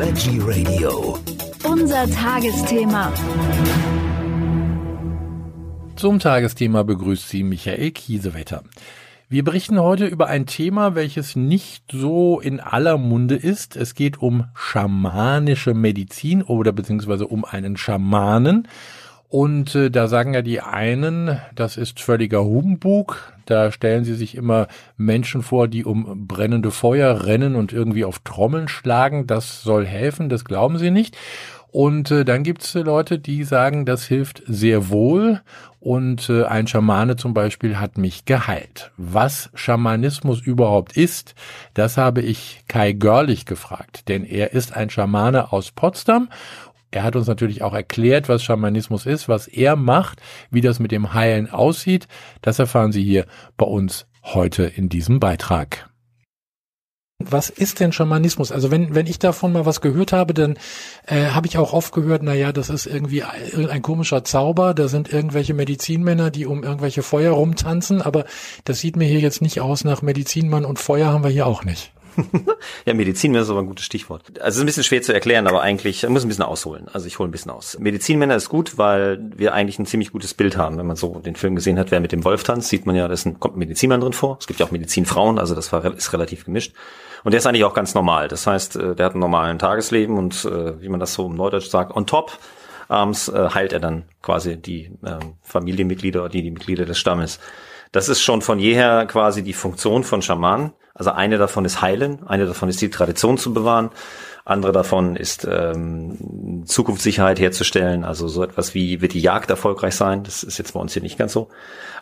Veggie 0.00 0.40
Radio. 0.40 1.18
Unser 1.62 2.10
Tagesthema. 2.10 3.12
Zum 5.94 6.18
Tagesthema 6.18 6.84
begrüßt 6.84 7.28
Sie 7.28 7.42
Michael 7.42 7.90
Kiesewetter. 7.90 8.62
Wir 9.28 9.44
berichten 9.44 9.78
heute 9.78 10.06
über 10.06 10.28
ein 10.28 10.46
Thema, 10.46 10.94
welches 10.94 11.36
nicht 11.36 11.84
so 11.92 12.40
in 12.40 12.60
aller 12.60 12.96
Munde 12.96 13.36
ist. 13.36 13.76
Es 13.76 13.94
geht 13.94 14.22
um 14.22 14.46
schamanische 14.54 15.74
Medizin 15.74 16.42
oder 16.42 16.72
beziehungsweise 16.72 17.26
um 17.26 17.44
einen 17.44 17.76
Schamanen. 17.76 18.68
Und 19.28 19.74
äh, 19.74 19.90
da 19.90 20.08
sagen 20.08 20.32
ja 20.32 20.40
die 20.40 20.62
einen, 20.62 21.38
das 21.54 21.76
ist 21.76 22.00
völliger 22.00 22.42
Humbug. 22.42 23.34
Da 23.50 23.72
stellen 23.72 24.04
sie 24.04 24.14
sich 24.14 24.34
immer 24.36 24.68
Menschen 24.96 25.42
vor, 25.42 25.68
die 25.68 25.84
um 25.84 26.26
brennende 26.26 26.70
Feuer 26.70 27.24
rennen 27.26 27.56
und 27.56 27.72
irgendwie 27.72 28.04
auf 28.04 28.20
Trommeln 28.20 28.68
schlagen. 28.68 29.26
Das 29.26 29.62
soll 29.62 29.86
helfen, 29.86 30.28
das 30.28 30.44
glauben 30.44 30.78
sie 30.78 30.90
nicht. 30.90 31.16
Und 31.72 32.10
äh, 32.10 32.24
dann 32.24 32.42
gibt's 32.42 32.74
äh, 32.74 32.80
Leute, 32.80 33.18
die 33.18 33.44
sagen, 33.44 33.86
das 33.86 34.04
hilft 34.04 34.42
sehr 34.46 34.88
wohl. 34.88 35.40
Und 35.78 36.28
äh, 36.28 36.44
ein 36.44 36.66
Schamane 36.66 37.16
zum 37.16 37.32
Beispiel 37.32 37.78
hat 37.78 37.96
mich 37.96 38.24
geheilt. 38.24 38.90
Was 38.96 39.50
Schamanismus 39.54 40.40
überhaupt 40.40 40.96
ist, 40.96 41.34
das 41.74 41.96
habe 41.96 42.20
ich 42.20 42.64
Kai 42.68 42.92
Görlich 42.92 43.46
gefragt. 43.46 44.08
Denn 44.08 44.24
er 44.24 44.52
ist 44.52 44.76
ein 44.76 44.90
Schamane 44.90 45.52
aus 45.52 45.70
Potsdam 45.70 46.28
er 46.90 47.02
hat 47.02 47.16
uns 47.16 47.26
natürlich 47.26 47.62
auch 47.62 47.74
erklärt, 47.74 48.28
was 48.28 48.42
Schamanismus 48.42 49.06
ist, 49.06 49.28
was 49.28 49.46
er 49.46 49.76
macht, 49.76 50.20
wie 50.50 50.60
das 50.60 50.80
mit 50.80 50.92
dem 50.92 51.14
Heilen 51.14 51.50
aussieht. 51.50 52.08
Das 52.42 52.58
erfahren 52.58 52.92
Sie 52.92 53.02
hier 53.02 53.26
bei 53.56 53.66
uns 53.66 54.06
heute 54.22 54.64
in 54.64 54.88
diesem 54.88 55.20
Beitrag. 55.20 55.90
Was 57.22 57.50
ist 57.50 57.80
denn 57.80 57.92
Schamanismus? 57.92 58.50
Also 58.50 58.70
wenn, 58.70 58.94
wenn 58.94 59.06
ich 59.06 59.18
davon 59.18 59.52
mal 59.52 59.66
was 59.66 59.82
gehört 59.82 60.12
habe, 60.12 60.32
dann 60.32 60.56
äh, 61.06 61.26
habe 61.26 61.46
ich 61.46 61.58
auch 61.58 61.74
oft 61.74 61.92
gehört, 61.92 62.22
na 62.22 62.32
ja, 62.32 62.50
das 62.50 62.70
ist 62.70 62.86
irgendwie 62.86 63.22
ein 63.22 63.82
komischer 63.82 64.24
Zauber, 64.24 64.72
da 64.72 64.88
sind 64.88 65.12
irgendwelche 65.12 65.52
Medizinmänner, 65.52 66.30
die 66.30 66.46
um 66.46 66.64
irgendwelche 66.64 67.02
Feuer 67.02 67.32
rumtanzen, 67.32 68.00
aber 68.00 68.24
das 68.64 68.80
sieht 68.80 68.96
mir 68.96 69.06
hier 69.06 69.20
jetzt 69.20 69.42
nicht 69.42 69.60
aus 69.60 69.84
nach 69.84 70.00
Medizinmann 70.00 70.64
und 70.64 70.78
Feuer 70.78 71.12
haben 71.12 71.22
wir 71.22 71.30
hier 71.30 71.46
auch 71.46 71.62
nicht. 71.62 71.92
ja, 72.84 72.94
Medizinmänner 72.94 73.42
ist 73.42 73.50
aber 73.50 73.60
ein 73.60 73.66
gutes 73.66 73.84
Stichwort. 73.84 74.40
Also 74.40 74.48
es 74.48 74.56
ist 74.56 74.62
ein 74.62 74.66
bisschen 74.66 74.84
schwer 74.84 75.02
zu 75.02 75.12
erklären, 75.12 75.46
aber 75.46 75.62
eigentlich 75.62 76.08
muss 76.08 76.24
ein 76.24 76.28
bisschen 76.28 76.44
ausholen. 76.44 76.88
Also 76.92 77.06
ich 77.06 77.18
hole 77.18 77.28
ein 77.28 77.32
bisschen 77.32 77.50
aus. 77.50 77.78
Medizinmänner 77.78 78.36
ist 78.36 78.48
gut, 78.48 78.78
weil 78.78 79.20
wir 79.36 79.54
eigentlich 79.54 79.78
ein 79.78 79.86
ziemlich 79.86 80.12
gutes 80.12 80.34
Bild 80.34 80.56
haben. 80.56 80.78
Wenn 80.78 80.86
man 80.86 80.96
so 80.96 81.20
den 81.20 81.36
Film 81.36 81.54
gesehen 81.54 81.78
hat, 81.78 81.90
wer 81.90 82.00
mit 82.00 82.12
dem 82.12 82.24
Wolf 82.24 82.42
tanzt, 82.42 82.68
sieht 82.68 82.86
man 82.86 82.96
ja, 82.96 83.08
da 83.08 83.14
ein, 83.14 83.40
kommt 83.40 83.56
ein 83.56 83.58
Medizinmann 83.58 84.00
drin 84.00 84.12
vor. 84.12 84.36
Es 84.40 84.46
gibt 84.46 84.60
ja 84.60 84.66
auch 84.66 84.70
Medizinfrauen, 84.70 85.38
also 85.38 85.54
das 85.54 85.72
war, 85.72 85.84
ist 85.84 86.12
relativ 86.12 86.44
gemischt. 86.44 86.74
Und 87.24 87.32
der 87.32 87.38
ist 87.38 87.46
eigentlich 87.46 87.64
auch 87.64 87.74
ganz 87.74 87.94
normal. 87.94 88.28
Das 88.28 88.46
heißt, 88.46 88.76
äh, 88.76 88.94
der 88.94 89.06
hat 89.06 89.12
einen 89.12 89.20
normalen 89.20 89.58
Tagesleben 89.58 90.16
und 90.16 90.44
äh, 90.44 90.80
wie 90.80 90.88
man 90.88 91.00
das 91.00 91.14
so 91.14 91.26
im 91.26 91.34
Neudeutsch 91.34 91.68
sagt, 91.68 91.94
on 91.94 92.06
top 92.06 92.38
abends 92.88 93.28
äh, 93.28 93.50
heilt 93.54 93.72
er 93.72 93.80
dann 93.80 94.04
quasi 94.20 94.56
die 94.56 94.90
ähm, 95.06 95.34
Familienmitglieder 95.42 96.20
oder 96.20 96.28
die, 96.28 96.42
die 96.42 96.50
Mitglieder 96.50 96.84
des 96.84 96.98
Stammes. 96.98 97.38
Das 97.92 98.08
ist 98.08 98.20
schon 98.22 98.42
von 98.42 98.58
jeher 98.58 99.06
quasi 99.06 99.42
die 99.42 99.52
Funktion 99.52 100.04
von 100.04 100.22
Schamanen. 100.22 100.72
Also 101.00 101.12
eine 101.12 101.38
davon 101.38 101.64
ist 101.64 101.80
Heilen, 101.80 102.26
eine 102.26 102.44
davon 102.44 102.68
ist 102.68 102.82
die 102.82 102.90
Tradition 102.90 103.38
zu 103.38 103.54
bewahren, 103.54 103.88
andere 104.44 104.70
davon 104.72 105.16
ist 105.16 105.48
ähm, 105.50 106.64
Zukunftssicherheit 106.66 107.40
herzustellen, 107.40 108.04
also 108.04 108.28
so 108.28 108.44
etwas 108.44 108.74
wie 108.74 109.00
wird 109.00 109.14
die 109.14 109.22
Jagd 109.22 109.48
erfolgreich 109.48 109.94
sein, 109.94 110.24
das 110.24 110.42
ist 110.42 110.58
jetzt 110.58 110.74
bei 110.74 110.80
uns 110.80 110.92
hier 110.92 111.00
nicht 111.00 111.16
ganz 111.16 111.32
so. 111.32 111.48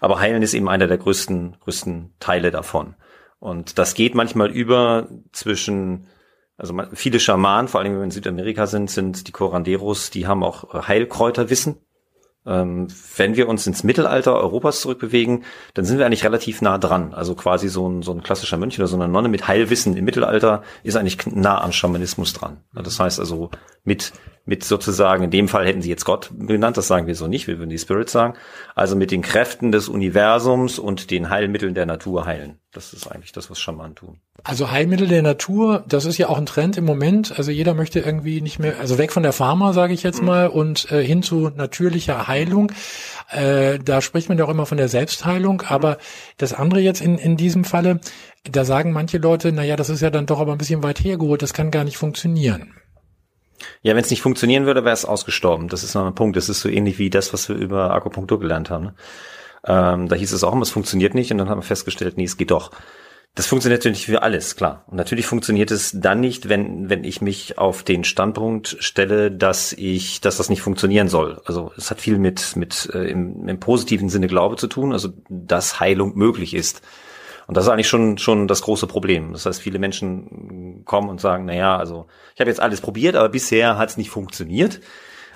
Aber 0.00 0.18
Heilen 0.18 0.42
ist 0.42 0.52
eben 0.52 0.68
einer 0.68 0.88
der 0.88 0.98
größten, 0.98 1.58
größten 1.60 2.14
Teile 2.18 2.50
davon. 2.50 2.96
Und 3.38 3.78
das 3.78 3.94
geht 3.94 4.16
manchmal 4.16 4.50
über 4.50 5.06
zwischen 5.30 6.08
also 6.56 6.74
viele 6.92 7.20
Schamanen, 7.20 7.68
vor 7.68 7.80
allem 7.80 7.92
wenn 7.92 7.98
wir 8.00 8.04
in 8.04 8.10
Südamerika 8.10 8.66
sind, 8.66 8.90
sind 8.90 9.28
die 9.28 9.32
Coranderos, 9.32 10.10
die 10.10 10.26
haben 10.26 10.42
auch 10.42 10.88
Heilkräuterwissen. 10.88 11.76
Ähm, 12.48 12.88
wenn 13.16 13.36
wir 13.36 13.48
uns 13.48 13.66
ins 13.66 13.84
Mittelalter 13.84 14.34
Europas 14.34 14.80
zurückbewegen, 14.80 15.44
dann 15.74 15.84
sind 15.84 15.98
wir 15.98 16.06
eigentlich 16.06 16.24
relativ 16.24 16.62
nah 16.62 16.78
dran. 16.78 17.12
Also 17.12 17.34
quasi 17.34 17.68
so 17.68 17.88
ein, 17.88 18.02
so 18.02 18.12
ein 18.12 18.22
klassischer 18.22 18.56
Mönch 18.56 18.78
oder 18.78 18.88
so 18.88 18.96
eine 18.96 19.06
Nonne 19.06 19.28
mit 19.28 19.46
Heilwissen 19.46 19.96
im 19.96 20.04
Mittelalter 20.04 20.62
ist 20.82 20.96
eigentlich 20.96 21.18
nah 21.26 21.60
am 21.62 21.72
Schamanismus 21.72 22.32
dran. 22.32 22.58
Das 22.72 22.98
heißt 22.98 23.20
also 23.20 23.50
mit 23.84 24.12
mit 24.48 24.64
sozusagen, 24.64 25.24
in 25.24 25.30
dem 25.30 25.46
Fall 25.46 25.66
hätten 25.66 25.82
sie 25.82 25.90
jetzt 25.90 26.06
Gott 26.06 26.30
genannt, 26.38 26.78
das 26.78 26.88
sagen 26.88 27.06
wir 27.06 27.14
so 27.14 27.26
nicht, 27.26 27.46
wir 27.48 27.58
würden 27.58 27.68
die 27.68 27.78
Spirit 27.78 28.08
sagen, 28.08 28.32
also 28.74 28.96
mit 28.96 29.10
den 29.10 29.20
Kräften 29.20 29.72
des 29.72 29.90
Universums 29.90 30.78
und 30.78 31.10
den 31.10 31.28
Heilmitteln 31.28 31.74
der 31.74 31.84
Natur 31.84 32.24
heilen. 32.24 32.58
Das 32.72 32.94
ist 32.94 33.06
eigentlich 33.06 33.32
das, 33.32 33.50
was 33.50 33.60
Schamanen 33.60 33.94
tun. 33.94 34.20
Also 34.44 34.70
Heilmittel 34.70 35.06
der 35.06 35.20
Natur, 35.20 35.84
das 35.86 36.06
ist 36.06 36.16
ja 36.16 36.30
auch 36.30 36.38
ein 36.38 36.46
Trend 36.46 36.78
im 36.78 36.86
Moment. 36.86 37.36
Also 37.36 37.50
jeder 37.50 37.74
möchte 37.74 38.00
irgendwie 38.00 38.40
nicht 38.40 38.58
mehr, 38.58 38.80
also 38.80 38.96
weg 38.96 39.12
von 39.12 39.22
der 39.22 39.34
Pharma, 39.34 39.74
sage 39.74 39.92
ich 39.92 40.02
jetzt 40.02 40.20
mhm. 40.20 40.26
mal, 40.26 40.46
und 40.48 40.90
äh, 40.90 41.04
hin 41.04 41.22
zu 41.22 41.50
natürlicher 41.50 42.26
Heilung. 42.26 42.72
Äh, 43.30 43.78
da 43.84 44.00
spricht 44.00 44.30
man 44.30 44.38
ja 44.38 44.46
auch 44.46 44.50
immer 44.50 44.64
von 44.64 44.78
der 44.78 44.88
Selbstheilung, 44.88 45.62
aber 45.68 45.98
das 46.38 46.54
andere 46.54 46.80
jetzt 46.80 47.02
in, 47.02 47.18
in 47.18 47.36
diesem 47.36 47.64
Falle, 47.64 48.00
da 48.50 48.64
sagen 48.64 48.92
manche 48.92 49.18
Leute, 49.18 49.52
na 49.52 49.62
ja, 49.62 49.76
das 49.76 49.90
ist 49.90 50.00
ja 50.00 50.08
dann 50.08 50.24
doch 50.24 50.40
aber 50.40 50.52
ein 50.52 50.58
bisschen 50.58 50.82
weit 50.82 51.00
hergeholt, 51.00 51.42
das 51.42 51.52
kann 51.52 51.70
gar 51.70 51.84
nicht 51.84 51.98
funktionieren. 51.98 52.72
Ja, 53.82 53.94
wenn 53.94 54.04
es 54.04 54.10
nicht 54.10 54.22
funktionieren 54.22 54.66
würde, 54.66 54.84
wäre 54.84 54.94
es 54.94 55.04
ausgestorben. 55.04 55.68
Das 55.68 55.82
ist 55.82 55.94
noch 55.94 56.06
ein 56.06 56.14
Punkt. 56.14 56.36
Das 56.36 56.48
ist 56.48 56.60
so 56.60 56.68
ähnlich 56.68 56.98
wie 56.98 57.10
das, 57.10 57.32
was 57.32 57.48
wir 57.48 57.56
über 57.56 57.92
Akupunktur 57.92 58.40
gelernt 58.40 58.70
haben. 58.70 58.84
Ne? 58.84 58.94
Ähm, 59.66 60.08
da 60.08 60.16
hieß 60.16 60.32
es 60.32 60.44
auch 60.44 60.52
immer, 60.52 60.62
es 60.62 60.70
funktioniert 60.70 61.14
nicht 61.14 61.30
und 61.30 61.38
dann 61.38 61.48
haben 61.48 61.58
wir 61.58 61.62
festgestellt, 61.62 62.16
nee, 62.16 62.24
es 62.24 62.36
geht 62.36 62.50
doch. 62.50 62.70
Das 63.34 63.46
funktioniert 63.46 63.84
natürlich 63.84 64.06
für 64.06 64.22
alles, 64.22 64.56
klar. 64.56 64.84
Und 64.88 64.96
natürlich 64.96 65.26
funktioniert 65.26 65.70
es 65.70 65.92
dann 65.94 66.18
nicht, 66.20 66.48
wenn, 66.48 66.88
wenn 66.88 67.04
ich 67.04 67.20
mich 67.20 67.56
auf 67.56 67.84
den 67.84 68.02
Standpunkt 68.02 68.76
stelle, 68.80 69.30
dass 69.30 69.72
ich, 69.72 70.20
dass 70.20 70.38
das 70.38 70.48
nicht 70.48 70.62
funktionieren 70.62 71.08
soll. 71.08 71.40
Also 71.44 71.70
es 71.76 71.90
hat 71.90 72.00
viel 72.00 72.18
mit, 72.18 72.56
mit 72.56 72.90
äh, 72.92 73.08
im, 73.10 73.48
im 73.48 73.60
positiven 73.60 74.08
Sinne 74.08 74.26
Glaube 74.26 74.56
zu 74.56 74.66
tun, 74.66 74.92
also 74.92 75.10
dass 75.28 75.78
Heilung 75.78 76.16
möglich 76.16 76.54
ist. 76.54 76.82
Und 77.48 77.56
das 77.56 77.64
ist 77.64 77.70
eigentlich 77.70 77.88
schon, 77.88 78.18
schon 78.18 78.46
das 78.46 78.60
große 78.60 78.86
Problem. 78.86 79.32
Das 79.32 79.46
heißt, 79.46 79.62
viele 79.62 79.78
Menschen 79.78 80.82
kommen 80.84 81.08
und 81.08 81.18
sagen, 81.18 81.46
na 81.46 81.54
ja, 81.54 81.78
also 81.78 82.06
ich 82.34 82.40
habe 82.40 82.50
jetzt 82.50 82.60
alles 82.60 82.82
probiert, 82.82 83.16
aber 83.16 83.30
bisher 83.30 83.78
hat 83.78 83.88
es 83.88 83.96
nicht 83.96 84.10
funktioniert, 84.10 84.80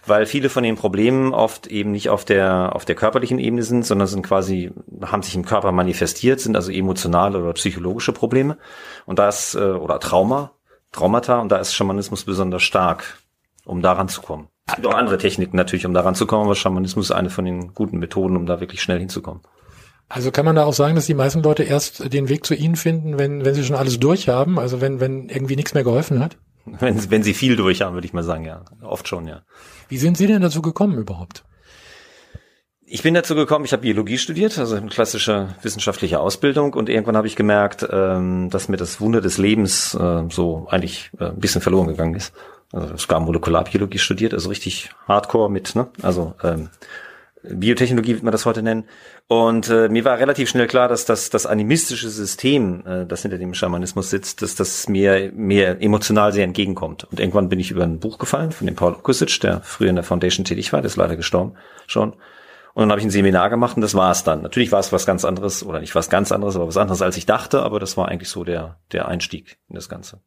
weil 0.04 0.26
viele 0.26 0.50
von 0.50 0.62
den 0.62 0.76
Problemen 0.76 1.32
oft 1.32 1.68
eben 1.68 1.90
nicht 1.90 2.10
auf 2.10 2.26
der, 2.26 2.76
auf 2.76 2.84
der 2.84 2.96
körperlichen 2.96 3.38
Ebene 3.38 3.62
sind, 3.62 3.86
sondern 3.86 4.08
sind 4.08 4.26
quasi, 4.26 4.72
haben 5.00 5.22
sich 5.22 5.34
im 5.34 5.46
Körper 5.46 5.72
manifestiert, 5.72 6.38
sind 6.38 6.54
also 6.54 6.70
emotionale 6.70 7.38
oder 7.38 7.54
psychologische 7.54 8.12
Probleme. 8.12 8.58
Und 9.06 9.18
da 9.18 9.30
ist, 9.30 9.54
äh, 9.54 9.60
oder 9.60 9.98
Trauma, 9.98 10.52
Traumata, 10.92 11.38
und 11.38 11.50
da 11.50 11.56
ist 11.56 11.74
Schamanismus 11.74 12.24
besonders 12.24 12.62
stark, 12.62 13.22
um 13.64 13.80
daran 13.80 14.08
zu 14.08 14.20
kommen. 14.20 14.48
Es 14.66 14.74
gibt 14.74 14.86
auch 14.86 14.94
andere 14.94 15.16
Techniken 15.16 15.56
natürlich, 15.56 15.86
um 15.86 15.94
daran 15.94 16.14
zu 16.14 16.26
kommen, 16.26 16.44
aber 16.44 16.56
Schamanismus 16.56 17.06
ist 17.06 17.16
eine 17.16 17.30
von 17.30 17.46
den 17.46 17.72
guten 17.72 17.98
Methoden, 17.98 18.36
um 18.36 18.44
da 18.44 18.60
wirklich 18.60 18.82
schnell 18.82 18.98
hinzukommen. 18.98 19.40
Also 20.14 20.30
kann 20.30 20.44
man 20.44 20.56
da 20.56 20.64
auch 20.64 20.74
sagen, 20.74 20.94
dass 20.94 21.06
die 21.06 21.14
meisten 21.14 21.42
Leute 21.42 21.62
erst 21.62 22.12
den 22.12 22.28
Weg 22.28 22.44
zu 22.44 22.54
Ihnen 22.54 22.76
finden, 22.76 23.18
wenn, 23.18 23.46
wenn 23.46 23.54
sie 23.54 23.64
schon 23.64 23.76
alles 23.76 23.98
durch 23.98 24.28
haben, 24.28 24.58
also 24.58 24.82
wenn, 24.82 25.00
wenn 25.00 25.30
irgendwie 25.30 25.56
nichts 25.56 25.72
mehr 25.72 25.84
geholfen 25.84 26.22
hat? 26.22 26.36
Wenn, 26.66 27.10
wenn 27.10 27.22
sie 27.22 27.32
viel 27.32 27.56
durch 27.56 27.80
haben, 27.80 27.94
würde 27.94 28.06
ich 28.06 28.12
mal 28.12 28.22
sagen, 28.22 28.44
ja. 28.44 28.62
Oft 28.82 29.08
schon, 29.08 29.26
ja. 29.26 29.40
Wie 29.88 29.96
sind 29.96 30.18
Sie 30.18 30.26
denn 30.26 30.42
dazu 30.42 30.60
gekommen 30.60 30.98
überhaupt? 30.98 31.44
Ich 32.84 33.02
bin 33.02 33.14
dazu 33.14 33.34
gekommen, 33.34 33.64
ich 33.64 33.72
habe 33.72 33.80
Biologie 33.80 34.18
studiert, 34.18 34.58
also 34.58 34.76
eine 34.76 34.88
klassische 34.88 35.56
wissenschaftliche 35.62 36.20
Ausbildung 36.20 36.74
und 36.74 36.90
irgendwann 36.90 37.16
habe 37.16 37.26
ich 37.26 37.34
gemerkt, 37.34 37.88
ähm, 37.90 38.50
dass 38.50 38.68
mir 38.68 38.76
das 38.76 39.00
Wunder 39.00 39.22
des 39.22 39.38
Lebens 39.38 39.94
äh, 39.94 40.24
so 40.28 40.66
eigentlich 40.68 41.10
äh, 41.18 41.28
ein 41.28 41.40
bisschen 41.40 41.62
verloren 41.62 41.88
gegangen 41.88 42.14
ist. 42.14 42.34
Also 42.70 42.98
sogar 42.98 43.20
Molekularbiologie 43.20 43.98
studiert, 43.98 44.34
also 44.34 44.50
richtig 44.50 44.90
Hardcore 45.08 45.50
mit, 45.50 45.74
ne? 45.74 45.88
Also 46.02 46.34
ähm, 46.44 46.68
Biotechnologie 47.42 48.14
wird 48.14 48.22
man 48.22 48.32
das 48.32 48.46
heute 48.46 48.62
nennen. 48.62 48.84
Und 49.28 49.70
äh, 49.70 49.88
mir 49.88 50.04
war 50.04 50.18
relativ 50.18 50.50
schnell 50.50 50.66
klar, 50.66 50.88
dass 50.88 51.06
das, 51.06 51.30
das 51.30 51.46
animistische 51.46 52.10
System, 52.10 52.84
äh, 52.86 53.06
das 53.06 53.22
hinter 53.22 53.38
dem 53.38 53.54
Schamanismus 53.54 54.10
sitzt, 54.10 54.42
dass 54.42 54.54
das 54.54 54.88
mir, 54.88 55.32
mir 55.34 55.80
emotional 55.80 56.32
sehr 56.32 56.44
entgegenkommt. 56.44 57.04
Und 57.04 57.18
irgendwann 57.18 57.48
bin 57.48 57.58
ich 57.58 57.70
über 57.70 57.84
ein 57.84 57.98
Buch 57.98 58.18
gefallen 58.18 58.52
von 58.52 58.66
dem 58.66 58.76
Paul 58.76 58.92
Okusic, 58.92 59.40
der 59.40 59.60
früher 59.62 59.90
in 59.90 59.96
der 59.96 60.04
Foundation 60.04 60.44
tätig 60.44 60.72
war, 60.72 60.82
der 60.82 60.88
ist 60.88 60.96
leider 60.96 61.16
gestorben 61.16 61.54
schon. 61.86 62.12
Und 62.74 62.82
dann 62.82 62.90
habe 62.90 63.00
ich 63.00 63.06
ein 63.06 63.10
Seminar 63.10 63.50
gemacht 63.50 63.76
und 63.76 63.82
das 63.82 63.94
war 63.94 64.10
es 64.10 64.24
dann. 64.24 64.42
Natürlich 64.42 64.72
war 64.72 64.80
es 64.80 64.92
was 64.92 65.04
ganz 65.06 65.24
anderes, 65.24 65.64
oder 65.64 65.80
nicht 65.80 65.94
was 65.94 66.08
ganz 66.08 66.32
anderes, 66.32 66.56
aber 66.56 66.66
was 66.66 66.78
anderes, 66.78 67.02
als 67.02 67.16
ich 67.16 67.26
dachte, 67.26 67.62
aber 67.62 67.78
das 67.78 67.96
war 67.96 68.08
eigentlich 68.08 68.30
so 68.30 68.44
der, 68.44 68.78
der 68.92 69.08
Einstieg 69.08 69.58
in 69.68 69.74
das 69.74 69.88
Ganze. 69.88 70.20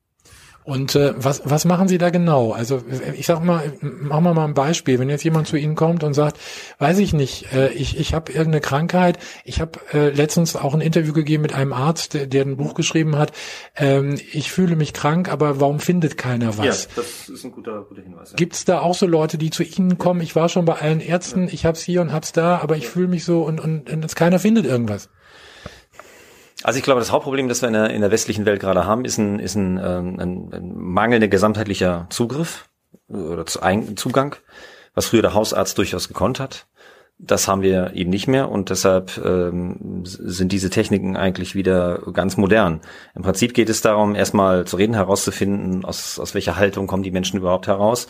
Und 0.66 0.96
äh, 0.96 1.14
was, 1.16 1.44
was 1.46 1.64
machen 1.64 1.88
Sie 1.88 2.00
da 2.00 2.10
genau? 2.10 2.52
Also 2.52 2.82
ich 3.16 3.28
sag 3.28 3.44
mal, 3.44 3.72
machen 3.82 4.24
wir 4.24 4.34
mal 4.34 4.46
ein 4.46 4.56
Beispiel. 4.56 4.98
Wenn 4.98 5.10
jetzt 5.10 5.24
jemand 5.24 5.48
zu 5.48 5.58
Ihnen 5.58 5.76
kommt 5.76 6.04
und 6.04 6.16
sagt, 6.16 6.40
weiß 6.80 6.98
ich 6.98 7.14
nicht, 7.14 7.54
äh, 7.54 7.72
ich, 7.74 8.00
ich 8.00 8.16
habe 8.16 8.32
irgendeine 8.32 8.62
Krankheit. 8.62 9.20
Ich 9.44 9.62
habe 9.62 9.80
äh, 9.94 10.10
letztens 10.10 10.56
auch 10.56 10.74
ein 10.74 10.82
Interview 10.82 11.14
gegeben 11.14 11.44
mit 11.44 11.54
einem 11.54 11.72
Arzt, 11.72 12.16
der, 12.16 12.26
der 12.26 12.46
ein 12.46 12.58
Buch 12.58 12.74
geschrieben 12.74 13.16
hat. 13.16 13.32
Ähm, 13.76 14.20
ich 14.34 14.52
fühle 14.52 14.76
mich 14.76 14.94
krank, 14.94 15.32
aber 15.32 15.60
warum 15.60 15.80
findet 15.80 16.18
keiner 16.18 16.58
was? 16.58 16.86
Ja, 16.86 16.90
das 16.96 17.30
ist 17.30 17.46
ein 17.46 17.52
guter, 17.52 17.84
guter 17.88 18.02
Hinweis. 18.02 18.32
Ja. 18.32 18.36
Gibt 18.36 18.56
es 18.56 18.66
da 18.66 18.80
auch 18.80 18.96
so 18.96 19.06
Leute, 19.06 19.38
die 19.38 19.52
zu 19.52 19.62
Ihnen 19.62 20.00
kommen? 20.00 20.22
Ich 20.22 20.36
war 20.36 20.50
schon 20.50 20.66
bei 20.66 20.74
allen 20.74 21.00
Ärzten, 21.00 21.44
ja. 21.44 21.54
ich 21.54 21.68
hab's 21.68 21.84
hier 21.84 22.02
und 22.02 22.12
hab's 22.12 22.32
da, 22.32 22.58
aber 22.58 22.76
ich 22.76 22.90
fühle 22.90 23.08
mich 23.08 23.24
so 23.24 23.44
und, 23.44 23.60
und, 23.60 23.92
und 23.92 24.16
keiner 24.16 24.40
findet 24.40 24.66
irgendwas. 24.66 25.10
Also 26.66 26.80
ich 26.80 26.84
glaube, 26.84 27.00
das 27.00 27.12
Hauptproblem, 27.12 27.48
das 27.48 27.62
wir 27.62 27.68
in 27.68 27.74
der, 27.74 27.92
in 27.92 28.02
der 28.02 28.10
westlichen 28.10 28.48
Welt 28.48 28.60
gerade 28.60 28.88
haben, 28.88 29.06
ist 29.06 29.20
ein, 29.20 29.38
ist 29.38 29.54
ein, 29.54 29.78
ähm, 29.78 30.20
ein, 30.20 30.52
ein 30.52 30.74
mangelnder 30.76 31.28
gesamtheitlicher 31.28 32.08
Zugriff 32.10 32.68
oder 33.08 33.46
Zugang, 33.46 34.36
was 34.96 35.06
früher 35.06 35.22
der 35.22 35.36
Hausarzt 35.36 35.78
durchaus 35.78 36.08
gekonnt 36.08 36.40
hat. 36.40 36.66
Das 37.20 37.48
haben 37.48 37.62
wir 37.62 37.94
eben 37.94 38.10
nicht 38.10 38.28
mehr 38.28 38.50
und 38.50 38.72
deshalb 38.72 39.16
ähm, 39.24 40.02
sind 40.06 40.52
diese 40.52 40.72
Techniken 40.72 41.16
eigentlich 41.16 41.54
wieder 41.54 42.00
ganz 42.14 42.36
modern. 42.36 42.82
Im 43.14 43.22
Prinzip 43.22 43.54
geht 43.54 43.70
es 43.70 43.82
darum, 43.82 44.16
erstmal 44.16 44.66
zu 44.66 44.78
reden, 44.78 44.96
herauszufinden, 44.96 45.86
aus, 45.86 46.18
aus 46.18 46.34
welcher 46.34 46.56
Haltung 46.56 46.88
kommen 46.88 47.04
die 47.04 47.12
Menschen 47.12 47.38
überhaupt 47.38 47.68
heraus. 47.68 48.08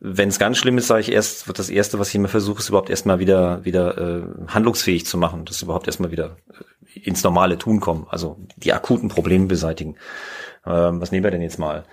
Wenn 0.00 0.30
es 0.30 0.38
ganz 0.38 0.56
schlimm 0.56 0.78
ist, 0.78 0.86
sage 0.86 1.02
ich 1.02 1.12
erst, 1.12 1.46
wird 1.46 1.58
das 1.58 1.68
Erste, 1.68 1.98
was 1.98 2.08
ich 2.08 2.14
immer 2.14 2.28
versuche, 2.28 2.60
ist 2.60 2.70
überhaupt 2.70 2.90
erstmal 2.90 3.18
wieder 3.18 3.64
wieder 3.64 3.98
äh, 3.98 4.22
handlungsfähig 4.48 5.04
zu 5.04 5.18
machen, 5.18 5.44
dass 5.44 5.62
überhaupt 5.62 5.86
erstmal 5.86 6.10
wieder 6.10 6.36
äh, 6.94 7.00
ins 7.00 7.22
normale 7.22 7.58
Tun 7.58 7.80
kommen, 7.80 8.06
also 8.08 8.38
die 8.56 8.72
akuten 8.72 9.08
Probleme 9.08 9.46
beseitigen. 9.46 9.96
Ähm, 10.66 11.00
was 11.00 11.12
nehmen 11.12 11.24
wir 11.24 11.30
denn 11.30 11.42
jetzt 11.42 11.58
mal? 11.58 11.84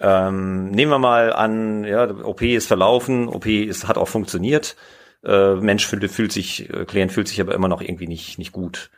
Ähm, 0.00 0.70
nehmen 0.70 0.90
wir 0.90 0.98
mal 0.98 1.32
an, 1.32 1.84
ja, 1.84 2.10
OP 2.10 2.42
ist 2.42 2.66
verlaufen, 2.66 3.28
OP 3.28 3.46
ist, 3.46 3.88
hat 3.88 3.98
auch 3.98 4.08
funktioniert 4.08 4.76
äh, 5.24 5.54
Mensch 5.54 5.86
fühlt, 5.86 6.10
fühlt 6.10 6.32
sich, 6.32 6.68
äh, 6.72 6.84
Klient 6.84 7.12
fühlt 7.12 7.28
sich 7.28 7.40
aber 7.40 7.54
immer 7.54 7.68
noch 7.68 7.80
irgendwie 7.80 8.06
nicht, 8.06 8.38
nicht 8.38 8.52
gut. 8.52 8.90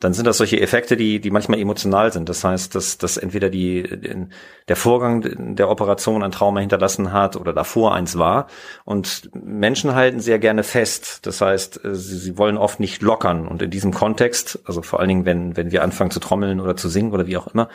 Dann 0.00 0.12
sind 0.12 0.26
das 0.26 0.38
solche 0.38 0.60
Effekte, 0.60 0.96
die, 0.96 1.20
die 1.20 1.30
manchmal 1.30 1.58
emotional 1.58 2.12
sind. 2.12 2.28
Das 2.28 2.44
heißt, 2.44 2.72
dass, 2.76 2.98
dass 2.98 3.16
entweder 3.16 3.50
die, 3.50 4.28
der 4.68 4.76
Vorgang 4.76 5.56
der 5.56 5.68
Operation 5.68 6.22
ein 6.22 6.30
Trauma 6.30 6.60
hinterlassen 6.60 7.12
hat 7.12 7.34
oder 7.34 7.52
davor 7.52 7.94
eins 7.94 8.16
war. 8.16 8.46
Und 8.84 9.28
Menschen 9.34 9.96
halten 9.96 10.20
sehr 10.20 10.38
gerne 10.38 10.62
fest. 10.62 11.26
Das 11.26 11.40
heißt, 11.40 11.84
äh, 11.84 11.94
sie, 11.96 12.16
sie 12.16 12.38
wollen 12.38 12.56
oft 12.56 12.78
nicht 12.78 13.02
lockern. 13.02 13.48
Und 13.48 13.60
in 13.60 13.70
diesem 13.70 13.92
Kontext, 13.92 14.60
also 14.64 14.82
vor 14.82 15.00
allen 15.00 15.08
Dingen, 15.08 15.24
wenn, 15.24 15.56
wenn 15.56 15.72
wir 15.72 15.82
anfangen 15.82 16.12
zu 16.12 16.20
trommeln 16.20 16.60
oder 16.60 16.76
zu 16.76 16.88
singen 16.88 17.12
oder 17.12 17.26
wie 17.26 17.36
auch 17.36 17.48
immer, 17.48 17.68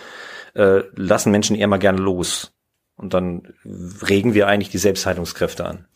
äh, 0.54 0.84
lassen 0.96 1.32
Menschen 1.32 1.58
eher 1.58 1.68
mal 1.68 1.78
gerne 1.78 2.00
los. 2.00 2.54
Und 2.96 3.14
dann 3.14 3.54
regen 3.66 4.34
wir 4.34 4.48
eigentlich 4.48 4.70
die 4.70 4.78
Selbstheilungskräfte 4.78 5.66
an. 5.66 5.88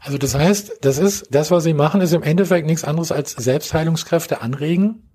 Also 0.00 0.16
das 0.16 0.34
heißt, 0.34 0.78
das 0.80 0.96
ist, 0.96 1.34
das, 1.34 1.50
was 1.50 1.64
Sie 1.64 1.74
machen, 1.74 2.00
ist 2.00 2.14
im 2.14 2.22
Endeffekt 2.22 2.66
nichts 2.66 2.84
anderes 2.84 3.12
als 3.12 3.32
Selbstheilungskräfte 3.32 4.40
anregen? 4.40 5.09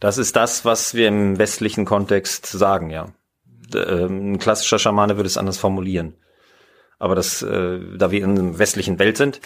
Das 0.00 0.18
ist 0.18 0.36
das, 0.36 0.64
was 0.64 0.94
wir 0.94 1.08
im 1.08 1.38
westlichen 1.38 1.84
Kontext 1.84 2.46
sagen, 2.46 2.90
ja. 2.90 3.08
Ähm, 3.74 4.32
ein 4.32 4.38
klassischer 4.38 4.78
Schamane 4.78 5.16
würde 5.16 5.26
es 5.26 5.38
anders 5.38 5.58
formulieren. 5.58 6.14
Aber 6.98 7.14
das, 7.14 7.42
äh, 7.42 7.80
da 7.96 8.10
wir 8.10 8.24
in 8.24 8.36
der 8.36 8.58
westlichen 8.58 8.98
Welt 8.98 9.16
sind, 9.16 9.40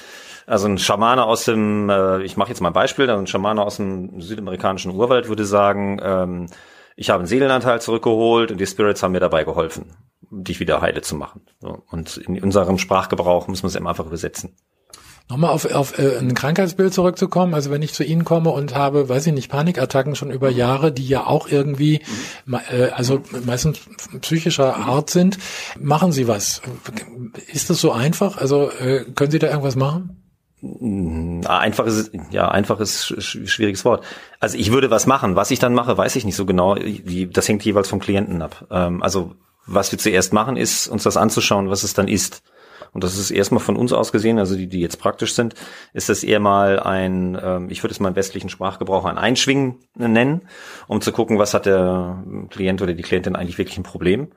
also 0.47 0.69
ein 0.69 0.79
Schamane 0.79 1.25
aus 1.25 1.45
dem, 1.45 1.89
äh, 1.91 2.23
ich 2.23 2.37
mache 2.37 2.51
jetzt 2.51 2.61
mal 2.61 2.71
ein 2.71 2.75
Beispiel, 2.75 3.09
ein 3.11 3.27
Schamane 3.27 3.63
aus 3.63 3.77
dem 3.77 4.21
südamerikanischen 4.21 4.93
Urwald 4.93 5.29
würde 5.29 5.45
sagen, 5.45 6.01
ähm, 6.03 6.47
ich 6.97 7.11
habe 7.11 7.21
einen 7.21 7.27
Seelenanteil 7.27 7.81
zurückgeholt 7.81 8.53
und 8.53 8.59
die 8.59 8.67
Spirits 8.67 9.03
haben 9.03 9.13
mir 9.13 9.21
dabei 9.21 9.45
geholfen, 9.45 9.97
dich 10.31 10.61
wieder 10.61 10.81
heile 10.81 11.01
zu 11.01 11.17
machen. 11.17 11.47
Und 11.61 12.19
in 12.19 12.43
unserem 12.43 12.79
Sprachgebrauch 12.79 13.49
muss 13.49 13.63
man 13.63 13.69
es 13.69 13.77
eben 13.77 13.89
einfach 13.89 14.07
übersetzen. 14.07 14.57
Nochmal 15.31 15.51
auf, 15.51 15.65
auf 15.73 15.97
äh, 15.97 16.19
ein 16.19 16.35
Krankheitsbild 16.35 16.93
zurückzukommen. 16.93 17.55
Also 17.55 17.71
wenn 17.71 17.83
ich 17.83 17.95
zu 17.95 18.03
Ihnen 18.03 18.25
komme 18.25 18.51
und 18.51 18.75
habe, 18.75 19.09
weiß 19.09 19.29
ich 19.29 19.33
nicht, 19.33 19.49
Panikattacken 19.49 20.17
schon 20.17 20.33
über 20.33 20.51
Jahre, 20.51 20.91
die 20.91 21.07
ja 21.07 21.25
auch 21.25 21.47
irgendwie, 21.47 22.01
äh, 22.51 22.89
also 22.91 23.23
meistens 23.47 23.79
psychischer 24.23 24.77
Art 24.77 25.09
sind, 25.09 25.39
machen 25.79 26.11
Sie 26.11 26.27
was? 26.27 26.63
Ist 27.47 27.71
das 27.71 27.81
so 27.81 27.93
einfach? 27.93 28.39
Also 28.39 28.71
äh, 28.71 29.05
können 29.15 29.31
Sie 29.31 29.39
da 29.39 29.47
irgendwas 29.47 29.77
machen? 29.77 30.17
Einfach 31.47 31.87
ist, 31.87 32.11
ja, 32.33 32.51
einfach 32.51 32.81
ist 32.81 33.15
schwieriges 33.23 33.85
Wort. 33.85 34.05
Also 34.41 34.59
ich 34.59 34.73
würde 34.73 34.91
was 34.91 35.07
machen. 35.07 35.37
Was 35.37 35.53
ich 35.53 35.61
dann 35.61 35.75
mache, 35.75 35.97
weiß 35.97 36.17
ich 36.17 36.25
nicht 36.25 36.37
so 36.37 36.45
genau. 36.45 36.75
Das 37.33 37.49
hängt 37.49 37.65
jeweils 37.65 37.89
vom 37.89 38.01
Klienten 38.01 38.43
ab. 38.43 38.67
Ähm, 38.71 39.01
also 39.01 39.37
was 39.65 39.93
wir 39.93 39.99
zuerst 40.01 40.33
machen, 40.33 40.57
ist 40.57 40.89
uns 40.89 41.05
das 41.05 41.17
anzuschauen, 41.17 41.71
was 41.71 41.85
es 41.85 41.95
dann 41.95 42.09
ist 42.09 42.43
und 42.93 43.05
das 43.05 43.17
ist 43.17 43.31
erstmal 43.31 43.61
von 43.61 43.77
uns 43.77 43.93
aus 43.93 44.13
gesehen, 44.13 44.39
also 44.39 44.57
die, 44.57 44.67
die 44.67 44.81
jetzt 44.81 44.99
praktisch 44.99 45.35
sind, 45.35 45.55
ist 45.93 46.09
das 46.09 46.25
eher 46.25 46.41
mal 46.41 46.81
ein, 46.81 47.39
ähm, 47.43 47.69
ich 47.71 47.83
würde 47.83 47.93
es 47.93 48.01
mal 48.01 48.09
im 48.09 48.17
westlichen 48.17 48.49
Sprachgebrauch 48.49 49.05
ein 49.05 49.19
Einschwingen 49.19 49.77
nennen, 49.95 50.43
um 50.89 51.01
zu 51.01 51.13
gucken, 51.13 51.39
was 51.39 51.55
hat 51.55 51.67
der 51.67 52.25
Klient 52.51 52.83
oder 52.83 52.95
die 52.95 53.03
Klientin 53.03 53.37
eigentlich 53.37 53.59
wirklich 53.59 53.79
ein 53.79 53.85
Problem. 53.85 54.33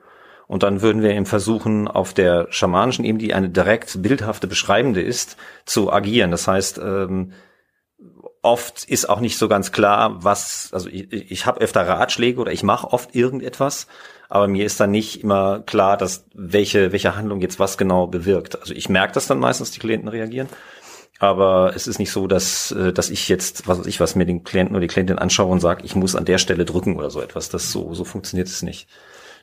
Und 0.46 0.62
dann 0.62 0.82
würden 0.82 1.02
wir 1.02 1.10
eben 1.10 1.26
versuchen, 1.26 1.88
auf 1.88 2.12
der 2.12 2.48
schamanischen 2.50 3.04
Ebene, 3.04 3.24
die 3.24 3.34
eine 3.34 3.48
direkt 3.48 4.02
bildhafte 4.02 4.46
beschreibende 4.46 5.00
ist, 5.00 5.36
zu 5.64 5.90
agieren. 5.90 6.30
Das 6.30 6.46
heißt, 6.46 6.78
ähm, 6.78 7.32
oft 8.42 8.84
ist 8.84 9.08
auch 9.08 9.20
nicht 9.20 9.38
so 9.38 9.48
ganz 9.48 9.72
klar, 9.72 10.22
was, 10.22 10.68
also 10.72 10.88
ich, 10.90 11.10
ich 11.12 11.46
habe 11.46 11.60
öfter 11.60 11.88
Ratschläge 11.88 12.40
oder 12.40 12.52
ich 12.52 12.62
mache 12.62 12.92
oft 12.92 13.14
irgendetwas 13.14 13.86
aber 14.28 14.48
mir 14.48 14.64
ist 14.64 14.80
dann 14.80 14.90
nicht 14.90 15.22
immer 15.22 15.60
klar, 15.60 15.96
dass 15.96 16.26
welche, 16.34 16.92
welche 16.92 17.16
Handlung 17.16 17.40
jetzt 17.40 17.58
was 17.58 17.78
genau 17.78 18.06
bewirkt. 18.06 18.60
Also 18.60 18.74
ich 18.74 18.88
merke 18.88 19.14
das 19.14 19.26
dann 19.26 19.38
meistens, 19.38 19.70
die 19.70 19.80
Klienten 19.80 20.08
reagieren. 20.08 20.48
Aber 21.20 21.72
es 21.74 21.86
ist 21.86 21.98
nicht 21.98 22.10
so, 22.10 22.26
dass, 22.26 22.72
äh, 22.72 22.92
dass 22.92 23.08
ich 23.10 23.28
jetzt, 23.28 23.68
was 23.68 23.78
weiß 23.78 23.86
ich, 23.86 24.00
was 24.00 24.16
mir 24.16 24.26
den 24.26 24.42
Klienten 24.42 24.74
oder 24.74 24.80
die 24.80 24.88
Klientin 24.88 25.18
anschaue 25.18 25.52
und 25.52 25.60
sage, 25.60 25.84
ich 25.84 25.94
muss 25.94 26.16
an 26.16 26.24
der 26.24 26.38
Stelle 26.38 26.64
drücken 26.64 26.96
oder 26.96 27.10
so 27.10 27.20
etwas. 27.20 27.48
Das 27.48 27.70
so, 27.70 27.94
so 27.94 28.04
funktioniert 28.04 28.48
es 28.48 28.62
nicht. 28.62 28.88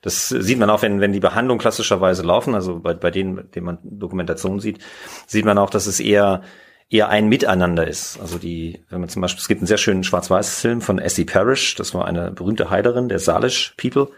Das 0.01 0.29
sieht 0.29 0.57
man 0.57 0.69
auch, 0.69 0.81
wenn, 0.81 0.99
wenn 0.99 1.13
die 1.13 1.19
Behandlungen 1.19 1.59
klassischerweise 1.59 2.23
laufen, 2.23 2.55
also 2.55 2.79
bei, 2.79 2.93
bei 2.95 3.11
denen, 3.11 3.51
denen 3.51 3.65
man 3.67 3.77
Dokumentation 3.83 4.59
sieht, 4.59 4.79
sieht 5.27 5.45
man 5.45 5.59
auch, 5.59 5.69
dass 5.69 5.85
es 5.85 5.99
eher, 5.99 6.41
eher 6.89 7.09
ein 7.09 7.29
Miteinander 7.29 7.87
ist. 7.87 8.19
Also 8.19 8.39
die, 8.39 8.83
wenn 8.89 8.99
man 8.99 9.09
zum 9.09 9.21
Beispiel, 9.21 9.39
es 9.39 9.47
gibt 9.47 9.61
einen 9.61 9.67
sehr 9.67 9.77
schönen 9.77 10.03
Schwarz-Weiß-Film 10.03 10.81
von 10.81 10.97
Essie 10.97 11.25
Parrish, 11.25 11.75
das 11.75 11.93
war 11.93 12.05
eine 12.05 12.31
berühmte 12.31 12.71
Heilerin 12.71 13.09
der 13.09 13.19
Salish 13.19 13.75
People, 13.77 14.09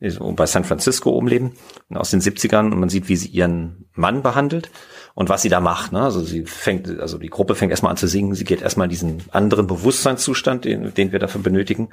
bei 0.00 0.46
San 0.46 0.64
Francisco 0.64 1.10
oben 1.10 1.28
leben, 1.28 1.52
aus 1.92 2.10
den 2.10 2.20
70ern 2.20 2.72
und 2.72 2.80
man 2.80 2.88
sieht, 2.88 3.08
wie 3.08 3.16
sie 3.16 3.28
ihren 3.28 3.84
Mann 3.92 4.22
behandelt 4.22 4.70
und 5.14 5.28
was 5.28 5.42
sie 5.42 5.50
da 5.50 5.60
macht. 5.60 5.92
Ne? 5.92 6.00
Also 6.02 6.20
sie 6.20 6.44
fängt, 6.44 7.00
also 7.00 7.18
die 7.18 7.28
Gruppe 7.28 7.54
fängt 7.54 7.70
erstmal 7.70 7.90
an 7.90 7.98
zu 7.98 8.06
singen, 8.06 8.34
sie 8.34 8.44
geht 8.44 8.62
erstmal 8.62 8.86
in 8.86 8.90
diesen 8.90 9.22
anderen 9.30 9.66
Bewusstseinszustand, 9.66 10.64
den, 10.64 10.94
den 10.94 11.12
wir 11.12 11.18
dafür 11.18 11.42
benötigen. 11.42 11.90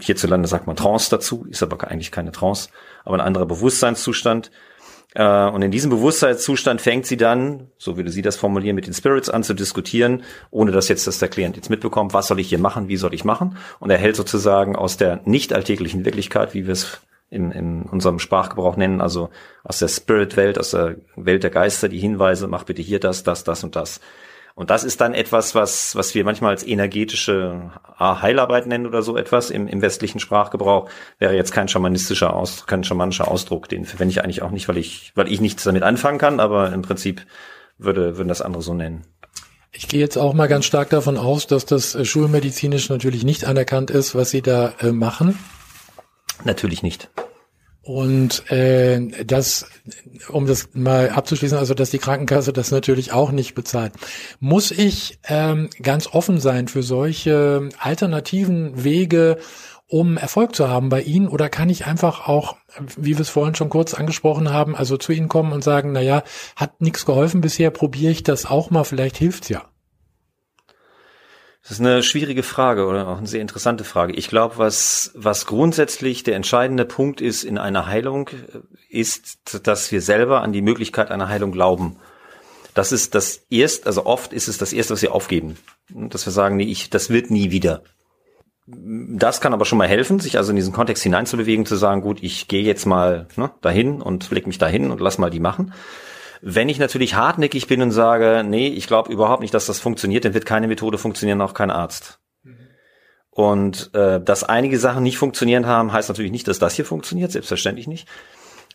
Hierzulande 0.00 0.48
sagt 0.48 0.66
man 0.66 0.76
Trance 0.76 1.10
dazu, 1.10 1.46
ist 1.50 1.62
aber 1.62 1.88
eigentlich 1.88 2.12
keine 2.12 2.32
Trance, 2.32 2.70
aber 3.04 3.16
ein 3.16 3.20
anderer 3.20 3.46
Bewusstseinszustand. 3.46 4.52
Äh, 5.14 5.48
und 5.48 5.62
in 5.62 5.70
diesem 5.72 5.90
Bewusstseinszustand 5.90 6.80
fängt 6.80 7.06
sie 7.06 7.16
dann, 7.16 7.70
so 7.76 7.96
würde 7.96 8.10
sie 8.10 8.22
das 8.22 8.36
formulieren, 8.36 8.76
mit 8.76 8.86
den 8.86 8.94
Spirits 8.94 9.30
an 9.30 9.42
zu 9.42 9.54
diskutieren, 9.54 10.22
ohne 10.50 10.70
dass 10.70 10.88
jetzt 10.88 11.06
dass 11.06 11.18
der 11.18 11.28
Klient 11.28 11.56
jetzt 11.56 11.70
mitbekommt, 11.70 12.14
was 12.14 12.28
soll 12.28 12.38
ich 12.38 12.48
hier 12.48 12.58
machen, 12.58 12.88
wie 12.88 12.96
soll 12.96 13.14
ich 13.14 13.24
machen. 13.24 13.56
Und 13.80 13.90
er 13.90 13.98
hält 13.98 14.16
sozusagen 14.16 14.76
aus 14.76 14.96
der 14.96 15.20
nicht 15.24 15.52
alltäglichen 15.52 16.04
Wirklichkeit, 16.04 16.54
wie 16.54 16.66
wir 16.66 16.72
es 16.72 17.00
in, 17.28 17.50
in 17.50 17.82
unserem 17.82 18.18
Sprachgebrauch 18.18 18.76
nennen, 18.76 19.00
also 19.00 19.30
aus 19.64 19.78
der 19.78 19.88
Spirit-Welt, 19.88 20.58
aus 20.58 20.70
der 20.70 20.96
Welt 21.16 21.42
der 21.42 21.50
Geister, 21.50 21.88
die 21.88 21.98
Hinweise, 21.98 22.46
mach 22.46 22.64
bitte 22.64 22.82
hier 22.82 23.00
das, 23.00 23.24
das, 23.24 23.44
das 23.44 23.64
und 23.64 23.76
das. 23.76 24.00
Und 24.54 24.70
das 24.70 24.84
ist 24.84 25.02
dann 25.02 25.12
etwas, 25.12 25.54
was, 25.54 25.94
was 25.96 26.14
wir 26.14 26.24
manchmal 26.24 26.52
als 26.52 26.66
energetische 26.66 27.72
Heilarbeit 27.98 28.66
nennen 28.66 28.86
oder 28.86 29.02
so 29.02 29.16
etwas 29.18 29.50
im, 29.50 29.68
im 29.68 29.82
westlichen 29.82 30.18
Sprachgebrauch, 30.18 30.88
wäre 31.18 31.36
jetzt 31.36 31.52
kein 31.52 31.68
schamanistischer 31.68 32.34
Ausdruck, 32.34 32.66
kein 32.66 32.82
schamanischer 32.82 33.28
Ausdruck, 33.30 33.68
den 33.68 33.84
verwende 33.84 34.12
ich 34.12 34.24
eigentlich 34.24 34.40
auch 34.40 34.50
nicht, 34.50 34.66
weil 34.68 34.78
ich, 34.78 35.12
weil 35.14 35.30
ich 35.30 35.42
nichts 35.42 35.64
damit 35.64 35.82
anfangen 35.82 36.18
kann, 36.18 36.40
aber 36.40 36.72
im 36.72 36.80
Prinzip 36.80 37.26
würde, 37.76 38.16
würden 38.16 38.28
das 38.28 38.40
andere 38.40 38.62
so 38.62 38.72
nennen. 38.72 39.04
Ich 39.72 39.88
gehe 39.88 40.00
jetzt 40.00 40.16
auch 40.16 40.32
mal 40.32 40.48
ganz 40.48 40.64
stark 40.64 40.88
davon 40.88 41.18
aus, 41.18 41.46
dass 41.46 41.66
das 41.66 41.94
äh, 41.94 42.06
schulmedizinisch 42.06 42.88
natürlich 42.88 43.24
nicht 43.24 43.44
anerkannt 43.44 43.90
ist, 43.90 44.14
was 44.14 44.30
Sie 44.30 44.40
da 44.40 44.72
äh, 44.80 44.90
machen. 44.90 45.38
Natürlich 46.44 46.82
nicht. 46.82 47.10
Und 47.86 48.50
äh, 48.50 49.24
das, 49.24 49.68
um 50.28 50.46
das 50.46 50.70
mal 50.72 51.10
abzuschließen, 51.10 51.56
also 51.56 51.72
dass 51.72 51.90
die 51.90 51.98
Krankenkasse 51.98 52.52
das 52.52 52.72
natürlich 52.72 53.12
auch 53.12 53.30
nicht 53.30 53.54
bezahlt. 53.54 53.92
Muss 54.40 54.72
ich 54.72 55.20
ähm, 55.28 55.70
ganz 55.80 56.08
offen 56.08 56.40
sein 56.40 56.66
für 56.66 56.82
solche 56.82 57.68
alternativen 57.78 58.82
Wege, 58.82 59.38
um 59.86 60.16
Erfolg 60.16 60.56
zu 60.56 60.68
haben 60.68 60.88
bei 60.88 61.00
Ihnen? 61.02 61.28
Oder 61.28 61.48
kann 61.48 61.70
ich 61.70 61.86
einfach 61.86 62.26
auch, 62.26 62.56
wie 62.96 63.14
wir 63.14 63.20
es 63.20 63.28
vorhin 63.28 63.54
schon 63.54 63.70
kurz 63.70 63.94
angesprochen 63.94 64.50
haben, 64.50 64.74
also 64.74 64.96
zu 64.96 65.12
Ihnen 65.12 65.28
kommen 65.28 65.52
und 65.52 65.62
sagen, 65.62 65.92
na 65.92 66.00
ja, 66.00 66.24
hat 66.56 66.80
nichts 66.80 67.06
geholfen 67.06 67.40
bisher, 67.40 67.70
probiere 67.70 68.10
ich 68.10 68.24
das 68.24 68.46
auch 68.46 68.70
mal, 68.70 68.82
vielleicht 68.82 69.16
hilft's 69.16 69.48
ja. 69.48 69.62
Das 71.66 71.80
ist 71.80 71.80
eine 71.80 72.04
schwierige 72.04 72.44
Frage 72.44 72.86
oder 72.86 73.08
auch 73.08 73.18
eine 73.18 73.26
sehr 73.26 73.40
interessante 73.40 73.82
Frage. 73.82 74.12
Ich 74.12 74.28
glaube, 74.28 74.56
was, 74.56 75.10
was 75.16 75.46
grundsätzlich 75.46 76.22
der 76.22 76.36
entscheidende 76.36 76.84
Punkt 76.84 77.20
ist 77.20 77.42
in 77.42 77.58
einer 77.58 77.86
Heilung, 77.86 78.30
ist, 78.88 79.66
dass 79.66 79.90
wir 79.90 80.00
selber 80.00 80.42
an 80.42 80.52
die 80.52 80.62
Möglichkeit 80.62 81.10
einer 81.10 81.28
Heilung 81.28 81.50
glauben. 81.50 81.96
Das 82.74 82.92
ist 82.92 83.16
das 83.16 83.46
erste, 83.50 83.86
also 83.86 84.06
oft 84.06 84.32
ist 84.32 84.46
es 84.46 84.58
das 84.58 84.72
erste, 84.72 84.92
was 84.94 85.02
wir 85.02 85.12
aufgeben. 85.12 85.56
Dass 85.88 86.24
wir 86.24 86.32
sagen, 86.32 86.56
nee, 86.56 86.70
ich, 86.70 86.88
das 86.88 87.10
wird 87.10 87.32
nie 87.32 87.50
wieder. 87.50 87.82
Das 88.68 89.40
kann 89.40 89.52
aber 89.52 89.64
schon 89.64 89.78
mal 89.78 89.88
helfen, 89.88 90.20
sich 90.20 90.36
also 90.36 90.50
in 90.50 90.56
diesen 90.56 90.72
Kontext 90.72 91.02
hineinzubewegen, 91.02 91.66
zu 91.66 91.74
sagen, 91.74 92.00
gut, 92.00 92.22
ich 92.22 92.46
gehe 92.46 92.62
jetzt 92.62 92.86
mal 92.86 93.26
ne, 93.34 93.50
dahin 93.60 94.00
und 94.02 94.30
leg 94.30 94.46
mich 94.46 94.58
dahin 94.58 94.92
und 94.92 95.00
lass 95.00 95.18
mal 95.18 95.30
die 95.30 95.40
machen. 95.40 95.72
Wenn 96.42 96.68
ich 96.68 96.78
natürlich 96.78 97.14
hartnäckig 97.14 97.66
bin 97.66 97.82
und 97.82 97.90
sage, 97.90 98.44
nee, 98.46 98.68
ich 98.68 98.86
glaube 98.86 99.12
überhaupt 99.12 99.42
nicht, 99.42 99.54
dass 99.54 99.66
das 99.66 99.80
funktioniert, 99.80 100.24
dann 100.24 100.34
wird 100.34 100.46
keine 100.46 100.68
Methode 100.68 100.98
funktionieren, 100.98 101.40
auch 101.40 101.54
kein 101.54 101.70
Arzt. 101.70 102.20
Und 103.30 103.90
äh, 103.94 104.18
dass 104.18 104.44
einige 104.44 104.78
Sachen 104.78 105.02
nicht 105.02 105.18
funktionieren 105.18 105.66
haben, 105.66 105.92
heißt 105.92 106.08
natürlich 106.08 106.32
nicht, 106.32 106.48
dass 106.48 106.58
das 106.58 106.74
hier 106.74 106.86
funktioniert, 106.86 107.32
selbstverständlich 107.32 107.86
nicht. 107.86 108.08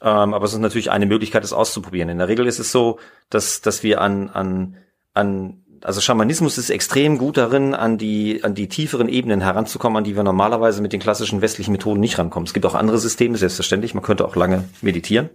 Ähm, 0.02 0.36
aber 0.36 0.46
es 0.46 0.54
ist 0.54 0.60
natürlich 0.60 0.92
eine 0.92 1.08
Möglichkeit, 1.08 1.44
es 1.44 1.52
auszuprobieren. 1.52 2.10
In 2.10 2.20
der 2.20 2.28
Regel 2.28 2.46
ist 2.46 2.60
es 2.60 2.72
so, 2.72 3.00
dass, 3.32 3.62
dass 3.62 3.82
wir 3.82 4.02
an, 4.02 4.30
an, 4.30 4.78
an 5.16 5.64
also 5.82 6.00
Schamanismus 6.00 6.60
ist 6.60 6.70
extrem 6.70 7.18
gut 7.18 7.38
darin, 7.38 7.74
an 7.74 7.98
die, 7.98 8.44
an 8.44 8.54
die 8.54 8.68
tieferen 8.68 9.10
Ebenen 9.10 9.42
heranzukommen, 9.42 9.98
an 9.98 10.04
die 10.04 10.16
wir 10.16 10.24
normalerweise 10.24 10.82
mit 10.84 10.94
den 10.94 11.00
klassischen 11.00 11.42
westlichen 11.42 11.72
Methoden 11.72 12.00
nicht 12.00 12.20
rankommen. 12.20 12.46
Es 12.46 12.54
gibt 12.54 12.66
auch 12.68 12.76
andere 12.76 13.00
Systeme, 13.00 13.38
selbstverständlich. 13.38 13.96
Man 13.96 14.04
könnte 14.04 14.26
auch 14.26 14.36
lange 14.36 14.66
meditieren. 14.82 15.30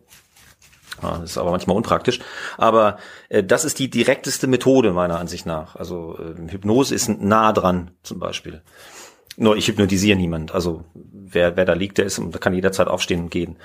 Ja, 1.03 1.19
das 1.19 1.33
ist 1.33 1.38
aber 1.38 1.50
manchmal 1.50 1.76
unpraktisch. 1.76 2.21
Aber 2.57 2.99
äh, 3.29 3.43
das 3.43 3.65
ist 3.65 3.79
die 3.79 3.91
direkteste 3.91 4.47
Methode 4.47 4.93
meiner 4.93 5.19
Ansicht 5.19 5.47
nach. 5.47 5.76
Also 5.76 6.19
äh, 6.19 6.50
Hypnose 6.50 6.95
ist 6.95 7.09
nah 7.09 7.53
dran, 7.53 7.91
zum 8.03 8.19
Beispiel. 8.19 8.62
Nur 9.37 9.57
ich 9.57 9.69
hypnotisiere 9.69 10.17
niemand. 10.17 10.55
Also 10.55 10.85
wer, 10.95 11.57
wer 11.57 11.65
da 11.65 11.75
liegt, 11.75 11.99
der 11.99 12.07
ist, 12.07 12.19
der 12.19 12.41
kann 12.41 12.55
jederzeit 12.55 12.88
aufstehen 12.88 13.25
und 13.25 13.31
gehen. 13.31 13.57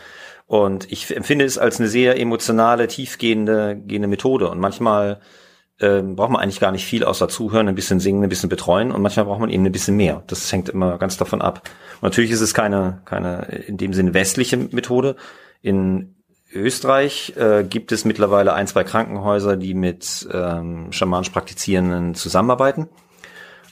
Und 0.46 0.92
ich 0.92 1.16
empfinde 1.16 1.46
es 1.46 1.58
als 1.58 1.80
eine 1.80 1.88
sehr 1.88 2.20
emotionale, 2.20 2.88
tiefgehende 2.88 3.82
gehende 3.86 4.10
Methode. 4.10 4.50
Und 4.50 4.60
manchmal 4.60 5.22
äh, 5.80 6.02
braucht 6.02 6.32
man 6.32 6.42
eigentlich 6.42 6.60
gar 6.60 6.74
nicht 6.74 6.86
viel 6.86 7.06
außer 7.06 7.30
zuhören, 7.30 7.70
ein 7.70 7.76
bisschen 7.76 8.02
singen, 8.02 8.24
ein 8.24 8.30
bisschen 8.30 8.50
betreuen. 8.50 8.92
Und 8.92 9.02
manchmal 9.02 9.26
braucht 9.26 9.40
man 9.40 9.50
eben 9.50 9.66
ein 9.66 9.72
bisschen 9.72 9.96
mehr. 9.96 10.24
Das 10.28 10.52
hängt 10.52 10.68
immer 10.68 10.98
ganz 10.98 11.16
davon 11.16 11.42
ab. 11.42 11.62
Und 11.96 12.04
natürlich 12.04 12.32
ist 12.32 12.42
es 12.42 12.54
keine, 12.54 13.02
keine 13.06 13.64
in 13.68 13.78
dem 13.78 13.94
Sinne 13.94 14.14
westliche 14.14 14.58
Methode. 14.58 15.16
In 15.62 16.21
Österreich 16.54 17.34
äh, 17.38 17.64
gibt 17.64 17.92
es 17.92 18.06
mittlerweile 18.06 18.54
ein, 18.54 18.68
zwei 18.68 18.84
Krankenhäuser, 18.84 19.56
die 19.58 19.74
mit 19.74 20.28
ähm, 20.32 20.92
schamanisch 20.92 21.30
Praktizierenden 21.30 22.16
zusammenarbeiten 22.16 22.90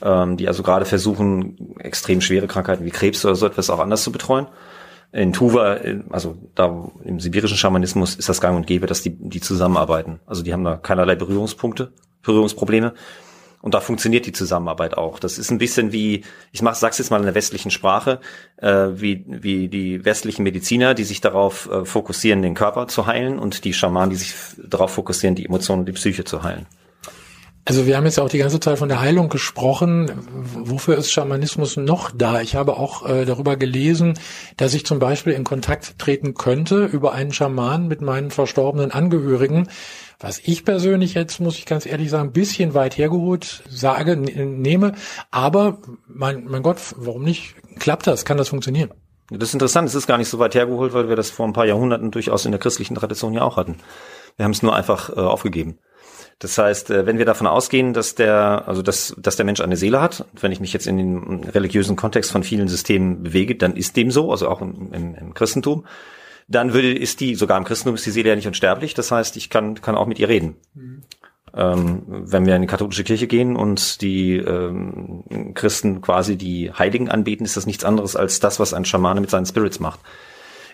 ähm, 0.01 0.37
die 0.37 0.47
also 0.47 0.63
gerade 0.63 0.85
versuchen, 0.85 1.75
extrem 1.79 2.21
schwere 2.21 2.47
Krankheiten 2.47 2.85
wie 2.85 2.91
Krebs 2.91 3.25
oder 3.25 3.35
so 3.35 3.45
etwas 3.45 3.69
auch 3.69 3.79
anders 3.79 4.03
zu 4.03 4.11
betreuen. 4.11 4.47
In 5.11 5.33
Tuva, 5.33 5.77
also 6.11 6.37
da 6.53 6.91
im 7.03 7.19
sibirischen 7.19 7.57
Schamanismus 7.57 8.15
ist 8.15 8.29
das 8.29 8.41
gang 8.41 8.55
und 8.55 8.67
gäbe, 8.67 8.85
dass 8.85 9.01
die, 9.01 9.17
die 9.17 9.41
zusammenarbeiten. 9.41 10.19
Also 10.27 10.43
die 10.43 10.53
haben 10.53 10.63
da 10.63 10.77
keinerlei 10.77 11.15
Berührungspunkte, 11.15 11.93
Berührungsprobleme. 12.21 12.93
Und 13.61 13.73
da 13.73 13.81
funktioniert 13.81 14.25
die 14.25 14.31
Zusammenarbeit 14.31 14.97
auch. 14.97 15.19
Das 15.19 15.37
ist 15.37 15.51
ein 15.51 15.57
bisschen 15.57 15.91
wie, 15.91 16.23
ich 16.51 16.61
mach, 16.61 16.75
sag's 16.75 16.97
jetzt 16.97 17.11
mal 17.11 17.17
in 17.17 17.25
der 17.25 17.35
westlichen 17.35 17.71
Sprache, 17.71 18.21
äh, 18.57 18.87
wie, 18.93 19.25
wie 19.27 19.67
die 19.67 20.05
westlichen 20.05 20.43
Mediziner, 20.43 20.93
die 20.93 21.03
sich 21.03 21.19
darauf 21.19 21.69
äh, 21.69 21.83
fokussieren, 21.83 22.41
den 22.41 22.55
Körper 22.55 22.87
zu 22.87 23.05
heilen 23.05 23.37
und 23.37 23.65
die 23.65 23.73
Schamanen, 23.73 24.11
die 24.11 24.15
sich 24.15 24.33
darauf 24.57 24.91
fokussieren, 24.91 25.35
die 25.35 25.45
Emotionen 25.45 25.81
und 25.81 25.85
die 25.87 25.93
Psyche 25.93 26.23
zu 26.23 26.43
heilen. 26.43 26.65
Also 27.65 27.85
wir 27.85 27.97
haben 27.97 28.05
jetzt 28.05 28.19
auch 28.19 28.29
die 28.29 28.39
ganze 28.39 28.59
Zeit 28.59 28.79
von 28.79 28.89
der 28.89 28.99
Heilung 28.99 29.29
gesprochen. 29.29 30.11
Wofür 30.55 30.97
ist 30.97 31.11
Schamanismus 31.11 31.77
noch 31.77 32.09
da? 32.09 32.41
Ich 32.41 32.55
habe 32.55 32.77
auch 32.77 33.07
äh, 33.07 33.25
darüber 33.25 33.57
gelesen, 33.57 34.15
dass 34.57 34.73
ich 34.73 34.85
zum 34.85 34.97
Beispiel 34.97 35.33
in 35.33 35.43
Kontakt 35.43 35.99
treten 35.99 36.33
könnte 36.33 36.85
über 36.85 37.13
einen 37.13 37.31
Schaman 37.31 37.87
mit 37.87 38.01
meinen 38.01 38.31
verstorbenen 38.31 38.91
Angehörigen. 38.91 39.67
Was 40.19 40.39
ich 40.39 40.65
persönlich 40.65 41.13
jetzt, 41.13 41.39
muss 41.39 41.57
ich 41.57 41.65
ganz 41.65 41.85
ehrlich 41.85 42.09
sagen, 42.09 42.29
ein 42.29 42.33
bisschen 42.33 42.73
weit 42.73 42.97
hergeholt 42.97 43.63
sage, 43.69 44.17
nehme. 44.17 44.93
Aber 45.31 45.77
mein, 46.07 46.45
mein 46.45 46.63
Gott, 46.63 46.79
warum 46.97 47.23
nicht? 47.23 47.55
Klappt 47.77 48.07
das? 48.07 48.25
Kann 48.25 48.37
das 48.37 48.49
funktionieren? 48.49 48.91
Das 49.29 49.49
ist 49.49 49.53
interessant. 49.53 49.87
Es 49.87 49.95
ist 49.95 50.07
gar 50.07 50.17
nicht 50.17 50.29
so 50.29 50.39
weit 50.39 50.55
hergeholt, 50.55 50.93
weil 50.93 51.07
wir 51.07 51.15
das 51.15 51.29
vor 51.29 51.45
ein 51.45 51.53
paar 51.53 51.65
Jahrhunderten 51.65 52.11
durchaus 52.11 52.45
in 52.45 52.51
der 52.51 52.59
christlichen 52.59 52.95
Tradition 52.95 53.33
ja 53.33 53.43
auch 53.43 53.57
hatten. 53.57 53.77
Wir 54.37 54.45
haben 54.45 54.51
es 54.51 54.63
nur 54.63 54.75
einfach 54.75 55.09
äh, 55.09 55.19
aufgegeben. 55.19 55.77
Das 56.39 56.57
heißt, 56.57 56.89
äh, 56.89 57.05
wenn 57.05 57.17
wir 57.17 57.25
davon 57.25 57.47
ausgehen, 57.47 57.93
dass 57.93 58.15
der, 58.15 58.63
also 58.67 58.81
dass, 58.81 59.13
dass 59.17 59.35
der 59.35 59.45
Mensch 59.45 59.59
eine 59.59 59.75
Seele 59.75 60.01
hat, 60.01 60.25
wenn 60.39 60.53
ich 60.53 60.61
mich 60.61 60.71
jetzt 60.71 60.87
in 60.87 60.97
den 60.97 61.43
religiösen 61.43 61.97
Kontext 61.97 62.31
von 62.31 62.43
vielen 62.43 62.69
Systemen 62.69 63.23
bewege, 63.23 63.55
dann 63.55 63.75
ist 63.75 63.97
dem 63.97 64.09
so, 64.09 64.31
also 64.31 64.47
auch 64.47 64.61
im, 64.61 64.93
im, 64.93 65.33
Christentum, 65.33 65.85
dann 66.47 66.73
würde, 66.73 66.93
ist 66.93 67.19
die, 67.19 67.35
sogar 67.35 67.57
im 67.57 67.65
Christentum 67.65 67.95
ist 67.95 68.05
die 68.05 68.11
Seele 68.11 68.29
ja 68.29 68.35
nicht 68.35 68.47
unsterblich, 68.47 68.93
das 68.93 69.11
heißt, 69.11 69.35
ich 69.35 69.49
kann, 69.49 69.81
kann 69.81 69.95
auch 69.95 70.07
mit 70.07 70.17
ihr 70.17 70.29
reden. 70.29 70.55
Mhm. 70.73 71.01
Ähm, 71.53 72.03
wenn 72.07 72.45
wir 72.45 72.55
in 72.55 72.61
die 72.61 72.67
katholische 72.67 73.03
Kirche 73.03 73.27
gehen 73.27 73.55
und 73.55 74.01
die 74.01 74.37
ähm, 74.37 75.53
Christen 75.55 75.99
quasi 75.99 76.37
die 76.37 76.71
Heiligen 76.71 77.09
anbeten, 77.09 77.43
ist 77.43 77.57
das 77.57 77.65
nichts 77.65 77.83
anderes 77.83 78.15
als 78.15 78.39
das, 78.39 78.59
was 78.59 78.73
ein 78.73 78.85
Schamane 78.85 79.19
mit 79.19 79.31
seinen 79.31 79.47
Spirits 79.47 79.79
macht 79.79 79.99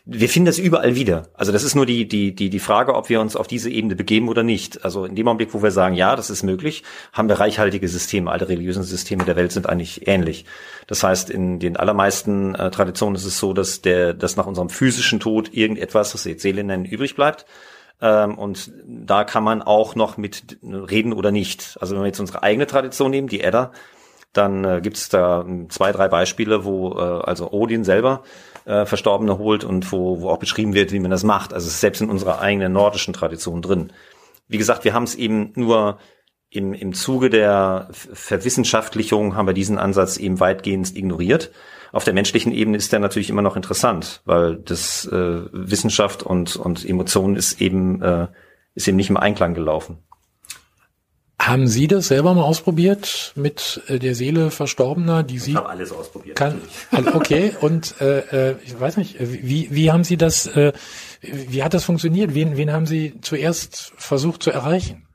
wir 0.07 0.29
finden 0.29 0.45
das 0.45 0.59
überall 0.59 0.95
wieder. 0.95 1.29
Also 1.33 1.51
das 1.51 1.63
ist 1.63 1.74
nur 1.74 1.88
die, 1.88 2.07
die, 2.07 2.35
die, 2.35 2.51
die 2.51 2.59
Frage, 2.59 2.93
ob 2.93 3.09
wir 3.09 3.19
uns 3.19 3.35
auf 3.35 3.47
diese 3.47 3.71
Ebene 3.71 3.95
begeben 3.95 4.29
oder 4.29 4.43
nicht. 4.43 4.85
Also 4.85 5.05
in 5.05 5.15
dem 5.15 5.27
Augenblick, 5.27 5.53
wo 5.55 5.63
wir 5.63 5.71
sagen, 5.71 5.95
ja, 5.95 6.15
das 6.15 6.29
ist 6.29 6.43
möglich, 6.43 6.83
haben 7.12 7.27
wir 7.27 7.39
reichhaltige 7.39 7.88
Systeme. 7.88 8.29
Alle 8.29 8.47
religiösen 8.47 8.83
Systeme 8.83 9.24
der 9.25 9.35
Welt 9.35 9.51
sind 9.51 9.67
eigentlich 9.67 10.07
ähnlich. 10.07 10.45
Das 10.85 11.01
heißt, 11.01 11.31
in 11.31 11.59
den 11.59 11.75
allermeisten 11.75 12.53
äh, 12.53 12.69
Traditionen 12.69 13.15
ist 13.15 13.25
es 13.25 13.39
so, 13.39 13.53
dass 13.53 13.81
der, 13.81 14.13
dass 14.13 14.35
nach 14.35 14.45
unserem 14.45 14.69
physischen 14.69 15.19
Tod 15.19 15.53
irgendetwas, 15.53 16.13
was 16.13 16.24
wir 16.25 16.33
jetzt 16.33 16.43
Seele 16.43 16.63
nennen, 16.63 16.85
übrig 16.85 17.15
bleibt. 17.15 17.47
Ähm, 18.00 18.38
und 18.38 18.74
da 18.85 19.24
kann 19.24 19.43
man 19.43 19.63
auch 19.63 19.95
noch 19.95 20.17
mit 20.17 20.59
reden 20.62 21.13
oder 21.13 21.31
nicht. 21.31 21.77
Also 21.81 21.95
wenn 21.95 22.03
wir 22.03 22.07
jetzt 22.07 22.19
unsere 22.19 22.43
eigene 22.43 22.67
Tradition 22.67 23.09
nehmen, 23.09 23.27
die 23.27 23.41
Edda, 23.41 23.71
dann 24.33 24.65
äh, 24.65 24.81
gibt 24.83 24.97
es 24.97 25.09
da 25.09 25.45
zwei, 25.69 25.91
drei 25.91 26.09
Beispiele, 26.09 26.63
wo 26.63 26.91
äh, 26.91 27.01
also 27.24 27.51
Odin 27.51 27.83
selber 27.83 28.24
äh, 28.65 28.86
Verstorbene 28.86 29.38
holt 29.38 29.63
und 29.63 29.91
wo, 29.91 30.22
wo 30.22 30.29
auch 30.29 30.39
beschrieben 30.39 30.74
wird, 30.74 30.91
wie 30.91 31.00
man 31.00 31.12
das 31.12 31.24
macht. 31.24 31.53
Also 31.53 31.67
es 31.67 31.75
ist 31.75 31.81
selbst 31.81 32.01
in 32.01 32.10
unserer 32.10 32.41
eigenen 32.41 32.74
nordischen 32.74 33.13
Tradition 33.13 33.62
drin. 33.62 33.91
Wie 34.48 34.57
gesagt, 34.57 34.84
wir 34.84 34.93
haben 34.93 35.03
es 35.03 35.15
eben 35.15 35.53
nur 35.55 35.98
im, 36.50 36.74
im 36.74 36.93
Zuge 36.93 37.29
der 37.29 37.89
Verwissenschaftlichung 37.91 39.36
haben 39.36 39.48
wir 39.48 39.53
diesen 39.53 39.77
Ansatz 39.77 40.17
eben 40.17 40.39
weitgehend 40.39 40.95
ignoriert. 40.95 41.51
Auf 41.91 42.03
der 42.03 42.13
menschlichen 42.13 42.51
Ebene 42.51 42.77
ist 42.77 42.91
der 42.91 43.00
natürlich 43.00 43.29
immer 43.29 43.41
noch 43.41 43.55
interessant, 43.55 44.22
weil 44.25 44.57
das 44.57 45.05
äh, 45.05 45.41
Wissenschaft 45.51 46.24
und, 46.24 46.55
und 46.55 46.88
Emotionen 46.88 47.36
ist 47.36 47.62
eben, 47.62 48.01
äh, 48.01 48.27
ist 48.74 48.88
eben 48.88 48.98
nicht 48.98 49.10
im 49.10 49.17
Einklang 49.17 49.53
gelaufen. 49.53 50.00
Haben 51.48 51.68
Sie 51.68 51.88
das 51.88 52.08
selber 52.08 52.34
mal 52.34 52.42
ausprobiert 52.42 53.32
mit 53.36 53.84
äh, 53.88 54.00
der 54.00 54.16
Seele 54.16 54.50
Verstorbener, 54.50 55.22
die 55.22 55.38
Sie? 55.38 55.52
Ich 55.52 55.58
habe 55.58 55.70
alles 55.70 55.92
ausprobiert. 55.92 56.36
Kann, 56.36 56.60
okay, 57.14 57.54
und 57.62 58.02
äh, 58.02 58.50
äh, 58.52 58.56
ich 58.66 58.80
weiß 58.80 58.98
nicht, 58.98 59.18
wie, 59.20 59.68
wie 59.70 59.92
haben 59.92 60.04
Sie 60.04 60.18
das, 60.18 60.48
äh, 60.48 60.74
wie 61.22 61.62
hat 61.62 61.75
das 61.75 61.84
funktioniert? 61.84 62.34
Wen, 62.34 62.58
wen 62.58 62.74
haben 62.74 62.88
Sie 62.88 63.22
zuerst 63.22 63.94
versucht 63.96 64.42
zu 64.42 64.50
erreichen? 64.50 65.06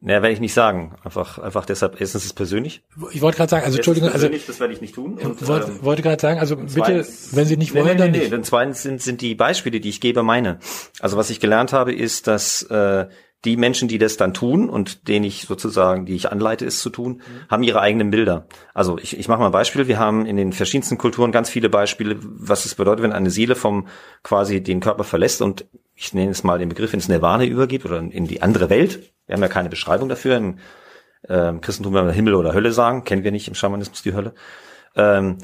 Naja, 0.00 0.22
werde 0.22 0.34
ich 0.34 0.40
nicht 0.40 0.52
sagen. 0.52 0.94
Einfach, 1.02 1.38
einfach 1.38 1.64
deshalb, 1.64 2.00
erstens 2.00 2.22
ist 2.22 2.26
es 2.26 2.32
persönlich. 2.34 2.84
Ich 3.12 3.20
wollte 3.20 3.38
gerade 3.38 3.50
sagen, 3.50 3.64
also 3.64 3.78
Entschuldigung, 3.78 4.10
also 4.10 4.28
das 4.28 4.60
werde 4.60 4.72
ich 4.72 4.80
nicht 4.80 4.94
tun. 4.94 5.18
Und, 5.18 5.48
wollte, 5.48 5.70
ähm, 5.70 5.82
wollte 5.82 6.02
gerade 6.02 6.20
sagen, 6.20 6.38
also 6.38 6.56
bitte, 6.56 7.06
wenn 7.32 7.46
Sie 7.46 7.56
nicht 7.56 7.74
wollen, 7.74 7.86
nee, 7.86 7.92
nee, 7.92 7.98
dann 7.98 8.10
nee, 8.12 8.18
nicht. 8.18 8.32
Nee, 8.32 8.42
zweitens 8.42 8.82
sind, 8.82 9.02
sind 9.02 9.22
die 9.22 9.34
Beispiele, 9.34 9.80
die 9.80 9.88
ich 9.88 10.00
gebe, 10.00 10.22
meine. 10.22 10.60
Also 11.00 11.16
was 11.16 11.30
ich 11.30 11.40
gelernt 11.40 11.72
habe, 11.72 11.92
ist, 11.92 12.28
dass 12.28 12.62
äh, 12.62 13.08
die 13.44 13.56
Menschen, 13.56 13.86
die 13.86 13.98
das 13.98 14.16
dann 14.16 14.34
tun 14.34 14.68
und 14.68 15.06
denen 15.06 15.24
ich 15.24 15.42
sozusagen, 15.42 16.06
die 16.06 16.14
ich 16.14 16.32
anleite, 16.32 16.66
es 16.66 16.80
zu 16.80 16.90
tun, 16.90 17.14
mhm. 17.14 17.50
haben 17.50 17.62
ihre 17.62 17.80
eigenen 17.80 18.10
Bilder. 18.10 18.46
Also 18.74 18.98
ich, 18.98 19.16
ich 19.16 19.28
mache 19.28 19.38
mal 19.38 19.46
ein 19.46 19.52
Beispiel. 19.52 19.86
Wir 19.86 19.98
haben 19.98 20.26
in 20.26 20.36
den 20.36 20.52
verschiedensten 20.52 20.98
Kulturen 20.98 21.30
ganz 21.30 21.48
viele 21.48 21.68
Beispiele, 21.68 22.16
was 22.20 22.64
es 22.64 22.74
bedeutet, 22.74 23.04
wenn 23.04 23.12
eine 23.12 23.30
Seele 23.30 23.54
vom 23.54 23.86
quasi 24.24 24.60
den 24.60 24.80
Körper 24.80 25.04
verlässt 25.04 25.40
und 25.40 25.66
ich 25.94 26.14
nenne 26.14 26.30
es 26.30 26.42
mal 26.42 26.58
den 26.58 26.68
Begriff 26.68 26.94
ins 26.94 27.08
Nirvana 27.08 27.44
übergeht 27.44 27.84
oder 27.84 27.98
in 27.98 28.26
die 28.26 28.42
andere 28.42 28.70
Welt. 28.70 29.12
Wir 29.26 29.34
haben 29.34 29.42
ja 29.42 29.48
keine 29.48 29.68
Beschreibung 29.68 30.08
dafür. 30.08 30.36
Im 30.36 30.58
ähm, 31.28 31.60
Christentum 31.60 31.94
werden 31.94 32.06
wir 32.06 32.12
Himmel 32.12 32.34
oder 32.34 32.54
Hölle 32.54 32.72
sagen, 32.72 33.04
kennen 33.04 33.24
wir 33.24 33.32
nicht 33.32 33.48
im 33.48 33.54
Schamanismus 33.54 34.02
die 34.02 34.14
Hölle. 34.14 34.34
Ähm, 34.96 35.38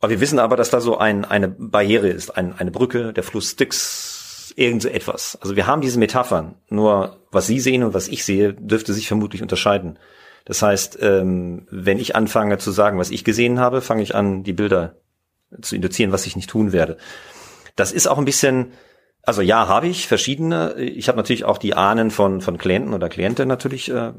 aber 0.00 0.10
wir 0.10 0.20
wissen 0.20 0.38
aber, 0.38 0.56
dass 0.56 0.70
da 0.70 0.80
so 0.80 0.98
ein, 0.98 1.24
eine 1.24 1.48
Barriere 1.48 2.08
ist, 2.08 2.36
ein, 2.36 2.54
eine 2.58 2.70
Brücke, 2.70 3.12
der 3.12 3.24
Fluss 3.24 3.50
Styx, 3.50 4.17
irgend 4.58 4.82
so 4.82 4.88
etwas. 4.88 5.38
Also 5.40 5.56
wir 5.56 5.66
haben 5.66 5.80
diese 5.80 5.98
Metaphern, 5.98 6.56
nur 6.68 7.20
was 7.30 7.46
Sie 7.46 7.60
sehen 7.60 7.84
und 7.84 7.94
was 7.94 8.08
ich 8.08 8.24
sehe, 8.24 8.54
dürfte 8.54 8.92
sich 8.92 9.06
vermutlich 9.06 9.40
unterscheiden. 9.40 9.98
Das 10.44 10.62
heißt, 10.62 10.98
ähm, 11.00 11.66
wenn 11.70 11.98
ich 11.98 12.16
anfange 12.16 12.58
zu 12.58 12.72
sagen, 12.72 12.98
was 12.98 13.10
ich 13.10 13.24
gesehen 13.24 13.60
habe, 13.60 13.80
fange 13.80 14.02
ich 14.02 14.14
an, 14.14 14.42
die 14.42 14.52
Bilder 14.52 14.96
zu 15.62 15.76
induzieren, 15.76 16.10
was 16.10 16.26
ich 16.26 16.36
nicht 16.36 16.50
tun 16.50 16.72
werde. 16.72 16.96
Das 17.76 17.92
ist 17.92 18.08
auch 18.08 18.18
ein 18.18 18.24
bisschen, 18.24 18.72
also 19.22 19.42
ja, 19.42 19.68
habe 19.68 19.86
ich 19.86 20.08
verschiedene. 20.08 20.74
Ich 20.74 21.08
habe 21.08 21.16
natürlich 21.16 21.44
auch 21.44 21.58
die 21.58 21.74
Ahnen 21.74 22.10
von 22.10 22.40
von 22.40 22.58
Klienten 22.58 22.94
oder 22.94 23.08
Klienten 23.08 23.46
natürlich 23.46 23.90
äh, 23.90 24.12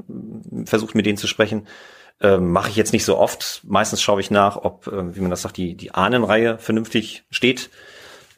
versucht, 0.64 0.94
mit 0.94 1.04
denen 1.04 1.18
zu 1.18 1.26
sprechen. 1.26 1.66
Ähm, 2.22 2.50
Mache 2.52 2.70
ich 2.70 2.76
jetzt 2.76 2.92
nicht 2.92 3.04
so 3.04 3.18
oft. 3.18 3.62
Meistens 3.64 4.00
schaue 4.00 4.20
ich 4.20 4.30
nach, 4.30 4.56
ob, 4.56 4.86
äh, 4.86 5.14
wie 5.14 5.20
man 5.20 5.30
das 5.30 5.42
sagt, 5.42 5.56
die 5.56 5.74
die 5.74 5.92
Ahnenreihe 5.94 6.58
vernünftig 6.58 7.24
steht. 7.30 7.70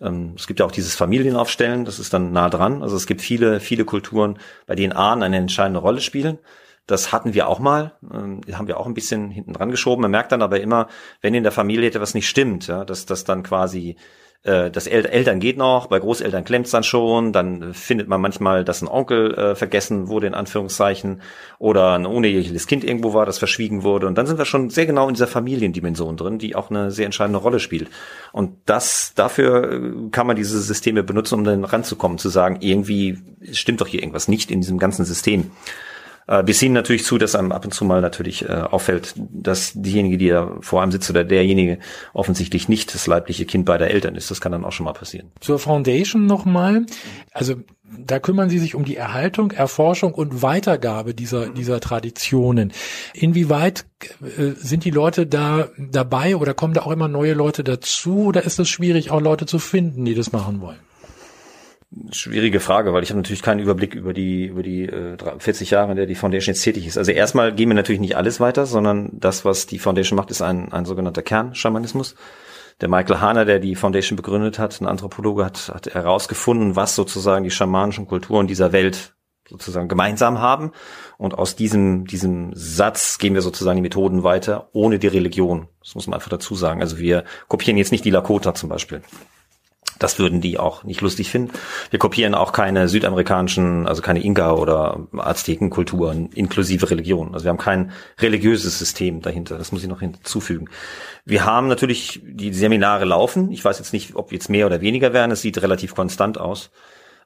Ähm, 0.03 0.35
es 0.37 0.47
gibt 0.47 0.61
ja 0.61 0.67
auch 0.67 0.73
dieses 0.73 0.95
Familienaufstellen, 0.95 1.85
das 1.85 1.99
ist 1.99 2.13
dann 2.13 2.33
nah 2.33 2.51
dran. 2.51 2.83
Also 2.83 2.97
es 2.97 3.07
gibt 3.07 3.23
viele, 3.23 3.61
viele 3.61 3.85
Kulturen, 3.85 4.39
bei 4.67 4.75
denen 4.75 4.93
Ahnen 4.93 5.23
eine 5.23 5.37
entscheidende 5.37 5.81
Rolle 5.81 6.01
spielen. 6.01 6.39
Das 6.87 7.13
hatten 7.13 7.33
wir 7.33 7.49
auch 7.49 7.61
mal, 7.61 7.93
ähm, 8.13 8.41
haben 8.53 8.67
wir 8.67 8.81
auch 8.81 8.87
ein 8.87 8.95
bisschen 8.95 9.31
hinten 9.31 9.53
dran 9.53 9.71
geschoben. 9.71 10.03
Man 10.03 10.11
merkt 10.11 10.33
dann 10.33 10.43
aber 10.43 10.61
immer, 10.61 10.89
wenn 11.21 11.35
in 11.35 11.45
der 11.45 11.53
Familie 11.53 11.89
etwas 11.89 12.15
nicht 12.15 12.29
stimmt, 12.29 12.67
ja, 12.67 12.85
dass 12.85 13.07
das 13.07 13.25
dann 13.25 13.45
quasi 13.45 13.97
äh, 14.45 14.71
das 14.71 14.87
El 14.87 15.07
Eltern 15.07 15.41
geht 15.41 15.57
noch, 15.57 15.87
bei 15.87 15.99
Großeltern 15.99 16.45
klemmt's 16.45 16.71
dann 16.71 16.83
schon, 16.83 17.33
dann 17.33 17.75
findet 17.75 18.09
man 18.09 18.21
manchmal, 18.21 18.65
dass 18.65 18.83
ein 18.83 18.89
Onkel 18.89 19.35
äh, 19.35 19.55
vergessen 19.55 20.09
wurde, 20.09 20.27
in 20.27 20.35
Anführungszeichen, 20.35 21.23
oder 21.59 21.95
ein 21.95 22.07
uneheliches 22.07 22.67
Kind 22.67 22.83
irgendwo 22.83 23.15
war, 23.15 23.25
das 23.25 23.39
verschwiegen 23.39 23.85
wurde. 23.85 24.07
Und 24.07 24.19
dann 24.19 24.27
sind 24.27 24.39
wir 24.39 24.45
schon 24.45 24.71
sehr 24.71 24.87
genau 24.87 25.09
in 25.09 25.15
dieser 25.15 25.29
Familiendimension 25.29 26.17
drin, 26.17 26.39
die 26.39 26.57
auch 26.57 26.71
eine 26.71 26.91
sehr 26.91 27.07
entscheidende 27.07 27.39
Rolle 27.39 27.61
spielt. 27.61 27.89
Und 28.33 28.57
das, 28.67 29.13
dafür 29.15 29.73
äh, 29.73 30.11
kann 30.11 30.27
man 30.27 30.37
diese 30.37 30.61
Systeme 30.61 31.03
benutzen, 31.03 31.37
um 31.37 31.45
dann 31.45 31.65
ranzukommen, 31.65 32.19
zu 32.19 32.29
sagen, 32.29 32.59
irgendwie 32.61 33.19
stimmt 33.53 33.81
doch 33.81 33.87
hier 33.87 34.01
irgendwas 34.01 34.29
nicht 34.29 34.51
in 34.51 34.61
diesem 34.61 34.79
ganzen 34.79 35.05
System. 35.05 35.51
Äh, 36.27 36.43
wir 36.47 36.55
sehen 36.55 36.73
natürlich 36.73 37.05
zu, 37.05 37.19
dass 37.19 37.35
einem 37.35 37.53
ab 37.53 37.65
und 37.65 37.73
zu 37.73 37.85
mal 37.85 38.01
natürlich 38.01 38.49
äh, 38.49 38.53
auffällt, 38.53 39.15
dass 39.17 39.73
diejenige, 39.75 40.19
die 40.19 40.29
da 40.29 40.57
vor 40.61 40.83
einem 40.83 40.93
sitzt 40.93 41.11
oder 41.11 41.25
derjenige 41.25 41.79
offensichtlich 42.13 42.69
nicht 42.69 42.95
das 42.95 43.07
leibliche 43.07 43.45
Kind 43.47 43.65
beider 43.65 43.91
Eltern 43.91 44.15
ist. 44.15 44.31
Das 44.31 44.41
kann 44.41 44.53
dann 44.53 44.65
auch 44.65 44.73
schon 44.73 44.85
mal 44.85 44.93
passieren. 44.93 45.31
Zur 45.41 45.59
Foundation 45.59 46.27
nochmal. 46.27 46.87
Also 47.33 47.57
da 47.99 48.19
kümmern 48.19 48.49
Sie 48.49 48.59
sich 48.59 48.75
um 48.75 48.85
die 48.85 48.97
Erhaltung, 48.97 49.51
Erforschung 49.51 50.15
und 50.15 50.43
Weitergabe 50.43 51.15
dieser, 51.15 51.49
dieser 51.49 51.81
Traditionen. 51.81 52.73
Inwieweit 53.13 53.85
äh, 54.23 54.53
sind 54.57 54.85
die 54.85 54.91
Leute 54.91 55.27
da 55.27 55.69
dabei 55.79 56.37
oder 56.37 56.55
kommen 56.55 56.75
da 56.75 56.83
auch 56.83 56.91
immer 56.91 57.09
neue 57.09 57.35
Leute 57.35 57.65
dazu 57.65 58.25
oder 58.25 58.45
ist 58.45 58.59
es 58.59 58.69
schwierig, 58.69 59.11
auch 59.11 59.21
Leute 59.21 59.47
zu 59.47 59.59
finden, 59.59 60.05
die 60.05 60.15
das 60.15 60.33
machen 60.33 60.61
wollen? 60.61 60.79
Schwierige 62.11 62.61
Frage, 62.61 62.95
weil 62.95 63.03
ich 63.03 63.11
habe 63.11 63.19
natürlich 63.19 63.43
keinen 63.43 63.61
Überblick 63.61 63.95
über 63.95 64.15
die 64.15 64.47
über 64.47 64.63
die 64.63 64.85
äh, 64.85 65.17
40 65.39 65.71
Jahre, 65.71 65.91
in 65.91 65.97
der 65.97 66.07
die 66.07 66.15
Foundation 66.15 66.55
jetzt 66.55 66.63
tätig 66.63 66.87
ist. 66.87 66.97
Also 66.97 67.13
erstmal 67.13 67.55
gehen 67.55 67.69
wir 67.69 67.75
natürlich 67.75 68.01
nicht 68.01 68.17
alles 68.17 68.41
weiter, 68.41 68.65
sondern 68.65 69.11
das, 69.13 69.45
was 69.45 69.67
die 69.67 69.79
Foundation 69.79 70.17
macht, 70.17 70.31
ist 70.31 70.41
ein, 70.41 70.73
ein 70.73 70.87
sogenannter 70.87 71.23
Kernschamanismus. 71.23 72.15
Der 72.81 72.89
Michael 72.89 73.21
Hahner, 73.21 73.45
der 73.45 73.59
die 73.59 73.75
Foundation 73.75 74.17
begründet 74.17 74.59
hat, 74.59 74.81
ein 74.81 74.87
Anthropologe, 74.87 75.45
hat, 75.45 75.71
hat 75.73 75.87
herausgefunden, 75.93 76.77
was 76.77 76.97
sozusagen 76.97 77.45
die 77.45 77.51
schamanischen 77.51 78.07
Kulturen 78.09 78.47
dieser 78.47 78.73
Welt 78.73 79.15
sozusagen 79.49 79.89
gemeinsam 79.89 80.41
haben. 80.41 80.73
Und 81.19 81.35
aus 81.35 81.57
diesem, 81.57 82.07
diesem 82.07 82.53
Satz 82.55 83.19
gehen 83.19 83.35
wir 83.35 83.43
sozusagen 83.43 83.77
die 83.77 83.83
Methoden 83.83 84.23
weiter, 84.23 84.71
ohne 84.73 84.99
die 84.99 85.09
Religion. 85.09 85.69
Das 85.81 85.95
muss 85.95 86.07
man 86.07 86.15
einfach 86.15 86.31
dazu 86.31 86.55
sagen. 86.55 86.81
Also 86.81 86.99
wir 86.99 87.25
kopieren 87.49 87.77
jetzt 87.77 87.93
nicht 87.93 88.05
die 88.05 88.11
Lakota 88.11 88.55
zum 88.55 88.69
Beispiel. 88.69 89.03
Das 90.03 90.19
würden 90.19 90.41
die 90.41 90.59
auch 90.59 90.85
nicht 90.85 91.01
lustig 91.01 91.31
finden. 91.31 91.53
Wir 91.91 91.99
kopieren 91.99 92.35
auch 92.35 92.53
keine 92.53 92.89
südamerikanischen, 92.89 93.87
also 93.87 94.03
keine 94.03 94.21
Inka- 94.21 94.57
oder 94.57 95.07
Aztekenkulturen 95.17 96.31
inklusive 96.35 96.91
Religion. 96.91 97.35
Also 97.35 97.45
wir 97.45 97.51
haben 97.51 97.59
kein 97.59 97.93
religiöses 98.19 98.79
System 98.79 99.23
dahinter. 99.23 99.59
Das 99.59 99.73
muss 99.73 99.83
ich 99.83 99.89
noch 99.89 100.01
hinzufügen. 100.01 100.69
Wir 101.25 101.45
haben 101.45 101.69
natürlich 101.69 102.21
die 102.25 102.53
Seminare 102.53 103.05
laufen. 103.05 103.53
Ich 103.53 103.65
weiß 103.65 103.79
jetzt 103.79 103.93
nicht, 103.93 104.17
ob 104.17 104.33
jetzt 104.33 104.49
mehr 104.49 104.67
oder 104.67 104.81
weniger 104.81 105.13
werden. 105.13 105.31
Es 105.31 105.43
sieht 105.43 105.63
relativ 105.63 105.95
konstant 105.95 106.39
aus. 106.39 106.71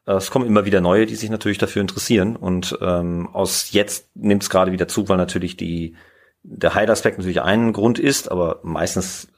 Es 0.05 0.31
kommen 0.31 0.47
immer 0.47 0.65
wieder 0.67 0.81
neue, 0.81 1.07
die 1.07 1.17
sich 1.17 1.31
natürlich 1.31 1.59
dafür 1.59 1.83
interessieren. 1.83 2.37
Und 2.37 2.79
ähm, 2.81 3.29
aus 3.33 3.73
jetzt 3.73 4.15
nimmt 4.15 4.43
es 4.43 4.51
gerade 4.51 4.71
wieder 4.71 4.87
zu, 4.87 5.09
weil 5.09 5.17
natürlich 5.17 5.57
die 5.57 5.97
der 6.49 6.75
Heilaspekt 6.75 7.19
natürlich 7.19 7.43
ein 7.43 7.73
Grund 7.73 7.99
ist, 7.99 8.31
aber 8.31 8.61
meistens 8.63 9.29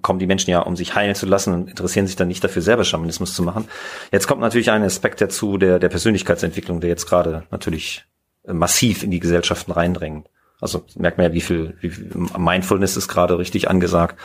kommen 0.00 0.18
die 0.18 0.26
Menschen 0.26 0.50
ja, 0.50 0.60
um 0.60 0.76
sich 0.76 0.94
heilen 0.94 1.14
zu 1.14 1.26
lassen 1.26 1.52
und 1.52 1.68
interessieren 1.68 2.06
sich 2.06 2.16
dann 2.16 2.28
nicht 2.28 2.42
dafür, 2.44 2.62
selber 2.62 2.84
Schamanismus 2.84 3.34
zu 3.34 3.42
machen. 3.42 3.68
Jetzt 4.12 4.26
kommt 4.28 4.40
natürlich 4.40 4.70
ein 4.70 4.82
Aspekt 4.82 5.20
dazu 5.20 5.58
der, 5.58 5.78
der 5.78 5.88
Persönlichkeitsentwicklung, 5.88 6.80
der 6.80 6.90
jetzt 6.90 7.06
gerade 7.06 7.44
natürlich 7.50 8.04
massiv 8.46 9.02
in 9.02 9.10
die 9.10 9.20
Gesellschaften 9.20 9.72
reindrängt. 9.72 10.28
Also 10.62 10.84
merkt 10.94 11.18
man 11.18 11.26
ja, 11.26 11.32
wie 11.32 11.40
viel, 11.40 11.76
wie 11.80 11.90
viel 11.90 12.08
Mindfulness 12.38 12.96
ist 12.96 13.08
gerade 13.08 13.36
richtig 13.36 13.68
angesagt 13.68 14.16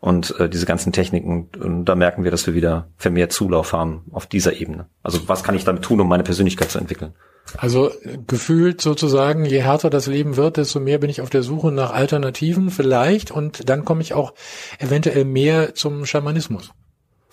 und 0.00 0.38
äh, 0.40 0.48
diese 0.48 0.66
ganzen 0.66 0.92
Techniken. 0.92 1.48
Und 1.56 1.84
da 1.84 1.94
merken 1.94 2.24
wir, 2.24 2.32
dass 2.32 2.46
wir 2.48 2.54
wieder 2.54 2.88
vermehrt 2.96 3.32
Zulauf 3.32 3.72
haben 3.72 4.04
auf 4.10 4.26
dieser 4.26 4.54
Ebene. 4.54 4.86
Also 5.04 5.28
was 5.28 5.44
kann 5.44 5.54
ich 5.54 5.64
damit 5.64 5.82
tun, 5.82 6.00
um 6.00 6.08
meine 6.08 6.24
Persönlichkeit 6.24 6.70
zu 6.70 6.78
entwickeln? 6.78 7.14
Also 7.58 7.92
gefühlt 8.26 8.80
sozusagen, 8.80 9.44
je 9.44 9.62
härter 9.62 9.88
das 9.88 10.08
Leben 10.08 10.36
wird, 10.36 10.56
desto 10.56 10.80
mehr 10.80 10.98
bin 10.98 11.10
ich 11.10 11.20
auf 11.20 11.30
der 11.30 11.44
Suche 11.44 11.70
nach 11.70 11.92
Alternativen 11.92 12.70
vielleicht 12.70 13.30
und 13.30 13.68
dann 13.68 13.84
komme 13.84 14.02
ich 14.02 14.14
auch 14.14 14.34
eventuell 14.80 15.24
mehr 15.24 15.74
zum 15.74 16.06
Schamanismus. 16.06 16.72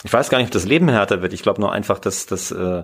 Ich 0.04 0.14
weiß 0.14 0.30
gar 0.30 0.38
nicht, 0.38 0.48
ob 0.48 0.54
das 0.54 0.66
Leben 0.66 0.88
härter 0.90 1.24
wird. 1.24 1.34
Ich 1.34 1.42
glaube 1.42 1.62
nur 1.62 1.72
einfach, 1.72 1.98
dass 1.98 2.28
das 2.28 2.52
äh, 2.52 2.84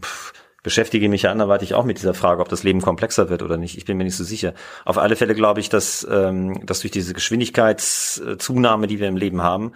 pff, 0.00 0.32
beschäftige 0.62 1.08
mich 1.08 1.22
ja 1.22 1.30
anderweitig 1.30 1.74
auch 1.74 1.84
mit 1.84 1.98
dieser 1.98 2.14
Frage, 2.14 2.40
ob 2.42 2.48
das 2.48 2.62
Leben 2.62 2.80
komplexer 2.80 3.28
wird 3.30 3.42
oder 3.42 3.56
nicht. 3.56 3.76
Ich 3.78 3.84
bin 3.84 3.96
mir 3.96 4.04
nicht 4.04 4.16
so 4.16 4.24
sicher. 4.24 4.54
Auf 4.84 4.98
alle 4.98 5.16
Fälle 5.16 5.34
glaube 5.34 5.60
ich, 5.60 5.68
dass, 5.68 6.06
ähm, 6.10 6.64
dass 6.66 6.80
durch 6.80 6.90
diese 6.90 7.14
Geschwindigkeitszunahme, 7.14 8.86
die 8.86 9.00
wir 9.00 9.08
im 9.08 9.16
Leben 9.16 9.42
haben, 9.42 9.72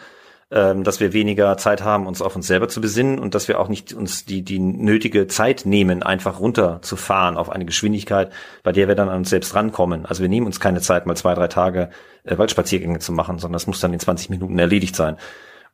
ähm, 0.50 0.85
dass 0.85 1.00
wir 1.00 1.12
weniger 1.12 1.56
Zeit 1.56 1.82
haben, 1.82 2.06
uns 2.06 2.22
auf 2.22 2.37
uns 2.37 2.46
selber 2.46 2.68
zu 2.68 2.80
besinnen 2.80 3.18
und 3.18 3.35
dass 3.35 3.48
wir 3.48 3.58
auch 3.58 3.68
nicht 3.68 3.92
uns 3.92 4.24
die, 4.24 4.42
die 4.42 4.58
nötige 4.58 5.26
Zeit 5.26 5.64
nehmen, 5.64 6.02
einfach 6.02 6.38
runterzufahren 6.38 7.37
auf 7.37 7.50
eine 7.50 7.64
Geschwindigkeit, 7.64 8.30
bei 8.62 8.72
der 8.72 8.87
wir 8.87 8.94
dann 8.94 9.08
an 9.08 9.18
uns 9.18 9.30
selbst 9.30 9.54
rankommen. 9.54 10.06
Also 10.06 10.22
wir 10.22 10.28
nehmen 10.28 10.46
uns 10.46 10.61
keine 10.61 10.80
Zeit, 10.80 11.06
mal 11.06 11.16
zwei, 11.16 11.35
drei 11.35 11.48
Tage 11.48 11.90
äh, 12.24 12.37
Waldspaziergänge 12.37 12.98
zu 12.98 13.12
machen, 13.12 13.38
sondern 13.38 13.54
das 13.54 13.66
muss 13.66 13.80
dann 13.80 13.92
in 13.92 14.00
20 14.00 14.30
Minuten 14.30 14.58
erledigt 14.58 14.94
sein. 14.94 15.16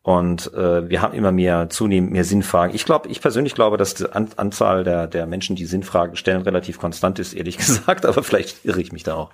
Und 0.02 0.52
äh, 0.54 0.88
wir 0.88 1.02
haben 1.02 1.14
immer 1.14 1.30
mehr 1.30 1.68
zunehmend 1.68 2.12
mehr 2.12 2.24
Sinnfragen. 2.24 2.74
Ich 2.74 2.86
glaube, 2.86 3.08
ich 3.08 3.20
persönlich 3.20 3.54
glaube, 3.54 3.76
dass 3.76 3.94
die 3.94 4.10
An 4.10 4.28
Anzahl 4.36 4.82
der, 4.82 5.06
der 5.06 5.26
Menschen, 5.26 5.56
die 5.56 5.66
Sinnfragen 5.66 6.16
stellen, 6.16 6.42
relativ 6.42 6.78
konstant 6.78 7.18
ist, 7.18 7.34
ehrlich 7.34 7.58
gesagt, 7.58 8.06
aber 8.06 8.22
vielleicht 8.22 8.64
irre 8.64 8.80
ich 8.80 8.92
mich 8.92 9.02
da 9.02 9.14
auch. 9.14 9.30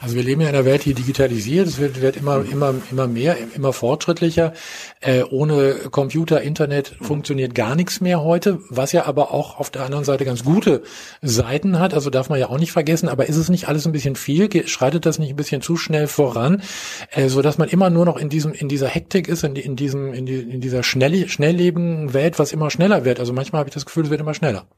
Also 0.00 0.14
wir 0.14 0.22
leben 0.22 0.40
ja 0.40 0.48
in 0.48 0.54
einer 0.54 0.64
Welt, 0.64 0.84
die 0.84 0.94
digitalisiert, 0.94 1.66
es 1.66 1.78
wird, 1.78 2.00
wird 2.00 2.16
immer, 2.16 2.44
immer, 2.48 2.72
immer 2.90 3.08
mehr, 3.08 3.36
immer 3.56 3.72
fortschrittlicher. 3.72 4.52
Äh, 5.00 5.24
ohne 5.24 5.74
Computer, 5.90 6.40
Internet 6.40 6.94
funktioniert 7.00 7.54
gar 7.56 7.74
nichts 7.74 8.00
mehr 8.00 8.22
heute, 8.22 8.60
was 8.70 8.92
ja 8.92 9.06
aber 9.06 9.32
auch 9.32 9.58
auf 9.58 9.70
der 9.70 9.82
anderen 9.82 10.04
Seite 10.04 10.24
ganz 10.24 10.44
gute 10.44 10.82
Seiten 11.20 11.80
hat. 11.80 11.94
Also 11.94 12.10
darf 12.10 12.28
man 12.28 12.38
ja 12.38 12.48
auch 12.48 12.58
nicht 12.58 12.70
vergessen. 12.70 13.08
Aber 13.08 13.28
ist 13.28 13.36
es 13.36 13.48
nicht 13.48 13.66
alles 13.66 13.86
ein 13.86 13.92
bisschen 13.92 14.14
viel? 14.14 14.48
Schreitet 14.68 15.04
das 15.04 15.18
nicht 15.18 15.30
ein 15.30 15.36
bisschen 15.36 15.62
zu 15.62 15.76
schnell 15.76 16.06
voran, 16.06 16.62
äh, 17.10 17.28
so 17.28 17.42
dass 17.42 17.58
man 17.58 17.68
immer 17.68 17.90
nur 17.90 18.04
noch 18.04 18.18
in 18.18 18.28
diesem, 18.28 18.52
in 18.52 18.68
dieser 18.68 18.86
Hektik 18.86 19.26
ist, 19.26 19.42
in, 19.42 19.56
in 19.56 19.74
diesem, 19.74 20.14
in, 20.14 20.26
die, 20.26 20.36
in 20.36 20.60
dieser 20.60 20.84
schnell, 20.84 21.28
schnelllebenden 21.28 22.14
Welt, 22.14 22.38
was 22.38 22.52
immer 22.52 22.70
schneller 22.70 23.04
wird. 23.04 23.18
Also 23.18 23.32
manchmal 23.32 23.60
habe 23.60 23.70
ich 23.70 23.74
das 23.74 23.84
Gefühl, 23.84 24.04
es 24.04 24.10
wird 24.10 24.20
immer 24.20 24.34
schneller. 24.34 24.68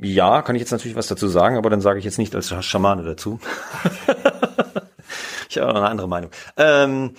Ja, 0.00 0.42
kann 0.42 0.54
ich 0.56 0.60
jetzt 0.60 0.70
natürlich 0.70 0.96
was 0.96 1.06
dazu 1.06 1.28
sagen, 1.28 1.56
aber 1.56 1.70
dann 1.70 1.80
sage 1.80 1.98
ich 1.98 2.04
jetzt 2.04 2.18
nicht 2.18 2.34
als 2.34 2.52
Schamane 2.64 3.02
dazu. 3.04 3.40
ich 5.48 5.58
habe 5.58 5.70
auch 5.70 5.76
eine 5.76 5.88
andere 5.88 6.08
Meinung. 6.08 6.30
Ähm, 6.56 7.14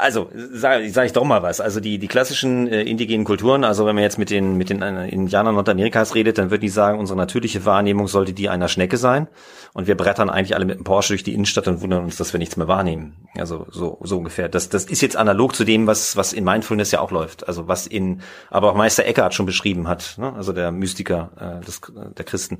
also 0.00 0.30
sage 0.34 0.90
sag 0.90 1.06
ich 1.06 1.12
doch 1.12 1.24
mal 1.24 1.42
was. 1.42 1.60
Also 1.60 1.80
die 1.80 1.98
die 1.98 2.08
klassischen 2.08 2.68
äh, 2.68 2.82
indigenen 2.82 3.24
Kulturen, 3.24 3.64
also 3.64 3.86
wenn 3.86 3.94
man 3.94 4.04
jetzt 4.04 4.18
mit 4.18 4.30
den 4.30 4.56
mit 4.56 4.70
den 4.70 4.82
äh, 4.82 5.08
Indianern 5.08 5.54
Nordamerikas 5.54 6.14
redet, 6.14 6.38
dann 6.38 6.50
würden 6.50 6.62
die 6.62 6.68
sagen, 6.68 6.98
unsere 6.98 7.16
natürliche 7.16 7.64
Wahrnehmung 7.64 8.08
sollte 8.08 8.32
die 8.32 8.48
einer 8.48 8.68
Schnecke 8.68 8.96
sein 8.96 9.28
und 9.72 9.86
wir 9.86 9.96
brettern 9.96 10.30
eigentlich 10.30 10.54
alle 10.54 10.64
mit 10.64 10.78
dem 10.78 10.84
Porsche 10.84 11.12
durch 11.12 11.22
die 11.22 11.34
Innenstadt 11.34 11.68
und 11.68 11.80
wundern 11.80 12.04
uns, 12.04 12.16
dass 12.16 12.32
wir 12.32 12.38
nichts 12.38 12.56
mehr 12.56 12.68
wahrnehmen. 12.68 13.16
Also 13.36 13.66
so 13.70 13.98
so 14.02 14.18
ungefähr. 14.18 14.48
Das 14.48 14.68
das 14.68 14.84
ist 14.84 15.02
jetzt 15.02 15.16
analog 15.16 15.54
zu 15.54 15.64
dem, 15.64 15.86
was 15.86 16.16
was 16.16 16.32
in 16.32 16.44
Mindfulness 16.44 16.90
ja 16.90 17.00
auch 17.00 17.10
läuft. 17.10 17.46
Also 17.48 17.68
was 17.68 17.86
in 17.86 18.22
aber 18.50 18.70
auch 18.70 18.76
Meister 18.76 19.04
Eckhart 19.04 19.34
schon 19.34 19.46
beschrieben 19.46 19.88
hat, 19.88 20.16
ne? 20.18 20.32
also 20.34 20.52
der 20.52 20.72
Mystiker 20.72 21.60
äh, 21.60 21.64
des, 21.64 21.80
der 22.16 22.24
Christen 22.24 22.58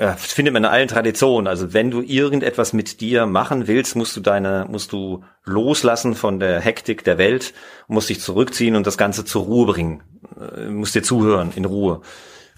äh, 0.00 0.16
findet 0.16 0.54
man 0.54 0.64
in 0.64 0.70
allen 0.70 0.88
Traditionen. 0.88 1.46
Also 1.46 1.74
wenn 1.74 1.90
du 1.90 2.00
irgendetwas 2.00 2.72
mit 2.72 3.02
dir 3.02 3.26
machen 3.26 3.66
willst, 3.66 3.96
musst 3.96 4.16
du 4.16 4.20
deine, 4.20 4.66
musst 4.68 4.92
du 4.92 5.24
loslassen 5.44 6.14
von 6.14 6.40
der 6.40 6.60
Hektik 6.60 7.04
der 7.04 7.18
Welt, 7.18 7.52
musst 7.86 8.08
dich 8.08 8.20
zurückziehen 8.20 8.76
und 8.76 8.86
das 8.86 8.96
Ganze 8.96 9.26
zur 9.26 9.44
Ruhe 9.44 9.66
bringen. 9.66 10.02
Äh, 10.40 10.70
musst 10.70 10.94
dir 10.94 11.02
zuhören 11.02 11.52
in 11.54 11.66
Ruhe. 11.66 12.00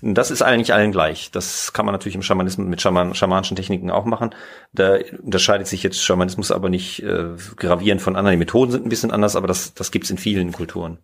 Und 0.02 0.14
das 0.14 0.30
ist 0.30 0.42
eigentlich 0.42 0.72
allen 0.72 0.92
gleich. 0.92 1.32
Das 1.32 1.72
kann 1.72 1.84
man 1.84 1.92
natürlich 1.92 2.14
im 2.14 2.22
Schamanismus 2.22 2.68
mit 2.68 2.80
Schaman, 2.80 3.14
schamanischen 3.14 3.56
Techniken 3.56 3.90
auch 3.90 4.04
machen. 4.04 4.30
Da 4.72 4.98
unterscheidet 5.22 5.66
sich 5.66 5.82
jetzt 5.82 6.00
Schamanismus 6.00 6.52
aber 6.52 6.68
nicht 6.68 7.02
äh, 7.02 7.30
gravierend 7.56 8.02
von 8.02 8.14
anderen. 8.14 8.34
Die 8.34 8.44
Methoden 8.44 8.70
sind 8.70 8.86
ein 8.86 8.88
bisschen 8.88 9.10
anders, 9.10 9.34
aber 9.34 9.48
das, 9.48 9.74
das 9.74 9.90
gibt's 9.90 10.10
in 10.10 10.18
vielen 10.18 10.52
Kulturen. 10.52 10.98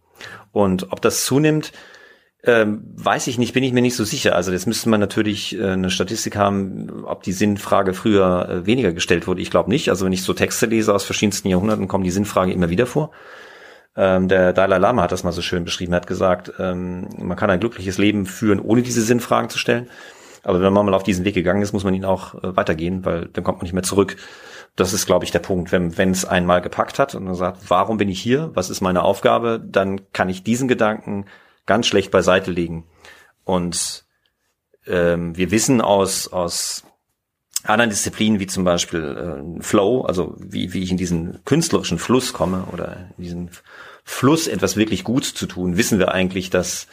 Und 0.52 0.92
ob 0.92 1.00
das 1.00 1.24
zunimmt, 1.24 1.72
ähm, 2.44 2.82
weiß 2.94 3.26
ich 3.26 3.38
nicht, 3.38 3.52
bin 3.52 3.64
ich 3.64 3.72
mir 3.72 3.82
nicht 3.82 3.96
so 3.96 4.04
sicher. 4.04 4.36
Also 4.36 4.52
jetzt 4.52 4.66
müsste 4.66 4.88
man 4.88 5.00
natürlich 5.00 5.58
äh, 5.58 5.70
eine 5.70 5.90
Statistik 5.90 6.36
haben, 6.36 7.04
ob 7.04 7.22
die 7.24 7.32
Sinnfrage 7.32 7.94
früher 7.94 8.48
äh, 8.48 8.66
weniger 8.66 8.92
gestellt 8.92 9.26
wurde. 9.26 9.42
Ich 9.42 9.50
glaube 9.50 9.70
nicht. 9.70 9.88
Also 9.88 10.04
wenn 10.04 10.12
ich 10.12 10.22
so 10.22 10.32
Texte 10.34 10.66
lese 10.66 10.94
aus 10.94 11.04
verschiedensten 11.04 11.48
Jahrhunderten, 11.48 11.88
kommt 11.88 12.06
die 12.06 12.12
Sinnfrage 12.12 12.52
immer 12.52 12.70
wieder 12.70 12.86
vor. 12.86 13.10
Ähm, 13.96 14.28
der 14.28 14.52
Dalai 14.52 14.78
Lama 14.78 15.02
hat 15.02 15.10
das 15.10 15.24
mal 15.24 15.32
so 15.32 15.42
schön 15.42 15.64
beschrieben, 15.64 15.94
hat 15.94 16.06
gesagt, 16.06 16.52
ähm, 16.60 17.08
man 17.18 17.36
kann 17.36 17.50
ein 17.50 17.58
glückliches 17.58 17.98
Leben 17.98 18.24
führen, 18.24 18.60
ohne 18.60 18.82
diese 18.82 19.02
Sinnfragen 19.02 19.50
zu 19.50 19.58
stellen. 19.58 19.88
Aber 20.44 20.60
wenn 20.60 20.72
man 20.72 20.86
mal 20.86 20.94
auf 20.94 21.02
diesen 21.02 21.24
Weg 21.24 21.34
gegangen 21.34 21.62
ist, 21.62 21.72
muss 21.72 21.82
man 21.82 21.94
ihn 21.94 22.04
auch 22.04 22.34
äh, 22.36 22.56
weitergehen, 22.56 23.04
weil 23.04 23.26
dann 23.32 23.42
kommt 23.42 23.58
man 23.58 23.64
nicht 23.64 23.72
mehr 23.72 23.82
zurück. 23.82 24.16
Das 24.76 24.92
ist, 24.92 25.06
glaube 25.06 25.24
ich, 25.24 25.32
der 25.32 25.40
Punkt. 25.40 25.72
Wenn 25.72 26.10
es 26.12 26.24
einmal 26.24 26.60
gepackt 26.60 27.00
hat 27.00 27.16
und 27.16 27.24
man 27.24 27.34
sagt, 27.34 27.68
warum 27.68 27.98
bin 27.98 28.08
ich 28.08 28.20
hier? 28.20 28.52
Was 28.54 28.70
ist 28.70 28.80
meine 28.80 29.02
Aufgabe? 29.02 29.60
Dann 29.60 30.00
kann 30.12 30.28
ich 30.28 30.44
diesen 30.44 30.68
Gedanken 30.68 31.24
ganz 31.68 31.86
schlecht 31.86 32.10
beiseite 32.10 32.50
legen. 32.50 32.84
Und 33.44 34.04
ähm, 34.86 35.36
wir 35.36 35.52
wissen 35.52 35.80
aus, 35.80 36.26
aus 36.26 36.82
anderen 37.62 37.90
Disziplinen 37.90 38.40
wie 38.40 38.48
zum 38.48 38.64
Beispiel 38.64 39.58
äh, 39.58 39.62
Flow, 39.62 40.02
also 40.02 40.34
wie, 40.38 40.72
wie 40.72 40.82
ich 40.82 40.90
in 40.90 40.96
diesen 40.96 41.44
künstlerischen 41.44 41.98
Fluss 42.00 42.32
komme 42.32 42.64
oder 42.72 43.10
in 43.16 43.24
diesen 43.24 43.50
Fluss, 44.02 44.48
etwas 44.48 44.76
wirklich 44.76 45.04
gut 45.04 45.24
zu 45.24 45.46
tun, 45.46 45.76
wissen 45.76 45.98
wir 45.98 46.12
eigentlich, 46.12 46.50
dass 46.50 46.88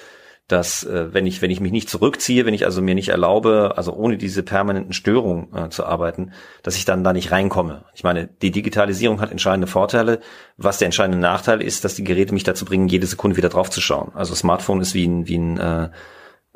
dass 0.48 0.84
äh, 0.84 1.14
wenn 1.14 1.26
ich 1.26 1.42
wenn 1.42 1.50
ich 1.50 1.60
mich 1.60 1.72
nicht 1.72 1.90
zurückziehe, 1.90 2.46
wenn 2.46 2.54
ich 2.54 2.66
also 2.66 2.82
mir 2.82 2.94
nicht 2.94 3.10
erlaube, 3.10 3.74
also 3.78 3.94
ohne 3.94 4.18
diese 4.18 4.44
permanenten 4.44 4.94
Störungen 4.94 5.48
äh, 5.56 5.70
zu 5.70 5.86
arbeiten, 5.86 6.32
dass 6.62 6.78
ich 6.78 6.86
dann 6.86 7.04
da 7.04 7.14
nicht 7.14 7.32
reinkomme. 7.32 7.86
Ich 7.96 8.04
meine, 8.04 8.28
die 8.42 8.52
Digitalisierung 8.52 9.22
hat 9.22 9.32
entscheidende 9.32 9.68
Vorteile. 9.68 10.20
Was 10.58 10.78
der 10.78 10.86
entscheidende 10.86 11.18
Nachteil 11.18 11.62
ist, 11.62 11.84
dass 11.84 11.96
die 11.96 12.04
Geräte 12.04 12.34
mich 12.34 12.44
dazu 12.44 12.66
bringen, 12.66 12.88
jede 12.88 13.08
Sekunde 13.08 13.38
wieder 13.38 13.50
drauf 13.50 13.72
zu 13.72 13.82
schauen. 13.82 14.12
Also 14.14 14.36
Smartphone 14.36 14.82
ist 14.82 14.94
wie 14.94 15.08
ein 15.08 15.28
wie 15.28 15.38
ein 15.38 15.58
äh, 15.58 15.90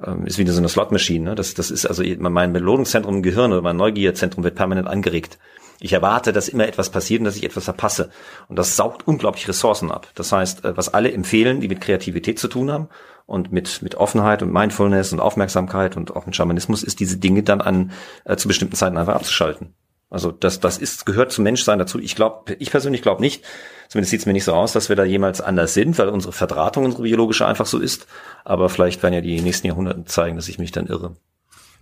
ähm, 0.06 0.26
ist 0.26 0.38
wie 0.38 0.48
so 0.48 0.60
eine 0.60 0.70
Slotmaschine. 0.70 1.32
Ne? 1.32 1.36
Das, 1.36 1.54
das 1.56 1.72
ist 1.72 1.86
also 1.86 2.04
mein 2.20 2.54
Belohnungszentrum 2.54 3.18
im 3.18 3.24
Gehirn 3.24 3.52
oder 3.52 3.62
mein 3.62 3.78
Neugierzentrum 3.78 4.44
wird 4.44 4.56
permanent 4.56 4.88
angeregt. 4.88 5.40
Ich 5.82 5.94
erwarte, 5.94 6.34
dass 6.34 6.50
immer 6.50 6.68
etwas 6.68 6.90
passiert 6.90 7.22
und 7.22 7.26
dass 7.26 7.38
ich 7.38 7.44
etwas 7.44 7.64
verpasse. 7.64 8.10
Und 8.48 8.58
das 8.58 8.76
saugt 8.76 9.08
unglaublich 9.08 9.48
Ressourcen 9.48 9.92
ab. 9.92 10.08
Das 10.16 10.32
heißt, 10.32 10.66
äh, 10.66 10.76
was 10.76 10.94
alle 10.94 11.12
empfehlen, 11.12 11.62
die 11.62 11.68
mit 11.68 11.82
Kreativität 11.82 12.40
zu 12.40 12.48
tun 12.48 12.72
haben 12.72 12.90
und 13.26 13.52
mit, 13.52 13.82
mit 13.82 13.96
Offenheit 13.96 14.42
und 14.42 14.52
Mindfulness 14.52 15.14
und 15.14 15.20
Aufmerksamkeit 15.20 15.96
und 15.96 16.16
auch 16.16 16.26
mit 16.26 16.36
Schamanismus, 16.36 16.84
ist 16.84 17.00
diese 17.00 17.18
Dinge 17.18 17.44
dann 17.44 17.62
an 17.62 17.92
äh, 18.26 18.36
zu 18.36 18.48
bestimmten 18.48 18.76
Zeiten 18.76 18.98
einfach 18.98 19.16
abzuschalten. 19.16 19.74
Also 20.10 20.32
das, 20.32 20.60
das 20.60 20.80
ist, 20.80 21.06
gehört 21.06 21.32
zum 21.32 21.44
Menschsein 21.44 21.78
dazu. 21.78 22.00
Ich 22.00 22.16
glaube, 22.16 22.56
ich 22.58 22.72
persönlich 22.72 23.04
glaube 23.04 23.22
nicht, 23.22 23.46
zumindest 23.88 24.10
sieht 24.10 24.22
es 24.22 24.26
mir 24.26 24.34
nicht 24.34 24.44
so 24.44 24.54
aus, 24.54 24.74
dass 24.74 24.90
wir 24.90 24.96
da 24.96 25.04
jemals 25.04 25.40
anders 25.40 25.76
sind, 25.76 26.00
weil 26.00 26.10
unsere 26.10 26.34
Verdrahtung, 26.34 26.86
unsere 26.86 27.04
biologische 27.04 27.46
einfach 27.46 27.68
so 27.68 27.78
ist. 27.78 28.08
Aber 28.44 28.70
vielleicht 28.70 29.04
werden 29.04 29.14
ja 29.14 29.22
die 29.22 29.40
nächsten 29.40 29.68
Jahrhunderte 29.68 30.06
zeigen, 30.06 30.36
dass 30.36 30.50
ich 30.50 30.58
mich 30.58 30.72
dann 30.72 30.88
irre. 30.88 31.16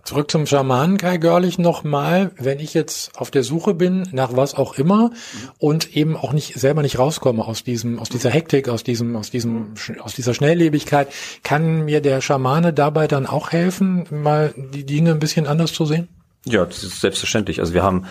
Zurück 0.08 0.30
zum 0.30 0.46
Schamanen 0.46 0.96
Kai 0.96 1.18
Görlich 1.18 1.58
nochmal, 1.58 2.30
wenn 2.38 2.60
ich 2.60 2.72
jetzt 2.72 3.14
auf 3.18 3.30
der 3.30 3.42
Suche 3.42 3.74
bin 3.74 4.08
nach 4.12 4.34
was 4.34 4.54
auch 4.54 4.78
immer 4.78 5.10
und 5.58 5.94
eben 5.94 6.16
auch 6.16 6.32
nicht 6.32 6.54
selber 6.54 6.80
nicht 6.80 6.98
rauskomme 6.98 7.44
aus 7.44 7.62
diesem 7.62 7.98
aus 7.98 8.08
dieser 8.08 8.30
Hektik, 8.30 8.70
aus 8.70 8.82
diesem 8.82 9.16
aus 9.16 9.30
diesem 9.30 9.74
aus 10.00 10.14
dieser 10.14 10.32
Schnelllebigkeit, 10.32 11.08
kann 11.42 11.84
mir 11.84 12.00
der 12.00 12.22
Schamane 12.22 12.72
dabei 12.72 13.06
dann 13.06 13.26
auch 13.26 13.52
helfen, 13.52 14.06
mal 14.10 14.54
die 14.56 14.86
Dinge 14.86 15.10
ein 15.10 15.18
bisschen 15.18 15.46
anders 15.46 15.74
zu 15.74 15.84
sehen? 15.84 16.08
Ja, 16.46 16.64
das 16.64 16.84
ist 16.84 17.02
selbstverständlich. 17.02 17.60
Also 17.60 17.74
wir 17.74 17.82
haben 17.82 18.06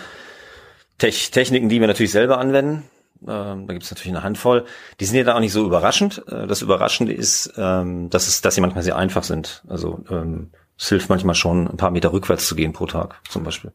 Techniken, 0.98 1.68
die 1.68 1.80
wir 1.80 1.88
natürlich 1.88 2.12
selber 2.12 2.38
anwenden. 2.38 2.84
Ähm, 3.26 3.66
da 3.66 3.72
gibt 3.72 3.82
es 3.82 3.90
natürlich 3.90 4.14
eine 4.14 4.22
Handvoll. 4.22 4.66
Die 5.00 5.04
sind 5.04 5.16
ja 5.16 5.24
da 5.24 5.34
auch 5.34 5.40
nicht 5.40 5.52
so 5.52 5.66
überraschend. 5.66 6.22
Äh, 6.28 6.46
das 6.46 6.62
Überraschende 6.62 7.12
ist, 7.12 7.54
ähm, 7.56 8.08
dass, 8.08 8.28
es, 8.28 8.40
dass 8.40 8.54
sie 8.54 8.60
manchmal 8.60 8.84
sehr 8.84 8.94
einfach 8.94 9.24
sind. 9.24 9.64
Also 9.66 10.04
ähm, 10.08 10.52
es 10.78 10.88
hilft 10.88 11.08
manchmal 11.08 11.34
schon, 11.34 11.66
ein 11.66 11.76
paar 11.76 11.90
Meter 11.90 12.12
rückwärts 12.12 12.46
zu 12.46 12.54
gehen 12.54 12.72
pro 12.72 12.86
Tag 12.86 13.20
zum 13.28 13.42
Beispiel. 13.42 13.72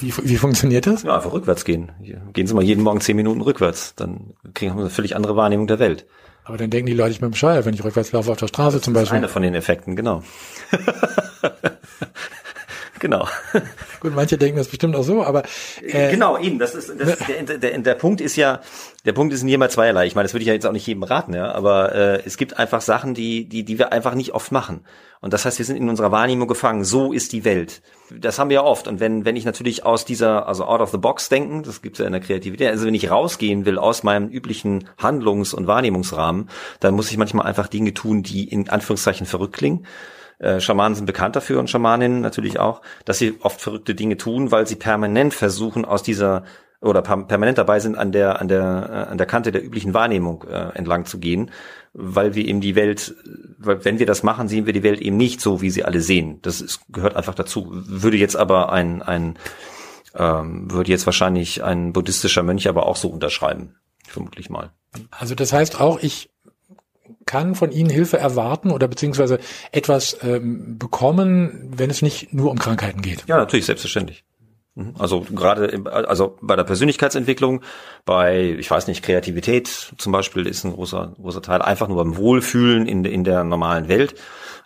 Wie, 0.00 0.12
wie 0.22 0.36
funktioniert 0.36 0.86
das? 0.86 1.02
Ja, 1.02 1.16
einfach 1.16 1.32
rückwärts 1.32 1.64
gehen. 1.64 1.92
Gehen 2.32 2.46
Sie 2.46 2.54
mal 2.54 2.62
jeden 2.62 2.82
Morgen 2.82 3.00
zehn 3.00 3.16
Minuten 3.16 3.40
rückwärts. 3.40 3.94
Dann 3.94 4.34
kriegen 4.54 4.74
wir 4.74 4.80
eine 4.80 4.90
völlig 4.90 5.16
andere 5.16 5.36
Wahrnehmung 5.36 5.66
der 5.66 5.78
Welt. 5.78 6.06
Aber 6.44 6.56
dann 6.56 6.70
denken 6.70 6.86
die 6.86 6.94
Leute, 6.94 7.10
ich 7.10 7.20
bin 7.20 7.32
bescheuert, 7.32 7.66
wenn 7.66 7.74
ich 7.74 7.82
rückwärts 7.82 8.12
laufe 8.12 8.30
auf 8.30 8.38
der 8.38 8.46
Straße 8.46 8.80
zum 8.80 8.94
Beispiel. 8.94 9.18
Einer 9.18 9.28
von 9.28 9.42
den 9.42 9.54
Effekten, 9.54 9.96
genau. 9.96 10.22
genau. 12.98 13.28
Gut, 14.00 14.14
manche 14.14 14.38
denken 14.38 14.58
das 14.58 14.68
bestimmt 14.68 14.96
auch 14.96 15.02
so, 15.02 15.24
aber 15.24 15.44
äh, 15.82 16.10
genau 16.10 16.38
eben. 16.38 16.58
Das 16.58 16.74
ist, 16.74 16.88
das 16.98 17.20
ist 17.20 17.28
der, 17.28 17.58
der, 17.58 17.78
der 17.78 17.94
Punkt 17.94 18.20
ist 18.20 18.36
ja, 18.36 18.60
der 19.04 19.12
Punkt 19.12 19.32
ist 19.32 19.42
nie 19.42 19.56
mal 19.56 19.70
zweierlei. 19.70 20.06
Ich 20.06 20.14
meine, 20.14 20.24
das 20.24 20.34
würde 20.34 20.42
ich 20.42 20.48
ja 20.48 20.54
jetzt 20.54 20.66
auch 20.66 20.72
nicht 20.72 20.86
jedem 20.86 21.02
raten, 21.02 21.34
ja. 21.34 21.52
Aber 21.52 21.94
äh, 21.94 22.22
es 22.24 22.36
gibt 22.36 22.58
einfach 22.58 22.80
Sachen, 22.80 23.14
die 23.14 23.48
die 23.48 23.64
die 23.64 23.78
wir 23.78 23.92
einfach 23.92 24.14
nicht 24.14 24.32
oft 24.32 24.52
machen. 24.52 24.84
Und 25.20 25.32
das 25.32 25.44
heißt, 25.44 25.58
wir 25.58 25.64
sind 25.64 25.76
in 25.76 25.88
unserer 25.88 26.12
Wahrnehmung 26.12 26.46
gefangen. 26.46 26.84
So 26.84 27.12
ist 27.12 27.32
die 27.32 27.44
Welt. 27.44 27.82
Das 28.10 28.38
haben 28.38 28.50
wir 28.50 28.56
ja 28.56 28.62
oft. 28.62 28.86
Und 28.86 29.00
wenn 29.00 29.24
wenn 29.24 29.36
ich 29.36 29.44
natürlich 29.44 29.84
aus 29.84 30.04
dieser 30.04 30.46
also 30.46 30.64
out 30.64 30.80
of 30.80 30.90
the 30.90 30.98
box 30.98 31.28
denken, 31.28 31.62
das 31.62 31.82
gibt's 31.82 31.98
ja 31.98 32.06
in 32.06 32.12
der 32.12 32.20
Kreativität. 32.20 32.68
Also 32.68 32.86
wenn 32.86 32.94
ich 32.94 33.10
rausgehen 33.10 33.64
will 33.64 33.78
aus 33.78 34.02
meinem 34.02 34.28
üblichen 34.28 34.88
Handlungs- 34.98 35.54
und 35.54 35.66
Wahrnehmungsrahmen, 35.66 36.48
dann 36.80 36.94
muss 36.94 37.10
ich 37.10 37.16
manchmal 37.16 37.46
einfach 37.46 37.68
Dinge 37.68 37.94
tun, 37.94 38.22
die 38.22 38.44
in 38.44 38.68
Anführungszeichen 38.68 39.26
verrückt 39.26 39.54
klingen 39.54 39.86
äh, 40.38 40.60
Schamanen 40.60 40.94
sind 40.94 41.06
bekannt 41.06 41.36
dafür 41.36 41.58
und 41.60 41.70
Schamaninnen 41.70 42.20
natürlich 42.20 42.58
auch, 42.58 42.82
dass 43.04 43.18
sie 43.18 43.38
oft 43.40 43.60
verrückte 43.60 43.94
Dinge 43.94 44.16
tun, 44.16 44.50
weil 44.50 44.66
sie 44.66 44.76
permanent 44.76 45.34
versuchen 45.34 45.84
aus 45.84 46.02
dieser 46.02 46.44
oder 46.82 47.00
permanent 47.00 47.56
dabei 47.56 47.80
sind, 47.80 47.96
an 47.96 48.12
der 48.12 48.40
an 48.40 48.48
der 48.48 48.88
äh, 48.90 49.10
an 49.10 49.18
der 49.18 49.26
Kante 49.26 49.50
der 49.50 49.64
üblichen 49.64 49.94
Wahrnehmung 49.94 50.44
äh, 50.44 50.76
entlang 50.76 51.06
zu 51.06 51.18
gehen, 51.18 51.50
weil 51.94 52.34
wir 52.34 52.44
eben 52.44 52.60
die 52.60 52.74
Welt, 52.74 53.14
weil 53.58 53.84
wenn 53.84 53.98
wir 53.98 54.06
das 54.06 54.22
machen, 54.22 54.48
sehen 54.48 54.66
wir 54.66 54.74
die 54.74 54.82
Welt 54.82 55.00
eben 55.00 55.16
nicht 55.16 55.40
so, 55.40 55.62
wie 55.62 55.70
sie 55.70 55.84
alle 55.84 56.00
sehen. 56.00 56.38
Das 56.42 56.60
ist, 56.60 56.80
gehört 56.90 57.16
einfach 57.16 57.34
dazu. 57.34 57.68
Würde 57.70 58.18
jetzt 58.18 58.36
aber 58.36 58.72
ein 58.72 59.00
ein 59.00 59.38
ähm, 60.14 60.70
würde 60.70 60.90
jetzt 60.90 61.06
wahrscheinlich 61.06 61.64
ein 61.64 61.92
buddhistischer 61.92 62.42
Mönch 62.42 62.68
aber 62.68 62.86
auch 62.86 62.96
so 62.96 63.08
unterschreiben, 63.08 63.76
vermutlich 64.06 64.50
mal. 64.50 64.70
Also 65.10 65.34
das 65.34 65.52
heißt 65.52 65.80
auch, 65.80 66.02
ich 66.02 66.30
kann 67.24 67.54
von 67.54 67.72
ihnen 67.72 67.90
Hilfe 67.90 68.18
erwarten 68.18 68.70
oder 68.70 68.88
beziehungsweise 68.88 69.38
etwas 69.72 70.18
ähm, 70.22 70.78
bekommen, 70.78 71.72
wenn 71.76 71.90
es 71.90 72.02
nicht 72.02 72.32
nur 72.32 72.50
um 72.50 72.58
Krankheiten 72.58 73.02
geht? 73.02 73.24
Ja, 73.26 73.36
natürlich, 73.36 73.66
selbstverständlich. 73.66 74.24
Mhm. 74.76 74.94
Also 74.98 75.22
gerade, 75.22 75.82
also 75.86 76.36
bei 76.40 76.54
der 76.54 76.64
Persönlichkeitsentwicklung, 76.64 77.62
bei, 78.04 78.56
ich 78.58 78.70
weiß 78.70 78.86
nicht, 78.86 79.02
Kreativität 79.02 79.92
zum 79.96 80.12
Beispiel 80.12 80.46
ist 80.46 80.64
ein 80.64 80.72
großer, 80.72 81.14
großer 81.20 81.42
Teil, 81.42 81.62
einfach 81.62 81.88
nur 81.88 81.96
beim 81.96 82.16
Wohlfühlen 82.16 82.86
in, 82.86 83.04
in 83.04 83.24
der 83.24 83.42
normalen 83.42 83.88
Welt. 83.88 84.14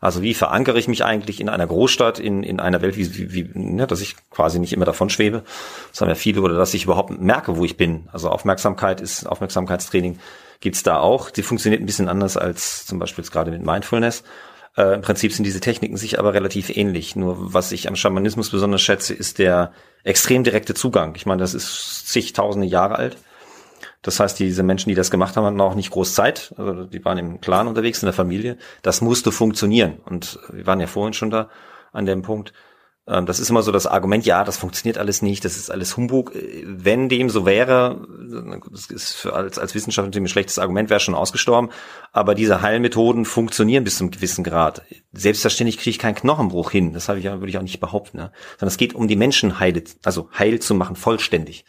Also 0.01 0.23
wie 0.23 0.35
verankere 0.35 0.79
ich 0.79 0.89
mich 0.89 1.05
eigentlich 1.05 1.41
in 1.41 1.49
einer 1.49 1.67
Großstadt, 1.67 2.19
in, 2.19 2.43
in 2.43 2.59
einer 2.59 2.81
Welt, 2.83 2.97
wie, 2.97 3.33
wie, 3.33 3.51
ne, 3.55 3.87
dass 3.87 4.01
ich 4.01 4.17
quasi 4.31 4.59
nicht 4.59 4.73
immer 4.73 4.87
davon 4.87 5.11
schwebe. 5.11 5.45
Das 5.91 6.01
haben 6.01 6.09
ja 6.09 6.15
viele, 6.15 6.41
oder 6.41 6.55
dass 6.55 6.75
ich 6.75 6.85
überhaupt 6.85 7.21
merke, 7.21 7.57
wo 7.57 7.65
ich 7.65 7.77
bin. 7.77 8.09
Also 8.11 8.31
Aufmerksamkeit 8.31 9.01
ist, 9.01 9.27
Aufmerksamkeitstraining 9.27 10.19
gibt's 10.61 10.83
da 10.83 10.99
auch. 10.99 11.31
Die 11.31 11.43
funktioniert 11.43 11.83
ein 11.83 11.87
bisschen 11.87 12.09
anders 12.09 12.37
als 12.37 12.87
zum 12.87 12.99
Beispiel 12.99 13.25
jetzt 13.25 13.33
gerade 13.33 13.51
mit 13.51 13.65
Mindfulness. 13.65 14.23
Äh, 14.77 14.95
Im 14.95 15.03
Prinzip 15.03 15.33
sind 15.33 15.45
diese 15.45 15.61
Techniken 15.61 15.97
sich 15.97 16.19
aber 16.19 16.35
relativ 16.35 16.75
ähnlich. 16.75 17.17
Nur 17.17 17.53
was 17.55 17.73
ich 17.73 17.89
am 17.89 17.97
Schamanismus 17.97 18.51
besonders 18.51 18.83
schätze, 18.83 19.15
ist 19.15 19.39
der 19.39 19.73
extrem 20.05 20.45
direkte 20.45 20.75
Zugang. 20.75 21.15
Ich 21.17 21.27
meine, 21.27 21.41
das 21.41 21.55
ist 21.55 22.09
zigtausende 22.09 22.67
Jahre 22.67 22.97
alt. 22.97 23.17
Das 24.03 24.19
heißt, 24.19 24.39
diese 24.39 24.63
Menschen, 24.63 24.89
die 24.89 24.95
das 24.95 25.11
gemacht 25.11 25.37
haben, 25.37 25.45
hatten 25.45 25.61
auch 25.61 25.75
nicht 25.75 25.91
groß 25.91 26.15
Zeit. 26.15 26.55
Also 26.57 26.85
die 26.85 27.05
waren 27.05 27.19
im 27.19 27.41
Clan 27.41 27.69
unterwegs, 27.69 28.03
in 28.03 28.07
der 28.07 28.15
Familie. 28.15 28.57
Das 28.83 29.03
musste 29.03 29.31
funktionieren. 29.33 29.99
Und 30.07 30.39
wir 30.51 30.67
waren 30.67 30.81
ja 30.81 30.87
vorhin 30.87 31.13
schon 31.13 31.31
da 31.31 31.51
an 31.93 32.07
dem 32.07 32.23
Punkt. 32.23 32.53
Ähm, 33.11 33.27
das 33.27 33.41
ist 33.41 33.51
immer 33.51 33.63
so 33.63 33.73
das 33.73 33.87
Argument, 33.87 34.25
ja, 34.25 34.45
das 34.45 34.57
funktioniert 34.57 34.97
alles 34.97 35.21
nicht, 35.21 35.45
das 35.45 35.57
ist 35.57 35.71
alles 35.71 35.97
Humbug. 35.97 36.33
Wenn 36.65 37.09
dem 37.09 37.29
so 37.29 37.45
wäre, 37.45 38.07
das 38.71 38.87
ist 38.87 39.13
für, 39.15 39.35
als, 39.35 39.59
als 39.59 39.75
Wissenschaftler 39.75 40.21
ein 40.21 40.29
schlechtes 40.29 40.59
Argument, 40.59 40.89
wäre 40.91 41.01
schon 41.01 41.15
ausgestorben. 41.15 41.71
Aber 42.13 42.35
diese 42.35 42.63
Heilmethoden 42.63 43.25
funktionieren 43.25 43.85
bis 43.85 43.99
zu 43.99 44.05
einem 44.05 44.13
gewissen 44.13 44.45
Grad. 44.45 44.83
Selbstverständlich 45.13 45.79
kriege 45.79 45.91
ich 45.91 45.99
keinen 45.99 46.15
Knochenbruch 46.15 46.71
hin, 46.71 46.93
das 46.93 47.09
habe 47.09 47.19
ich, 47.19 47.25
würde 47.25 47.49
ich 47.49 47.59
auch 47.59 47.63
nicht 47.63 47.81
behaupten. 47.81 48.19
Ne? 48.19 48.33
Sondern 48.59 48.69
es 48.69 48.77
geht 48.77 48.95
um 48.95 49.09
die 49.09 49.17
Menschen 49.17 49.59
heil, 49.59 49.83
also 50.05 50.29
heil 50.39 50.61
zu 50.61 50.75
machen, 50.75 50.95
vollständig. 50.95 51.65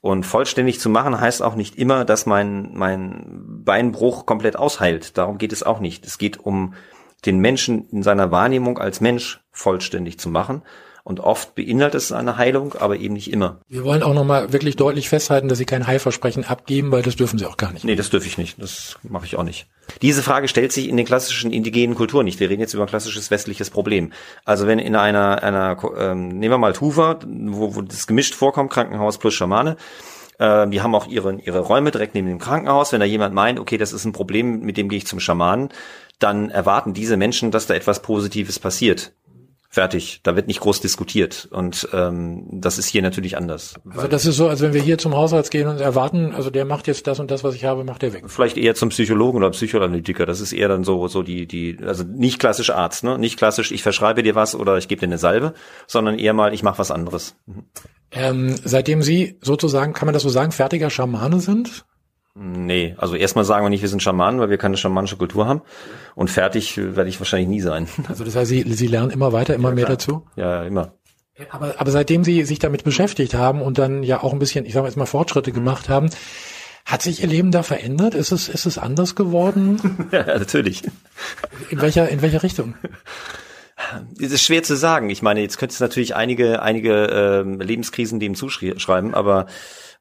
Und 0.00 0.26
vollständig 0.26 0.80
zu 0.80 0.90
machen 0.90 1.20
heißt 1.20 1.42
auch 1.42 1.54
nicht 1.54 1.76
immer, 1.76 2.04
dass 2.04 2.26
mein, 2.26 2.70
mein 2.74 3.62
Beinbruch 3.64 4.26
komplett 4.26 4.56
ausheilt. 4.56 5.16
Darum 5.16 5.38
geht 5.38 5.52
es 5.52 5.62
auch 5.62 5.78
nicht. 5.78 6.04
Es 6.04 6.18
geht 6.18 6.40
um 6.40 6.74
den 7.24 7.38
Menschen 7.38 7.88
in 7.90 8.02
seiner 8.02 8.30
Wahrnehmung 8.30 8.78
als 8.78 9.00
Mensch 9.00 9.40
vollständig 9.50 10.18
zu 10.18 10.28
machen. 10.28 10.62
Und 11.04 11.18
oft 11.18 11.56
beinhaltet 11.56 12.00
es 12.00 12.12
eine 12.12 12.36
Heilung, 12.36 12.74
aber 12.78 12.96
eben 12.96 13.14
nicht 13.14 13.32
immer. 13.32 13.58
Wir 13.68 13.82
wollen 13.82 14.04
auch 14.04 14.14
nochmal 14.14 14.52
wirklich 14.52 14.76
deutlich 14.76 15.08
festhalten, 15.08 15.48
dass 15.48 15.58
Sie 15.58 15.64
kein 15.64 15.88
Heilversprechen 15.88 16.44
abgeben, 16.44 16.92
weil 16.92 17.02
das 17.02 17.16
dürfen 17.16 17.40
Sie 17.40 17.46
auch 17.46 17.56
gar 17.56 17.72
nicht. 17.72 17.84
Nee, 17.84 17.96
das 17.96 18.10
dürfe 18.10 18.28
ich 18.28 18.38
nicht. 18.38 18.62
Das 18.62 18.98
mache 19.02 19.26
ich 19.26 19.34
auch 19.34 19.42
nicht. 19.42 19.66
Diese 20.00 20.22
Frage 20.22 20.46
stellt 20.46 20.70
sich 20.72 20.88
in 20.88 20.96
den 20.96 21.04
klassischen 21.04 21.52
indigenen 21.52 21.96
Kulturen 21.96 22.24
nicht. 22.24 22.38
Wir 22.38 22.48
reden 22.48 22.60
jetzt 22.60 22.74
über 22.74 22.84
ein 22.84 22.88
klassisches 22.88 23.32
westliches 23.32 23.70
Problem. 23.70 24.12
Also 24.44 24.68
wenn 24.68 24.78
in 24.78 24.94
einer, 24.94 25.42
einer 25.42 25.76
ähm, 25.98 26.28
nehmen 26.28 26.52
wir 26.52 26.58
mal 26.58 26.72
Tuva, 26.72 27.18
wo, 27.26 27.74
wo 27.74 27.80
das 27.80 28.06
gemischt 28.06 28.36
vorkommt, 28.36 28.70
Krankenhaus 28.70 29.18
plus 29.18 29.34
Schamane, 29.34 29.76
äh, 30.42 30.68
die 30.68 30.82
haben 30.82 30.94
auch 30.94 31.06
ihre, 31.06 31.36
ihre 31.40 31.60
Räume 31.60 31.92
direkt 31.92 32.14
neben 32.14 32.26
dem 32.26 32.38
Krankenhaus. 32.38 32.92
Wenn 32.92 33.00
da 33.00 33.06
jemand 33.06 33.34
meint, 33.34 33.60
okay, 33.60 33.78
das 33.78 33.92
ist 33.92 34.04
ein 34.04 34.12
Problem, 34.12 34.60
mit 34.60 34.76
dem 34.76 34.88
gehe 34.88 34.98
ich 34.98 35.06
zum 35.06 35.20
Schamanen, 35.20 35.68
dann 36.18 36.50
erwarten 36.50 36.94
diese 36.94 37.16
Menschen, 37.16 37.50
dass 37.50 37.66
da 37.66 37.74
etwas 37.74 38.02
Positives 38.02 38.58
passiert. 38.58 39.12
Fertig. 39.70 40.20
Da 40.22 40.36
wird 40.36 40.48
nicht 40.48 40.60
groß 40.60 40.82
diskutiert. 40.82 41.48
Und 41.50 41.88
ähm, 41.94 42.46
das 42.50 42.76
ist 42.76 42.88
hier 42.88 43.00
natürlich 43.00 43.38
anders. 43.38 43.74
Also 43.88 44.06
das 44.06 44.26
ist 44.26 44.36
so, 44.36 44.48
als 44.48 44.60
wenn 44.60 44.74
wir 44.74 44.82
hier 44.82 44.98
zum 44.98 45.16
Hausarzt 45.16 45.50
gehen 45.50 45.66
und 45.66 45.80
erwarten, 45.80 46.34
also 46.34 46.50
der 46.50 46.66
macht 46.66 46.88
jetzt 46.88 47.06
das 47.06 47.20
und 47.20 47.30
das, 47.30 47.42
was 47.42 47.54
ich 47.54 47.64
habe, 47.64 47.82
macht 47.82 48.02
der 48.02 48.12
weg. 48.12 48.24
Vielleicht 48.26 48.58
eher 48.58 48.74
zum 48.74 48.90
Psychologen 48.90 49.38
oder 49.38 49.48
Psychoanalytiker. 49.50 50.26
Das 50.26 50.42
ist 50.42 50.52
eher 50.52 50.68
dann 50.68 50.84
so, 50.84 51.08
so 51.08 51.22
die, 51.22 51.46
die, 51.46 51.78
also 51.86 52.04
nicht 52.04 52.38
klassisch 52.38 52.68
Arzt, 52.68 53.02
ne? 53.02 53.18
Nicht 53.18 53.38
klassisch, 53.38 53.72
ich 53.72 53.82
verschreibe 53.82 54.22
dir 54.22 54.34
was 54.34 54.54
oder 54.54 54.76
ich 54.76 54.88
gebe 54.88 55.00
dir 55.00 55.06
eine 55.06 55.18
Salbe, 55.18 55.54
sondern 55.86 56.18
eher 56.18 56.34
mal, 56.34 56.52
ich 56.52 56.62
mache 56.62 56.78
was 56.78 56.90
anderes. 56.90 57.36
Mhm. 57.46 57.64
Ähm, 58.12 58.54
seitdem 58.62 59.02
Sie 59.02 59.38
sozusagen, 59.40 59.92
kann 59.92 60.06
man 60.06 60.12
das 60.12 60.22
so 60.22 60.28
sagen, 60.28 60.52
fertiger 60.52 60.90
Schamane 60.90 61.40
sind? 61.40 61.84
Nee, 62.34 62.94
also 62.96 63.14
erstmal 63.14 63.44
sagen 63.44 63.64
wir 63.64 63.70
nicht, 63.70 63.82
wir 63.82 63.88
sind 63.88 64.02
Schamanen, 64.02 64.40
weil 64.40 64.48
wir 64.48 64.56
keine 64.56 64.76
schamanische 64.78 65.16
Kultur 65.16 65.46
haben. 65.46 65.60
Und 66.14 66.30
fertig 66.30 66.78
werde 66.78 67.08
ich 67.08 67.20
wahrscheinlich 67.20 67.48
nie 67.48 67.60
sein. 67.60 67.88
Also 68.08 68.24
das 68.24 68.36
heißt, 68.36 68.48
Sie, 68.48 68.62
Sie 68.62 68.86
lernen 68.86 69.10
immer 69.10 69.32
weiter, 69.32 69.54
immer 69.54 69.70
ja, 69.70 69.74
mehr 69.74 69.86
dazu? 69.86 70.26
Ja, 70.36 70.62
immer. 70.64 70.94
Aber, 71.50 71.74
aber 71.78 71.90
seitdem 71.90 72.24
Sie 72.24 72.44
sich 72.44 72.58
damit 72.58 72.84
beschäftigt 72.84 73.34
haben 73.34 73.60
und 73.60 73.78
dann 73.78 74.02
ja 74.02 74.22
auch 74.22 74.32
ein 74.32 74.38
bisschen, 74.38 74.64
ich 74.64 74.72
sage 74.72 74.86
jetzt 74.86 74.96
mal, 74.96 75.06
Fortschritte 75.06 75.52
gemacht 75.52 75.88
haben, 75.88 76.10
Hat 76.84 77.02
sich 77.02 77.22
Ihr 77.22 77.28
Leben 77.28 77.52
da 77.52 77.62
verändert? 77.62 78.14
Ist 78.14 78.32
es, 78.32 78.48
ist 78.48 78.66
es 78.66 78.76
anders 78.76 79.14
geworden? 79.14 80.08
ja, 80.12 80.38
natürlich. 80.38 80.82
In 81.70 81.80
welcher, 81.80 82.08
in 82.08 82.22
welcher 82.22 82.42
Richtung? 82.42 82.74
Es 84.20 84.32
ist 84.32 84.42
schwer 84.42 84.62
zu 84.62 84.76
sagen. 84.76 85.10
Ich 85.10 85.22
meine, 85.22 85.40
jetzt 85.40 85.58
könnte 85.58 85.74
es 85.74 85.80
natürlich 85.80 86.14
einige, 86.14 86.62
einige 86.62 87.06
ähm, 87.06 87.60
Lebenskrisen 87.60 88.20
dem 88.20 88.34
zuschreiben, 88.34 89.14
aber 89.14 89.46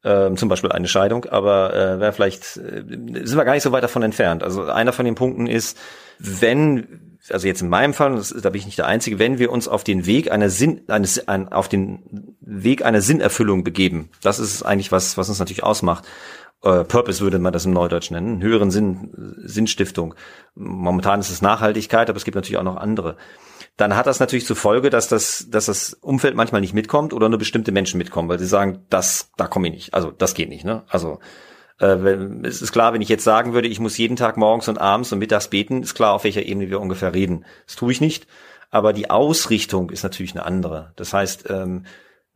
ähm, 0.04 0.38
zum 0.38 0.50
Beispiel 0.50 0.72
eine 0.72 0.88
Scheidung, 0.88 1.26
aber 1.26 1.74
äh, 1.74 2.00
wäre 2.00 2.14
vielleicht 2.14 2.58
äh, 2.58 2.84
sind 2.88 3.36
wir 3.36 3.46
gar 3.46 3.54
nicht 3.54 3.64
so 3.64 3.72
weit 3.72 3.84
davon 3.84 4.04
entfernt. 4.04 4.44
Also 4.44 4.64
einer 4.64 4.94
von 4.94 5.06
den 5.06 5.16
Punkten 5.16 5.48
ist, 5.48 5.78
wenn 6.18 7.12
also 7.30 7.48
jetzt 7.48 7.62
in 7.62 7.70
meinem 7.70 7.94
Fall, 7.94 8.16
das, 8.16 8.30
da 8.30 8.50
bin 8.50 8.60
ich 8.60 8.66
nicht 8.66 8.80
der 8.80 8.88
Einzige, 8.88 9.20
wenn 9.20 9.38
wir 9.38 9.52
uns 9.52 9.68
auf 9.68 9.84
den 9.84 10.06
Weg 10.06 10.32
einer 10.32 10.50
Sinn, 10.50 10.82
eines, 10.88 11.28
ein, 11.28 11.52
auf 11.52 11.70
den 11.70 12.36
Weg 12.42 12.84
einer 12.84 13.02
Sinnerfüllung 13.02 13.64
begeben, 13.64 14.10
das 14.24 14.40
ist 14.40 14.64
eigentlich 14.64 14.92
was, 14.92 15.18
was 15.18 15.30
uns 15.30 15.40
natürlich 15.40 15.64
ausmacht. 15.64 16.06
Äh, 16.64 16.84
Purpose 16.84 17.22
würde 17.22 17.40
man 17.40 17.54
das 17.54 17.66
im 17.66 17.74
Neudeutsch 17.74 18.12
nennen, 18.12 18.42
höheren 18.42 18.72
Sinn, 18.72 19.38
Sinnstiftung. 19.44 20.16
Momentan 20.56 21.20
ist 21.20 21.30
es 21.30 21.42
Nachhaltigkeit, 21.42 22.10
aber 22.10 22.18
es 22.18 22.26
gibt 22.26 22.36
natürlich 22.36 22.58
auch 22.58 22.64
noch 22.64 22.78
andere 22.78 23.18
dann 23.82 23.96
hat 23.96 24.06
das 24.06 24.20
natürlich 24.20 24.46
zur 24.46 24.56
Folge, 24.56 24.92
dass 24.92 25.08
das, 25.08 25.48
dass 25.50 25.66
das 25.66 25.94
Umfeld 25.94 26.36
manchmal 26.36 26.62
nicht 26.62 26.76
mitkommt 26.76 27.14
oder 27.14 27.30
nur 27.30 27.40
bestimmte 27.40 27.72
Menschen 27.72 27.98
mitkommen, 27.98 28.30
weil 28.30 28.38
sie 28.38 28.46
sagen, 28.46 28.86
das, 28.90 29.32
da 29.38 29.48
komme 29.48 29.70
ich 29.70 29.74
nicht. 29.74 29.94
Also 29.96 30.12
das 30.12 30.36
geht 30.36 30.50
nicht. 30.50 30.64
Ne? 30.64 30.84
Also 30.88 31.20
äh, 31.80 31.96
es 32.44 32.62
ist 32.62 32.72
klar, 32.72 32.94
wenn 32.94 33.02
ich 33.02 33.10
jetzt 33.10 33.24
sagen 33.24 33.54
würde, 33.54 33.68
ich 33.68 33.80
muss 33.80 33.98
jeden 33.98 34.16
Tag 34.16 34.38
morgens 34.38 34.68
und 34.68 34.78
abends 34.78 35.12
und 35.12 35.18
mittags 35.18 35.48
beten, 35.48 35.82
ist 35.82 35.96
klar, 35.96 36.14
auf 36.14 36.24
welcher 36.24 36.44
Ebene 36.44 36.70
wir 36.70 36.80
ungefähr 36.80 37.14
reden. 37.16 37.44
Das 37.66 37.76
tue 37.76 37.92
ich 37.92 38.02
nicht. 38.02 38.28
Aber 38.70 38.94
die 38.94 39.10
Ausrichtung 39.10 39.90
ist 39.90 40.04
natürlich 40.04 40.34
eine 40.34 40.46
andere. 40.46 40.94
Das 40.96 41.12
heißt, 41.12 41.50
ähm, 41.50 41.86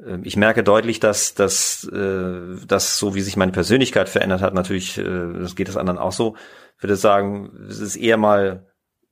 äh, 0.03 0.17
ich 0.23 0.37
merke 0.37 0.63
deutlich, 0.63 0.99
dass, 0.99 1.35
dass, 1.35 1.83
äh, 1.83 2.65
dass 2.65 2.97
so 2.97 3.13
wie 3.13 3.21
sich 3.21 3.37
meine 3.37 3.51
Persönlichkeit 3.51 4.09
verändert 4.09 4.41
hat, 4.41 4.55
natürlich, 4.55 4.97
äh, 4.97 5.03
das 5.39 5.55
geht 5.55 5.67
das 5.67 5.77
anderen 5.77 5.99
auch 5.99 6.11
so, 6.11 6.35
würde 6.79 6.95
sagen, 6.95 7.51
es 7.69 7.79
ist 7.79 7.97
eher 7.97 8.17
mal 8.17 8.65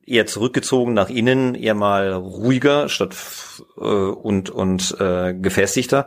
eher 0.06 0.26
zurückgezogen 0.26 0.94
nach 0.94 1.10
innen, 1.10 1.54
eher 1.54 1.74
mal 1.74 2.12
ruhiger 2.12 2.88
statt 2.88 3.16
äh, 3.76 3.80
und 3.80 4.50
und 4.50 4.96
äh, 5.00 5.34
gefestigter, 5.34 6.06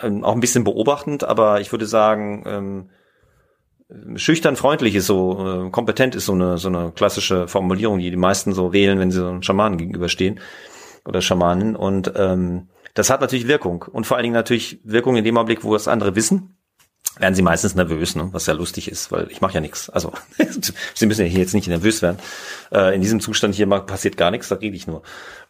ähm, 0.00 0.24
auch 0.24 0.34
ein 0.34 0.40
bisschen 0.40 0.64
beobachtend, 0.64 1.24
aber 1.24 1.60
ich 1.60 1.72
würde 1.72 1.86
sagen 1.86 2.44
ähm, 2.46 2.90
schüchtern 4.16 4.56
freundlich 4.56 4.94
ist 4.94 5.06
so 5.06 5.66
äh, 5.66 5.70
kompetent 5.70 6.14
ist 6.14 6.26
so 6.26 6.32
eine 6.32 6.58
so 6.58 6.68
eine 6.68 6.92
klassische 6.92 7.48
Formulierung, 7.48 7.98
die 7.98 8.10
die 8.10 8.16
meisten 8.16 8.52
so 8.52 8.72
wählen, 8.72 8.98
wenn 8.98 9.10
sie 9.10 9.20
so 9.20 9.28
einem 9.28 9.42
Schamanen 9.42 9.78
gegenüberstehen 9.78 10.40
oder 11.04 11.20
Schamanen. 11.20 11.76
Und 11.76 12.12
ähm, 12.16 12.68
das 12.94 13.10
hat 13.10 13.20
natürlich 13.20 13.48
Wirkung. 13.48 13.84
Und 13.90 14.06
vor 14.06 14.16
allen 14.16 14.24
Dingen 14.24 14.34
natürlich 14.34 14.80
Wirkung 14.84 15.16
in 15.16 15.24
dem 15.24 15.36
Augenblick, 15.36 15.64
wo 15.64 15.74
es 15.74 15.88
andere 15.88 16.14
wissen 16.14 16.56
werden 17.18 17.34
sie 17.34 17.42
meistens 17.42 17.74
nervös, 17.74 18.16
ne? 18.16 18.28
was 18.32 18.46
ja 18.46 18.54
lustig 18.54 18.90
ist, 18.90 19.12
weil 19.12 19.28
ich 19.30 19.40
mache 19.40 19.54
ja 19.54 19.60
nichts. 19.60 19.90
Also 19.90 20.12
sie 20.94 21.06
müssen 21.06 21.22
ja 21.22 21.26
hier 21.26 21.40
jetzt 21.40 21.54
nicht 21.54 21.68
nervös 21.68 22.02
werden. 22.02 22.18
Äh, 22.72 22.94
in 22.94 23.00
diesem 23.00 23.20
Zustand 23.20 23.54
hier 23.54 23.66
passiert 23.66 24.16
gar 24.16 24.30
nichts, 24.30 24.48
da 24.48 24.56
rede 24.56 24.76
ich 24.76 24.86
nur. 24.86 25.02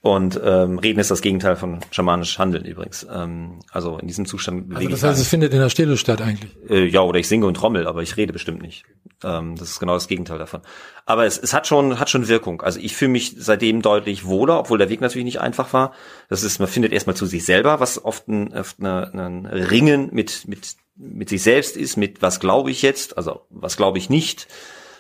Und 0.02 0.40
ähm, 0.42 0.78
reden 0.78 0.98
ist 0.98 1.10
das 1.10 1.20
Gegenteil 1.20 1.56
von 1.56 1.80
schamanisch 1.90 2.38
handeln 2.38 2.64
übrigens. 2.64 3.06
Ähm, 3.12 3.60
also 3.70 3.98
in 3.98 4.08
diesem 4.08 4.24
Zustand 4.24 4.74
also 4.74 4.88
das 4.88 5.02
heißt, 5.02 5.20
es 5.20 5.28
findet 5.28 5.52
in 5.52 5.60
der 5.60 5.68
Stille 5.68 5.98
statt 5.98 6.22
eigentlich. 6.22 6.56
Äh, 6.68 6.86
ja, 6.86 7.02
oder 7.02 7.18
ich 7.18 7.28
singe 7.28 7.46
und 7.46 7.54
trommel, 7.54 7.86
aber 7.86 8.02
ich 8.02 8.16
rede 8.16 8.32
bestimmt 8.32 8.62
nicht. 8.62 8.84
Ähm, 9.22 9.56
das 9.56 9.70
ist 9.70 9.80
genau 9.80 9.94
das 9.94 10.08
Gegenteil 10.08 10.38
davon. 10.38 10.62
Aber 11.04 11.26
es, 11.26 11.38
es 11.38 11.52
hat 11.52 11.66
schon 11.66 12.00
hat 12.00 12.08
schon 12.08 12.28
Wirkung. 12.28 12.62
Also 12.62 12.80
ich 12.80 12.96
fühle 12.96 13.10
mich 13.10 13.34
seitdem 13.38 13.82
deutlich 13.82 14.24
wohler, 14.24 14.58
obwohl 14.60 14.78
der 14.78 14.88
Weg 14.88 15.02
natürlich 15.02 15.26
nicht 15.26 15.40
einfach 15.40 15.74
war. 15.74 15.92
Das 16.30 16.42
ist, 16.42 16.58
man 16.58 16.68
findet 16.68 16.92
erstmal 16.92 17.16
zu 17.16 17.26
sich 17.26 17.44
selber, 17.44 17.78
was 17.78 18.02
oft 18.02 18.26
ein, 18.28 18.54
oft 18.54 18.80
eine, 18.80 19.12
ein 19.12 19.46
Ringen 19.46 20.08
mit 20.12 20.48
mit 20.48 20.76
mit 21.00 21.28
sich 21.28 21.42
selbst 21.42 21.76
ist, 21.76 21.96
mit 21.96 22.22
was 22.22 22.40
glaube 22.40 22.70
ich 22.70 22.82
jetzt, 22.82 23.16
also 23.16 23.42
was 23.48 23.76
glaube 23.76 23.98
ich 23.98 24.10
nicht, 24.10 24.46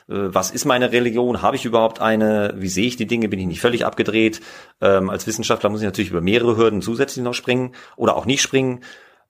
äh, 0.08 0.14
was 0.34 0.50
ist 0.50 0.64
meine 0.64 0.92
Religion, 0.92 1.42
habe 1.42 1.56
ich 1.56 1.64
überhaupt 1.64 2.00
eine, 2.00 2.54
wie 2.56 2.68
sehe 2.68 2.86
ich 2.86 2.96
die 2.96 3.06
Dinge, 3.06 3.28
bin 3.28 3.38
ich 3.38 3.46
nicht 3.46 3.60
völlig 3.60 3.84
abgedreht. 3.84 4.40
Ähm, 4.80 5.10
als 5.10 5.26
Wissenschaftler 5.26 5.70
muss 5.70 5.80
ich 5.80 5.86
natürlich 5.86 6.10
über 6.10 6.20
mehrere 6.20 6.56
Hürden 6.56 6.82
zusätzlich 6.82 7.24
noch 7.24 7.34
springen 7.34 7.72
oder 7.96 8.16
auch 8.16 8.26
nicht 8.26 8.42
springen. 8.42 8.80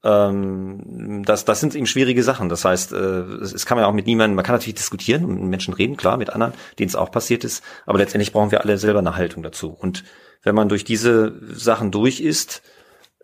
Ähm, 0.03 1.23
das, 1.27 1.45
das 1.45 1.61
sind 1.61 1.75
eben 1.75 1.87
schwierige 1.87 2.23
Sachen. 2.23 2.49
Das 2.49 2.65
heißt, 2.65 2.93
äh, 2.93 2.97
es 2.97 3.67
kann 3.67 3.77
man 3.77 3.85
auch 3.85 3.93
mit 3.93 4.07
niemandem, 4.07 4.37
man 4.37 4.45
kann 4.45 4.55
natürlich 4.55 4.77
diskutieren 4.77 5.25
und 5.25 5.35
mit 5.41 5.51
Menschen 5.51 5.75
reden, 5.75 5.97
klar, 5.97 6.17
mit 6.17 6.31
anderen, 6.31 6.55
denen 6.79 6.89
es 6.89 6.97
auch 6.97 7.11
passiert 7.11 7.45
ist, 7.45 7.63
aber 7.85 7.99
letztendlich 7.99 8.33
brauchen 8.33 8.51
wir 8.51 8.63
alle 8.63 8.79
selber 8.79 9.01
eine 9.01 9.17
Haltung 9.17 9.43
dazu. 9.43 9.71
Und 9.71 10.05
wenn 10.43 10.55
man 10.55 10.69
durch 10.69 10.85
diese 10.85 11.35
Sachen 11.53 11.91
durch 11.91 12.21
ist, 12.21 12.63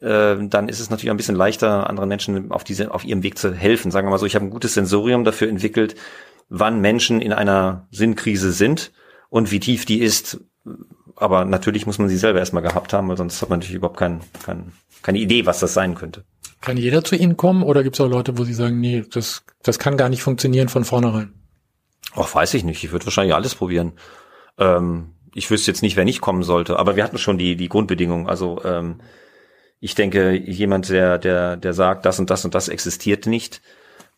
äh, 0.01 0.37
dann 0.41 0.69
ist 0.69 0.81
es 0.81 0.91
natürlich 0.91 1.11
ein 1.11 1.17
bisschen 1.17 1.37
leichter, 1.37 1.89
anderen 1.89 2.09
Menschen 2.09 2.51
auf 2.51 2.65
diese, 2.65 2.93
auf 2.93 3.05
ihrem 3.05 3.23
Weg 3.23 3.39
zu 3.39 3.55
helfen. 3.55 3.91
Sagen 3.91 4.07
wir 4.07 4.11
mal 4.11 4.19
so, 4.19 4.27
ich 4.27 4.35
habe 4.35 4.45
ein 4.45 4.51
gutes 4.51 4.75
Sensorium 4.75 5.25
dafür 5.25 5.49
entwickelt, 5.49 5.95
wann 6.49 6.81
Menschen 6.81 7.21
in 7.21 7.33
einer 7.33 7.87
Sinnkrise 7.91 8.53
sind 8.53 8.93
und 9.29 9.51
wie 9.51 9.61
tief 9.61 9.85
die 9.85 10.01
ist. 10.01 10.41
Aber 11.17 11.45
natürlich 11.45 11.87
muss 11.87 11.99
man 11.99 12.09
sie 12.09 12.19
selber 12.19 12.39
erstmal 12.39 12.63
gehabt 12.63 12.93
haben, 12.93 13.09
weil 13.09 13.17
sonst 13.17 13.41
hat 13.41 13.49
man 13.49 13.61
natürlich 13.61 13.77
überhaupt 13.77 13.99
kein, 13.99 14.21
kein, 14.45 14.73
keine 15.03 15.19
Idee, 15.19 15.47
was 15.47 15.61
das 15.61 15.73
sein 15.73 15.95
könnte. 15.95 16.25
Kann 16.61 16.77
jeder 16.77 17.05
zu 17.05 17.17
Ihnen 17.17 17.37
kommen 17.37 17.63
oder 17.63 17.83
gibt 17.83 17.97
es 17.97 18.01
auch 18.01 18.09
Leute, 18.09 18.39
wo 18.39 18.45
Sie 18.45 18.55
sagen, 18.55 18.81
nee, 18.81 19.05
das, 19.13 19.45
das 19.63 19.79
kann 19.79 19.97
gar 19.97 20.09
nicht 20.09 20.23
funktionieren 20.23 20.69
von 20.69 20.85
vornherein? 20.85 21.33
Ach, 22.15 22.35
weiß 22.35 22.55
ich 22.55 22.65
nicht. 22.65 22.83
Ich 22.83 22.93
würde 22.93 23.07
wahrscheinlich 23.07 23.35
alles 23.35 23.55
probieren. 23.55 23.93
Ähm, 24.59 25.15
ich 25.35 25.51
wüsste 25.51 25.71
jetzt 25.71 25.83
nicht, 25.83 25.97
wer 25.97 26.05
nicht 26.05 26.21
kommen 26.21 26.43
sollte, 26.43 26.79
aber 26.79 26.97
wir 26.97 27.05
hatten 27.05 27.19
schon 27.19 27.39
die, 27.39 27.57
die 27.57 27.69
Grundbedingungen. 27.69 28.27
Also 28.27 28.63
ähm, 28.65 29.01
ich 29.81 29.95
denke, 29.95 30.33
jemand, 30.33 30.89
der, 30.89 31.19
der, 31.19 31.57
der 31.57 31.73
sagt, 31.73 32.07
das 32.07 32.19
und 32.19 32.31
das 32.31 32.45
und 32.45 32.55
das 32.55 32.69
existiert 32.69 33.27
nicht, 33.27 33.61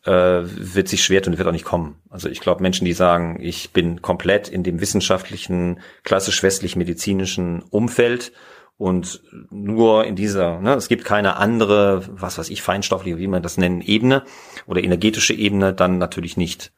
äh, 0.05 0.43
wird 0.45 0.89
sich 0.89 1.03
schwer 1.03 1.23
tun, 1.23 1.37
wird 1.37 1.49
auch 1.49 1.53
nicht 1.53 1.65
kommen. 1.65 1.97
Also 2.11 2.29
ich 2.29 2.41
glaube, 2.41 2.63
Menschen, 2.63 2.85
die 2.85 2.93
sagen, 2.93 3.39
ich 3.41 3.73
bin 3.73 4.01
komplett 4.01 4.49
in 4.49 4.63
dem 4.63 4.81
wissenschaftlichen, 4.81 5.81
klassisch 6.05 6.43
westlich-medizinischen 6.43 7.63
Umfeld 7.63 8.33
und 8.77 9.23
nur 9.51 10.05
in 10.05 10.15
dieser, 10.15 10.61
ne, 10.61 10.75
es 10.75 10.89
gibt 10.89 11.05
keine 11.05 11.37
andere, 11.37 12.05
was 12.09 12.39
weiß 12.39 12.49
ich, 12.51 12.63
feinstoffliche, 12.63 13.19
wie 13.19 13.27
man 13.27 13.43
das 13.43 13.57
nennen, 13.57 13.81
Ebene 13.81 14.23
oder 14.67 14.83
energetische 14.83 15.35
Ebene, 15.35 15.75
dann 15.75 15.99
natürlich 15.99 16.37
nicht 16.37 16.73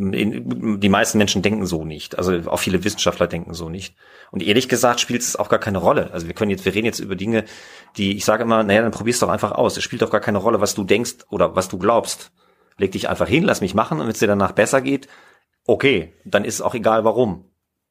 die 0.00 0.88
meisten 0.88 1.18
Menschen 1.18 1.42
denken 1.42 1.66
so 1.66 1.84
nicht. 1.84 2.16
Also 2.16 2.32
auch 2.50 2.58
viele 2.58 2.82
Wissenschaftler 2.84 3.26
denken 3.26 3.52
so 3.52 3.68
nicht. 3.68 3.94
Und 4.30 4.42
ehrlich 4.42 4.68
gesagt 4.68 5.00
spielt 5.00 5.20
es 5.20 5.36
auch 5.36 5.50
gar 5.50 5.58
keine 5.58 5.78
Rolle. 5.78 6.10
Also 6.12 6.26
wir 6.26 6.34
können 6.34 6.50
jetzt, 6.50 6.64
wir 6.64 6.74
reden 6.74 6.86
jetzt 6.86 7.00
über 7.00 7.16
Dinge, 7.16 7.44
die, 7.96 8.16
ich 8.16 8.24
sage 8.24 8.44
immer, 8.44 8.62
naja, 8.62 8.80
dann 8.82 8.92
probier's 8.92 9.18
doch 9.18 9.28
einfach 9.28 9.52
aus. 9.52 9.76
Es 9.76 9.84
spielt 9.84 10.00
doch 10.00 10.10
gar 10.10 10.20
keine 10.20 10.38
Rolle, 10.38 10.60
was 10.60 10.74
du 10.74 10.84
denkst 10.84 11.26
oder 11.28 11.54
was 11.54 11.68
du 11.68 11.76
glaubst. 11.76 12.32
Leg 12.78 12.92
dich 12.92 13.10
einfach 13.10 13.28
hin, 13.28 13.44
lass 13.44 13.60
mich 13.60 13.74
machen 13.74 14.00
und 14.00 14.06
wenn 14.06 14.12
es 14.12 14.20
dir 14.20 14.26
danach 14.26 14.52
besser 14.52 14.80
geht, 14.80 15.06
okay, 15.66 16.14
dann 16.24 16.44
ist 16.44 16.54
es 16.54 16.62
auch 16.62 16.74
egal, 16.74 17.04
warum. 17.04 17.44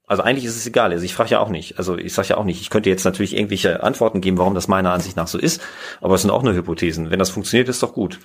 Also 0.08 0.24
eigentlich 0.24 0.46
ist 0.46 0.56
es 0.56 0.66
egal. 0.66 0.92
Also 0.92 1.06
ich 1.06 1.14
frage 1.14 1.30
ja 1.30 1.40
auch 1.40 1.50
nicht. 1.50 1.78
Also 1.78 1.96
ich 1.96 2.14
sage 2.14 2.30
ja 2.30 2.38
auch 2.38 2.44
nicht. 2.44 2.62
Ich 2.62 2.72
könnte 2.72 2.90
jetzt 2.90 3.04
natürlich 3.06 3.36
irgendwelche 3.36 3.84
Antworten 3.84 4.22
geben, 4.22 4.40
warum 4.40 4.56
das 4.56 4.68
meiner 4.68 4.92
Ansicht 4.92 5.16
nach 5.16 5.28
so 5.28 5.38
ist. 5.38 5.62
Aber 6.02 6.16
es 6.16 6.22
sind 6.22 6.32
auch 6.32 6.42
nur 6.42 6.56
Hypothesen. 6.56 7.12
Wenn 7.12 7.20
das 7.20 7.30
funktioniert, 7.30 7.70
ist 7.70 7.84
doch 7.84 7.94
gut. 7.94 8.20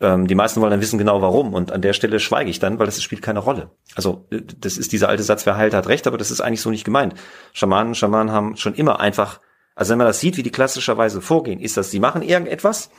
Ähm, 0.00 0.26
die 0.26 0.34
meisten 0.34 0.60
wollen 0.60 0.70
dann 0.70 0.80
wissen 0.80 0.98
genau 0.98 1.20
warum 1.20 1.52
und 1.52 1.72
an 1.72 1.82
der 1.82 1.92
Stelle 1.92 2.20
schweige 2.20 2.50
ich 2.50 2.58
dann, 2.58 2.78
weil 2.78 2.86
das 2.86 3.02
spielt 3.02 3.20
keine 3.20 3.40
Rolle. 3.40 3.70
Also 3.94 4.26
äh, 4.30 4.40
das 4.58 4.78
ist 4.78 4.92
dieser 4.92 5.08
alte 5.08 5.22
Satz, 5.22 5.44
wer 5.44 5.56
heilt, 5.56 5.74
hat 5.74 5.88
recht, 5.88 6.06
aber 6.06 6.16
das 6.16 6.30
ist 6.30 6.40
eigentlich 6.40 6.62
so 6.62 6.70
nicht 6.70 6.84
gemeint. 6.84 7.14
Schamanen, 7.52 7.94
Schamanen 7.94 8.32
haben 8.32 8.56
schon 8.56 8.74
immer 8.74 9.00
einfach, 9.00 9.40
also 9.74 9.90
wenn 9.90 9.98
man 9.98 10.06
das 10.06 10.20
sieht, 10.20 10.38
wie 10.38 10.42
die 10.42 10.50
klassischerweise 10.50 11.20
vorgehen, 11.20 11.60
ist 11.60 11.76
das, 11.76 11.90
sie 11.90 12.00
machen 12.00 12.22
irgendetwas, 12.22 12.90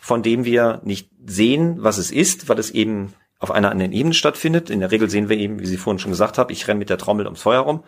von 0.00 0.22
dem 0.22 0.44
wir 0.44 0.80
nicht 0.84 1.10
sehen, 1.24 1.76
was 1.78 1.98
es 1.98 2.10
ist, 2.10 2.48
weil 2.48 2.58
es 2.58 2.70
eben 2.70 3.14
auf 3.38 3.52
einer 3.52 3.70
anderen 3.70 3.92
Ebene 3.92 4.14
stattfindet. 4.14 4.68
In 4.68 4.80
der 4.80 4.90
Regel 4.90 5.08
sehen 5.08 5.28
wir 5.28 5.36
eben, 5.36 5.60
wie 5.60 5.66
Sie 5.66 5.76
vorhin 5.76 6.00
schon 6.00 6.10
gesagt 6.10 6.38
haben, 6.38 6.50
ich 6.50 6.66
renne 6.66 6.80
mit 6.80 6.90
der 6.90 6.98
Trommel 6.98 7.26
ums 7.26 7.42
Feuer 7.42 7.60
rum 7.60 7.84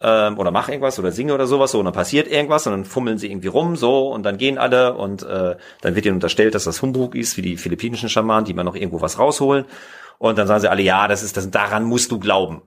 ähm, 0.00 0.38
oder 0.38 0.50
mach 0.50 0.68
irgendwas 0.68 0.98
oder 0.98 1.12
singe 1.12 1.34
oder 1.34 1.46
sowas 1.46 1.72
so 1.72 1.78
und 1.78 1.84
dann 1.84 1.94
passiert 1.94 2.28
irgendwas 2.28 2.66
und 2.66 2.72
dann 2.72 2.84
fummeln 2.84 3.18
sie 3.18 3.30
irgendwie 3.30 3.48
rum 3.48 3.76
so 3.76 4.12
und 4.12 4.22
dann 4.24 4.36
gehen 4.36 4.58
alle 4.58 4.94
und 4.94 5.22
äh, 5.22 5.56
dann 5.80 5.94
wird 5.94 6.06
ihnen 6.06 6.16
unterstellt, 6.16 6.54
dass 6.54 6.64
das 6.64 6.82
Humbug 6.82 7.14
ist, 7.14 7.36
wie 7.36 7.42
die 7.42 7.56
philippinischen 7.56 8.08
Schamanen, 8.08 8.44
die 8.44 8.54
mal 8.54 8.64
noch 8.64 8.76
irgendwo 8.76 9.00
was 9.00 9.18
rausholen 9.18 9.64
und 10.18 10.38
dann 10.38 10.46
sagen 10.46 10.60
sie 10.60 10.70
alle, 10.70 10.82
ja, 10.82 11.08
das 11.08 11.22
ist 11.22 11.36
das, 11.36 11.50
daran 11.50 11.84
musst 11.84 12.10
du 12.10 12.18
glauben. 12.18 12.62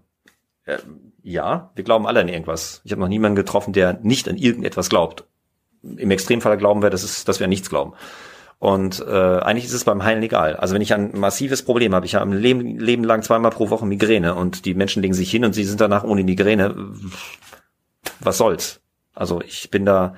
Äh, 0.65 0.77
ja, 1.23 1.71
wir 1.75 1.83
glauben 1.83 2.07
alle 2.07 2.21
an 2.21 2.29
irgendwas. 2.29 2.81
Ich 2.85 2.91
habe 2.91 3.01
noch 3.01 3.09
niemanden 3.09 3.35
getroffen, 3.35 3.73
der 3.73 3.99
nicht 4.01 4.29
an 4.29 4.37
irgendetwas 4.37 4.89
glaubt. 4.89 5.25
Im 5.83 6.09
Extremfall 6.09 6.57
glauben 6.57 6.81
wir, 6.81 6.89
dass, 6.89 7.03
es, 7.03 7.25
dass 7.25 7.39
wir 7.39 7.45
an 7.45 7.49
nichts 7.49 7.69
glauben. 7.69 7.93
Und 8.59 9.05
äh, 9.07 9.39
eigentlich 9.39 9.65
ist 9.65 9.73
es 9.73 9.83
beim 9.83 10.03
Heilen 10.03 10.23
egal. 10.23 10.55
Also 10.55 10.73
wenn 10.73 10.81
ich 10.81 10.93
ein 10.93 11.11
massives 11.17 11.61
Problem 11.63 11.93
habe, 11.93 12.07
ich 12.07 12.15
habe 12.15 12.29
ein 12.29 12.37
Leben, 12.37 12.79
Leben 12.79 13.03
lang 13.03 13.21
zweimal 13.21 13.51
pro 13.51 13.69
Woche 13.69 13.85
Migräne 13.85 14.33
und 14.33 14.65
die 14.65 14.73
Menschen 14.73 15.03
legen 15.03 15.13
sich 15.13 15.29
hin 15.29 15.45
und 15.45 15.53
sie 15.53 15.63
sind 15.63 15.79
danach 15.79 16.03
ohne 16.03 16.23
Migräne. 16.23 16.75
Was 18.19 18.37
soll's? 18.37 18.81
Also 19.13 19.41
ich 19.41 19.69
bin 19.69 19.85
da, 19.85 20.15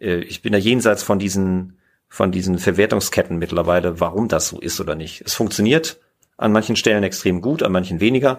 äh, 0.00 0.16
ich 0.18 0.42
bin 0.42 0.52
da 0.52 0.58
jenseits 0.58 1.02
von 1.02 1.18
diesen, 1.18 1.78
von 2.08 2.30
diesen 2.30 2.58
Verwertungsketten 2.58 3.38
mittlerweile, 3.38 4.00
warum 4.00 4.28
das 4.28 4.48
so 4.48 4.60
ist 4.60 4.78
oder 4.80 4.94
nicht. 4.94 5.22
Es 5.22 5.34
funktioniert 5.34 5.98
an 6.36 6.52
manchen 6.52 6.76
Stellen 6.76 7.04
extrem 7.04 7.40
gut, 7.40 7.62
an 7.62 7.72
manchen 7.72 8.00
weniger. 8.00 8.38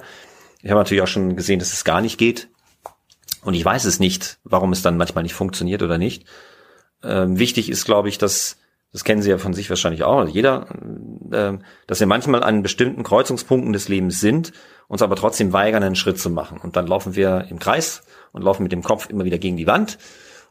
Ich 0.61 0.69
habe 0.69 0.79
natürlich 0.79 1.01
auch 1.01 1.07
schon 1.07 1.35
gesehen, 1.35 1.57
dass 1.59 1.73
es 1.73 1.83
gar 1.83 2.01
nicht 2.01 2.19
geht. 2.19 2.49
Und 3.43 3.55
ich 3.55 3.65
weiß 3.65 3.85
es 3.85 3.99
nicht, 3.99 4.39
warum 4.43 4.73
es 4.73 4.83
dann 4.83 4.97
manchmal 4.97 5.23
nicht 5.23 5.33
funktioniert 5.33 5.81
oder 5.81 5.97
nicht. 5.97 6.25
Ähm, 7.03 7.39
wichtig 7.39 7.69
ist, 7.69 7.85
glaube 7.85 8.09
ich, 8.09 8.17
dass 8.17 8.57
das 8.97 9.03
kennen 9.03 9.21
Sie 9.21 9.29
ja 9.29 9.37
von 9.37 9.53
sich 9.53 9.69
wahrscheinlich 9.69 10.01
auch, 10.01 10.27
jeder, 10.27 10.65
äh, 11.31 11.53
dass 11.85 11.99
wir 11.99 12.07
manchmal 12.07 12.41
an 12.41 12.63
bestimmten 12.63 13.03
Kreuzungspunkten 13.03 13.71
des 13.71 13.89
Lebens 13.89 14.19
sind, 14.19 14.53
uns 14.87 15.03
aber 15.03 15.15
trotzdem 15.15 15.53
weigern, 15.53 15.83
einen 15.83 15.95
Schritt 15.95 16.17
zu 16.19 16.31
machen. 16.31 16.59
Und 16.59 16.77
dann 16.77 16.87
laufen 16.87 17.15
wir 17.15 17.45
im 17.51 17.59
Kreis 17.59 18.01
und 18.31 18.41
laufen 18.41 18.63
mit 18.63 18.71
dem 18.71 18.81
Kopf 18.81 19.07
immer 19.07 19.23
wieder 19.23 19.37
gegen 19.37 19.55
die 19.55 19.67
Wand. 19.67 19.99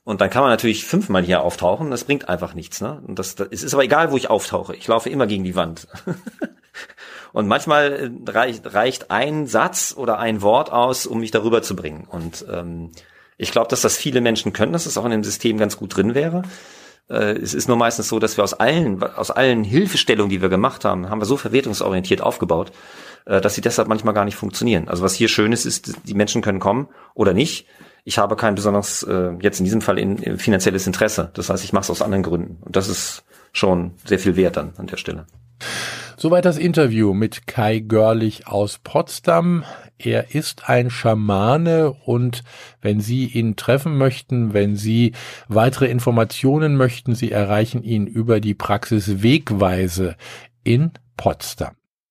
Und 0.04 0.20
dann 0.20 0.30
kann 0.30 0.42
man 0.42 0.52
natürlich 0.52 0.85
fünfmal 0.85 1.24
hier 1.24 1.42
auftauchen, 1.42 1.90
das 1.90 2.04
bringt 2.04 2.28
einfach 2.28 2.54
nichts. 2.54 2.80
Ne? 2.80 3.02
Und 3.04 3.18
das, 3.18 3.35
das, 3.35 3.48
es 3.50 3.64
ist 3.64 3.74
aber 3.74 3.82
egal, 3.82 4.12
wo 4.12 4.16
ich 4.16 4.30
auftauche. 4.30 4.76
Ich 4.76 4.87
laufe 4.87 5.11
immer 5.11 5.26
gegen 5.26 5.42
die 5.42 5.56
Wand. 5.56 5.88
und 7.32 7.48
manchmal 7.48 8.12
äh, 8.26 8.30
reicht, 8.30 8.72
reicht 8.72 9.11
ein 9.11 9.48
Satz 9.48 9.92
oder 9.96 10.20
ein 10.20 10.40
Wort 10.40 10.70
aus, 10.70 11.04
um 11.09 11.18
mich 11.18 11.32
darüber 11.32 11.62
zu 11.62 11.74
bringen. 11.74 12.06
Und 12.09 12.46
ähm, 12.48 12.92
ich 13.38 13.50
glaube, 13.50 13.66
dass 13.70 13.80
das 13.80 13.96
viele 13.96 14.20
Menschen 14.20 14.52
können, 14.52 14.72
dass 14.72 14.87
es 14.87 14.96
auch 14.96 15.04
in 15.04 15.11
dem 15.11 15.24
System 15.24 15.59
ganz 15.59 15.76
gut 15.76 15.96
drin 15.96 16.14
wäre. 16.14 16.42
Äh, 17.08 17.38
es 17.38 17.54
ist 17.54 17.68
nur 17.68 17.76
meistens 17.76 18.08
so, 18.08 18.18
dass 18.18 18.36
wir 18.36 18.44
aus 18.44 18.54
allen, 18.54 19.02
aus 19.02 19.30
allen 19.30 19.64
Hilfestellungen, 19.64 20.30
die 20.30 20.42
wir 20.42 20.48
gemacht 20.48 20.84
haben, 20.84 21.08
haben 21.08 21.20
wir 21.20 21.26
so 21.26 21.36
verwertungsorientiert 21.36 22.20
aufgebaut, 22.20 22.72
äh, 23.26 23.40
dass 23.40 23.54
sie 23.54 23.60
deshalb 23.60 23.88
manchmal 23.88 24.14
gar 24.14 24.24
nicht 24.24 24.36
funktionieren. 24.36 24.88
Also 24.88 25.02
was 25.02 25.14
hier 25.14 25.28
schön 25.28 25.52
ist, 25.52 25.64
ist, 25.66 25.96
die 26.04 26.14
Menschen 26.14 26.42
können 26.42 26.60
kommen 26.60 26.88
oder 27.14 27.32
nicht. 27.32 27.66
Ich 28.04 28.18
habe 28.18 28.36
kein 28.36 28.54
besonders, 28.54 29.02
äh, 29.02 29.32
jetzt 29.40 29.58
in 29.58 29.64
diesem 29.64 29.80
Fall 29.80 29.98
in, 29.98 30.18
in 30.18 30.38
finanzielles 30.38 30.86
Interesse. 30.86 31.30
Das 31.34 31.50
heißt, 31.50 31.64
ich 31.64 31.72
mache 31.72 31.82
es 31.82 31.90
aus 31.90 32.02
anderen 32.02 32.22
Gründen. 32.22 32.58
Und 32.62 32.76
das 32.76 32.88
ist 32.88 33.24
schon 33.52 33.94
sehr 34.04 34.18
viel 34.18 34.36
wert 34.36 34.56
dann 34.56 34.74
an 34.76 34.86
der 34.86 34.96
Stelle. 34.96 35.26
Soweit 36.16 36.44
das 36.44 36.56
Interview 36.56 37.12
mit 37.12 37.46
Kai 37.46 37.80
Görlich 37.80 38.46
aus 38.46 38.78
Potsdam. 38.82 39.64
Er 39.98 40.35
ist 40.35 40.68
ein 40.68 40.90
Schamane 40.90 41.90
und 41.90 42.44
wenn 42.82 43.00
Sie 43.00 43.26
ihn 43.26 43.56
treffen 43.56 43.96
möchten, 43.96 44.52
wenn 44.52 44.76
Sie 44.76 45.12
weitere 45.48 45.87
Informationen 45.87 46.76
möchten, 46.76 47.14
Sie 47.14 47.32
erreichen 47.32 47.82
ihn 47.82 48.06
über 48.06 48.40
die 48.40 48.54
Praxis 48.54 49.22
Wegweise 49.22 50.16
in 50.64 50.92
Potsdam. 51.16 51.76